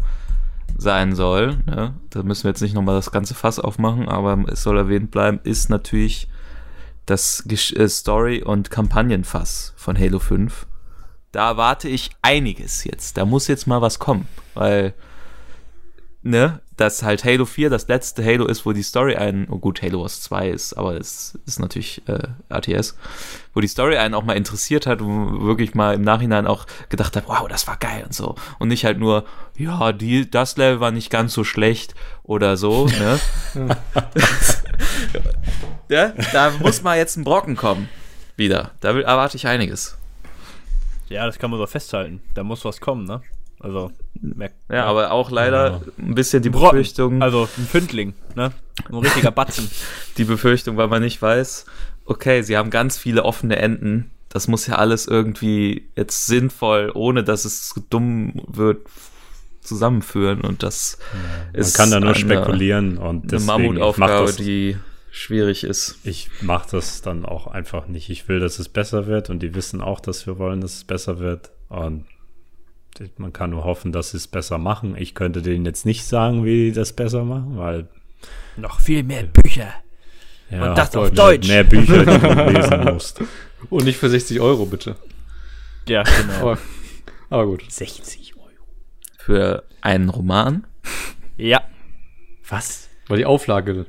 sein 0.76 1.14
soll, 1.14 1.58
ne? 1.66 1.94
da 2.10 2.22
müssen 2.22 2.44
wir 2.44 2.50
jetzt 2.50 2.62
nicht 2.62 2.74
nochmal 2.74 2.96
das 2.96 3.10
ganze 3.10 3.34
Fass 3.34 3.58
aufmachen, 3.58 4.08
aber 4.08 4.44
es 4.48 4.62
soll 4.62 4.76
erwähnt 4.76 5.10
bleiben, 5.10 5.40
ist 5.44 5.70
natürlich 5.70 6.28
das 7.06 7.44
Gesch 7.46 7.72
äh, 7.72 7.88
Story- 7.88 8.42
und 8.42 8.70
Kampagnenfass 8.70 9.72
von 9.76 9.98
Halo 9.98 10.18
5. 10.18 10.66
Da 11.32 11.48
erwarte 11.50 11.88
ich 11.88 12.10
einiges 12.22 12.84
jetzt. 12.84 13.16
Da 13.16 13.24
muss 13.24 13.48
jetzt 13.48 13.66
mal 13.66 13.80
was 13.80 13.98
kommen, 13.98 14.26
weil, 14.54 14.94
ne, 16.22 16.60
dass 16.78 17.02
halt 17.02 17.24
Halo 17.24 17.44
4 17.44 17.70
das 17.70 17.88
letzte 17.88 18.24
Halo 18.24 18.46
ist, 18.46 18.64
wo 18.64 18.72
die 18.72 18.82
Story 18.82 19.16
einen, 19.16 19.48
oh 19.50 19.58
gut, 19.58 19.82
Halo 19.82 20.02
Wars 20.02 20.22
2 20.22 20.48
ist, 20.48 20.74
aber 20.74 20.96
es 20.96 21.36
ist 21.44 21.58
natürlich 21.58 22.02
äh, 22.06 22.28
RTS, 22.48 22.96
wo 23.52 23.60
die 23.60 23.68
Story 23.68 23.96
einen 23.96 24.14
auch 24.14 24.22
mal 24.22 24.36
interessiert 24.36 24.86
hat, 24.86 25.00
wo 25.00 25.42
wirklich 25.42 25.74
mal 25.74 25.94
im 25.94 26.02
Nachhinein 26.02 26.46
auch 26.46 26.66
gedacht 26.88 27.16
hat, 27.16 27.24
wow, 27.26 27.48
das 27.48 27.66
war 27.66 27.76
geil 27.76 28.04
und 28.04 28.14
so. 28.14 28.36
Und 28.60 28.68
nicht 28.68 28.84
halt 28.84 28.98
nur, 28.98 29.24
ja, 29.56 29.92
die, 29.92 30.30
das 30.30 30.56
Level 30.56 30.78
war 30.78 30.92
nicht 30.92 31.10
ganz 31.10 31.34
so 31.34 31.42
schlecht 31.42 31.94
oder 32.22 32.56
so, 32.56 32.86
ne? 32.86 33.18
ja, 35.88 36.12
da 36.32 36.52
muss 36.60 36.82
mal 36.82 36.96
jetzt 36.96 37.16
ein 37.16 37.24
Brocken 37.24 37.56
kommen. 37.56 37.88
Wieder. 38.36 38.70
Da 38.80 38.94
will, 38.94 39.02
erwarte 39.02 39.36
ich 39.36 39.48
einiges. 39.48 39.98
Ja, 41.08 41.26
das 41.26 41.38
kann 41.40 41.50
man 41.50 41.58
so 41.58 41.66
festhalten. 41.66 42.22
Da 42.34 42.44
muss 42.44 42.64
was 42.64 42.80
kommen, 42.80 43.04
ne? 43.04 43.20
Also, 43.60 43.90
merk, 44.20 44.52
Ja, 44.70 44.84
aber 44.84 45.10
auch 45.12 45.30
leider 45.30 45.70
Ja. 45.70 45.80
ein 45.98 46.14
bisschen 46.14 46.42
die 46.42 46.50
Brocken. 46.50 46.70
Befürchtung, 46.78 47.22
Also, 47.22 47.48
ein 47.58 47.66
Fündling, 47.66 48.14
ne? 48.36 48.52
Ein 48.88 48.94
richtiger 48.98 49.30
Batzen. 49.32 49.68
die 50.16 50.24
Befürchtung, 50.24 50.76
weil 50.76 50.88
man 50.88 51.02
nicht 51.02 51.20
weiß, 51.20 51.66
okay, 52.04 52.42
sie 52.42 52.56
haben 52.56 52.70
ganz 52.70 52.96
viele 52.98 53.24
offene 53.24 53.56
Enden. 53.56 54.10
Das 54.28 54.46
muss 54.46 54.66
ja 54.66 54.76
alles 54.76 55.06
irgendwie 55.06 55.88
jetzt 55.96 56.26
sinnvoll, 56.26 56.92
ohne 56.94 57.24
dass 57.24 57.44
es 57.44 57.74
dumm 57.90 58.42
wird, 58.46 58.86
zusammenführen. 59.60 60.40
Und 60.42 60.62
das 60.62 60.98
man 61.52 61.60
ist 61.60 61.76
kann 61.76 61.90
da 61.90 62.00
nur 62.00 62.10
eine- 62.10 62.18
spekulieren 62.18 62.98
und 62.98 63.08
eine 63.08 63.20
deswegen 63.26 63.46
mach 63.46 63.58
Mammutaufgabe, 63.58 64.26
das, 64.26 64.36
die 64.36 64.76
schwierig 65.10 65.64
ist. 65.64 65.98
ich 66.04 66.30
mache 66.42 66.68
das 66.72 67.02
dann 67.02 67.24
auch 67.24 67.46
einfach 67.46 67.88
nicht. 67.88 68.08
Ich 68.10 68.28
will, 68.28 68.40
dass 68.40 68.58
es 68.58 68.68
besser 68.68 69.06
wird 69.06 69.30
und 69.30 69.40
die 69.42 69.54
wissen 69.54 69.80
auch, 69.80 70.00
dass 70.00 70.26
wir 70.26 70.38
wollen, 70.38 70.60
dass 70.60 70.74
es 70.76 70.84
besser 70.84 71.18
wird 71.18 71.50
und 71.68 72.04
man 73.16 73.32
kann 73.32 73.50
nur 73.50 73.64
hoffen, 73.64 73.92
dass 73.92 74.10
sie 74.10 74.16
es 74.16 74.26
besser 74.28 74.58
machen. 74.58 74.96
Ich 74.96 75.14
könnte 75.14 75.42
denen 75.42 75.64
jetzt 75.64 75.86
nicht 75.86 76.04
sagen, 76.04 76.44
wie 76.44 76.66
die 76.66 76.72
das 76.72 76.92
besser 76.92 77.24
machen, 77.24 77.56
weil 77.56 77.88
Noch 78.56 78.80
viel 78.80 79.02
mehr 79.02 79.24
Bücher. 79.24 79.72
ja, 80.50 80.68
Und 80.70 80.78
das 80.78 80.94
auf 80.96 81.10
Deutsch. 81.10 81.48
Mehr 81.48 81.64
Bücher, 81.64 82.04
die 82.04 82.18
du 82.18 82.50
lesen 82.50 82.84
musst. 82.84 83.20
Und 83.70 83.84
nicht 83.84 83.98
für 83.98 84.08
60 84.08 84.40
Euro, 84.40 84.66
bitte. 84.66 84.96
Ja, 85.88 86.02
genau. 86.02 86.32
Aber, 86.40 86.58
aber 87.30 87.46
gut. 87.46 87.64
60 87.70 88.34
Euro. 88.36 88.48
Für 89.18 89.64
einen 89.80 90.08
Roman. 90.08 90.66
ja. 91.36 91.62
Was? 92.50 92.88
Weil 93.08 93.18
die 93.18 93.26
Auflage 93.26 93.86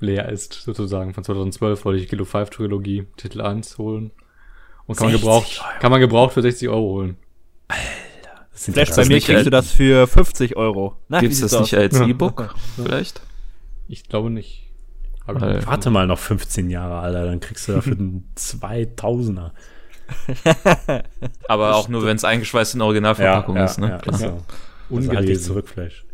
leer 0.00 0.28
ist, 0.30 0.52
sozusagen. 0.54 1.12
Von 1.14 1.24
2012 1.24 1.84
wollte 1.84 2.02
ich 2.02 2.08
Kilo 2.08 2.24
5 2.24 2.48
Trilogie 2.50 3.06
Titel 3.16 3.40
1 3.42 3.76
holen. 3.78 4.12
Und 4.86 4.96
kann 4.96 5.06
man 5.08 5.12
60 5.12 5.20
gebraucht, 5.20 5.60
Euro. 5.62 5.78
kann 5.80 5.90
man 5.90 6.00
gebraucht 6.00 6.32
für 6.34 6.42
60 6.42 6.68
Euro 6.68 6.80
holen. 6.80 7.16
Sind 7.70 7.80
Flash, 8.56 8.88
ja 8.90 8.96
bei 8.96 9.04
mir 9.06 9.20
kriegst 9.20 9.46
du 9.46 9.50
das 9.50 9.70
für 9.70 10.06
50 10.06 10.56
Euro. 10.56 10.96
Gibt's 11.08 11.38
wie 11.38 11.42
das 11.42 11.50
sieht's 11.50 11.60
nicht 11.60 11.74
aus? 11.74 11.80
als 11.80 11.98
Ja. 11.98 12.06
E-Book 12.06 12.54
vielleicht? 12.76 13.20
Ich 13.88 14.08
glaube 14.08 14.30
nicht. 14.30 14.62
Ich 15.28 15.66
Warte 15.66 15.90
mal 15.90 16.06
noch 16.06 16.18
15 16.18 16.70
Jahre, 16.70 16.98
Alter, 17.00 17.24
dann 17.26 17.40
kriegst 17.40 17.66
du 17.68 17.72
dafür 17.72 17.98
einen 17.98 18.32
2000er. 18.38 19.50
Aber 21.48 21.74
auch 21.74 21.88
nur, 21.88 22.04
wenn 22.04 22.16
es 22.16 22.24
eingeschweißt 22.24 22.74
in 22.76 22.80
Originalverpackung 22.80 23.56
ist, 23.56 23.78
ne? 23.78 23.88
ja, 23.90 23.98
Klar. 23.98 24.18
so. 24.18 24.42
Also 24.90 25.12
ich 25.22 25.42
zurück, 25.42 25.68
Flash. 25.68 26.04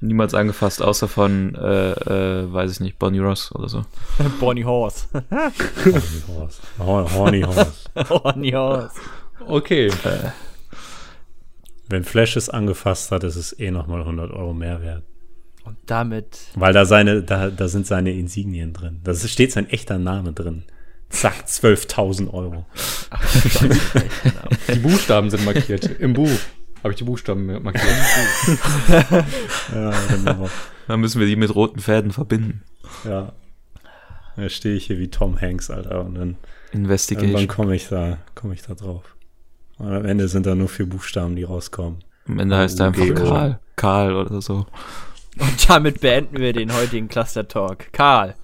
Niemals 0.00 0.34
angefasst, 0.34 0.82
außer 0.82 1.06
von, 1.06 1.54
äh, 1.54 1.92
äh, 1.92 2.52
weiß 2.52 2.72
ich 2.72 2.80
nicht, 2.80 2.98
Bonnie 2.98 3.20
Ross 3.20 3.52
oder 3.54 3.68
so. 3.68 3.84
Bonnie 4.40 4.64
Horse. 4.64 5.06
Horny 5.12 6.22
Horse. 6.26 6.60
Hor- 6.80 7.14
Horny 7.14 7.42
Horse. 7.42 7.72
Bonnie 8.08 8.54
Horse. 8.54 8.90
Okay. 9.46 9.90
Wenn 11.88 12.04
Flash 12.04 12.36
es 12.36 12.48
angefasst 12.48 13.10
hat, 13.10 13.24
ist 13.24 13.36
es 13.36 13.58
eh 13.58 13.70
nochmal 13.70 14.00
100 14.00 14.30
Euro 14.32 14.54
mehr 14.54 14.80
wert. 14.82 15.04
Und 15.64 15.76
damit 15.86 16.38
Weil 16.54 16.72
da 16.72 16.84
seine, 16.84 17.22
da, 17.22 17.48
da 17.50 17.68
sind 17.68 17.86
seine 17.86 18.12
Insignien 18.12 18.72
drin. 18.72 19.00
Da 19.04 19.14
steht 19.14 19.52
sein 19.52 19.68
echter 19.68 19.98
Name 19.98 20.32
drin. 20.32 20.64
Zack, 21.10 21.44
12.000 21.46 22.32
Euro. 22.32 22.66
Die 24.72 24.78
Buchstaben 24.78 25.30
sind 25.30 25.44
markiert. 25.44 25.84
Im 26.00 26.14
Buch 26.14 26.30
habe 26.82 26.92
ich 26.92 26.96
die 26.98 27.04
Buchstaben 27.04 27.46
markiert. 27.62 27.84
Ja, 29.72 29.92
genau. 30.08 30.48
Dann 30.88 31.00
müssen 31.00 31.20
wir 31.20 31.26
die 31.26 31.36
mit 31.36 31.54
roten 31.54 31.80
Fäden 31.80 32.10
verbinden. 32.12 32.62
ja. 33.04 33.32
Da 34.34 34.48
stehe 34.48 34.74
ich 34.74 34.86
hier 34.86 34.98
wie 34.98 35.08
Tom 35.08 35.38
Hanks, 35.38 35.68
Alter, 35.70 36.06
und 36.06 36.14
dann 36.14 36.36
irgendwann 36.70 36.84
Investigation. 36.84 37.48
komme 37.48 37.76
ich 37.76 37.88
da, 37.88 38.16
komme 38.34 38.54
ich 38.54 38.62
da 38.62 38.72
drauf. 38.74 39.11
Und 39.82 39.92
am 39.92 40.04
Ende 40.04 40.28
sind 40.28 40.46
da 40.46 40.54
nur 40.54 40.68
vier 40.68 40.88
Buchstaben, 40.88 41.34
die 41.34 41.42
rauskommen. 41.42 42.04
Am 42.28 42.38
Ende 42.38 42.56
heißt 42.56 42.78
er 42.78 42.86
einfach 42.86 43.02
UGO. 43.02 43.14
Karl. 43.24 43.60
Karl 43.74 44.14
oder 44.14 44.40
so. 44.40 44.66
Und 45.38 45.68
damit 45.68 46.00
beenden 46.00 46.38
wir 46.38 46.52
den 46.52 46.72
heutigen 46.72 47.08
Cluster 47.08 47.48
Talk. 47.48 47.92
Karl. 47.92 48.36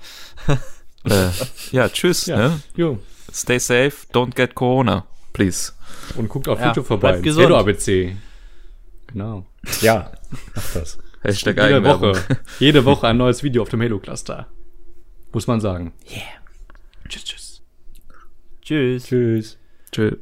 äh, 1.05 1.29
ja, 1.71 1.89
tschüss. 1.89 2.27
Ja. 2.27 2.37
Ne? 2.37 2.61
Jo. 2.75 2.99
Stay 3.33 3.59
safe, 3.61 3.93
don't 4.13 4.35
get 4.35 4.57
Corona, 4.57 5.07
please. 5.33 5.73
Und 6.17 6.29
guckt 6.29 6.49
auf 6.49 6.59
Ja, 6.59 6.67
YouTube 6.69 6.87
vorbei. 6.87 7.11
bleibt 7.13 7.23
gesund. 7.23 7.47
Zero 7.47 7.59
ABC. 7.59 8.17
Genau. 9.07 9.47
Ja, 9.81 10.11
mach 10.57 10.73
das. 10.75 10.99
Hashtag 11.23 11.57
Jede. 11.57 11.85
Woche. 11.85 12.13
Jede 12.59 12.85
Woche 12.85 13.07
ein 13.07 13.17
neues 13.17 13.45
Video 13.45 13.63
auf 13.63 13.69
dem 13.69 13.81
Halo 13.83 14.01
Cluster. 14.01 14.49
Muss 15.33 15.47
man 15.47 15.61
sagen. 15.61 15.93
Tschüss. 17.09 17.63
Tschüss. 19.07 19.59
Tschö. 19.93 20.17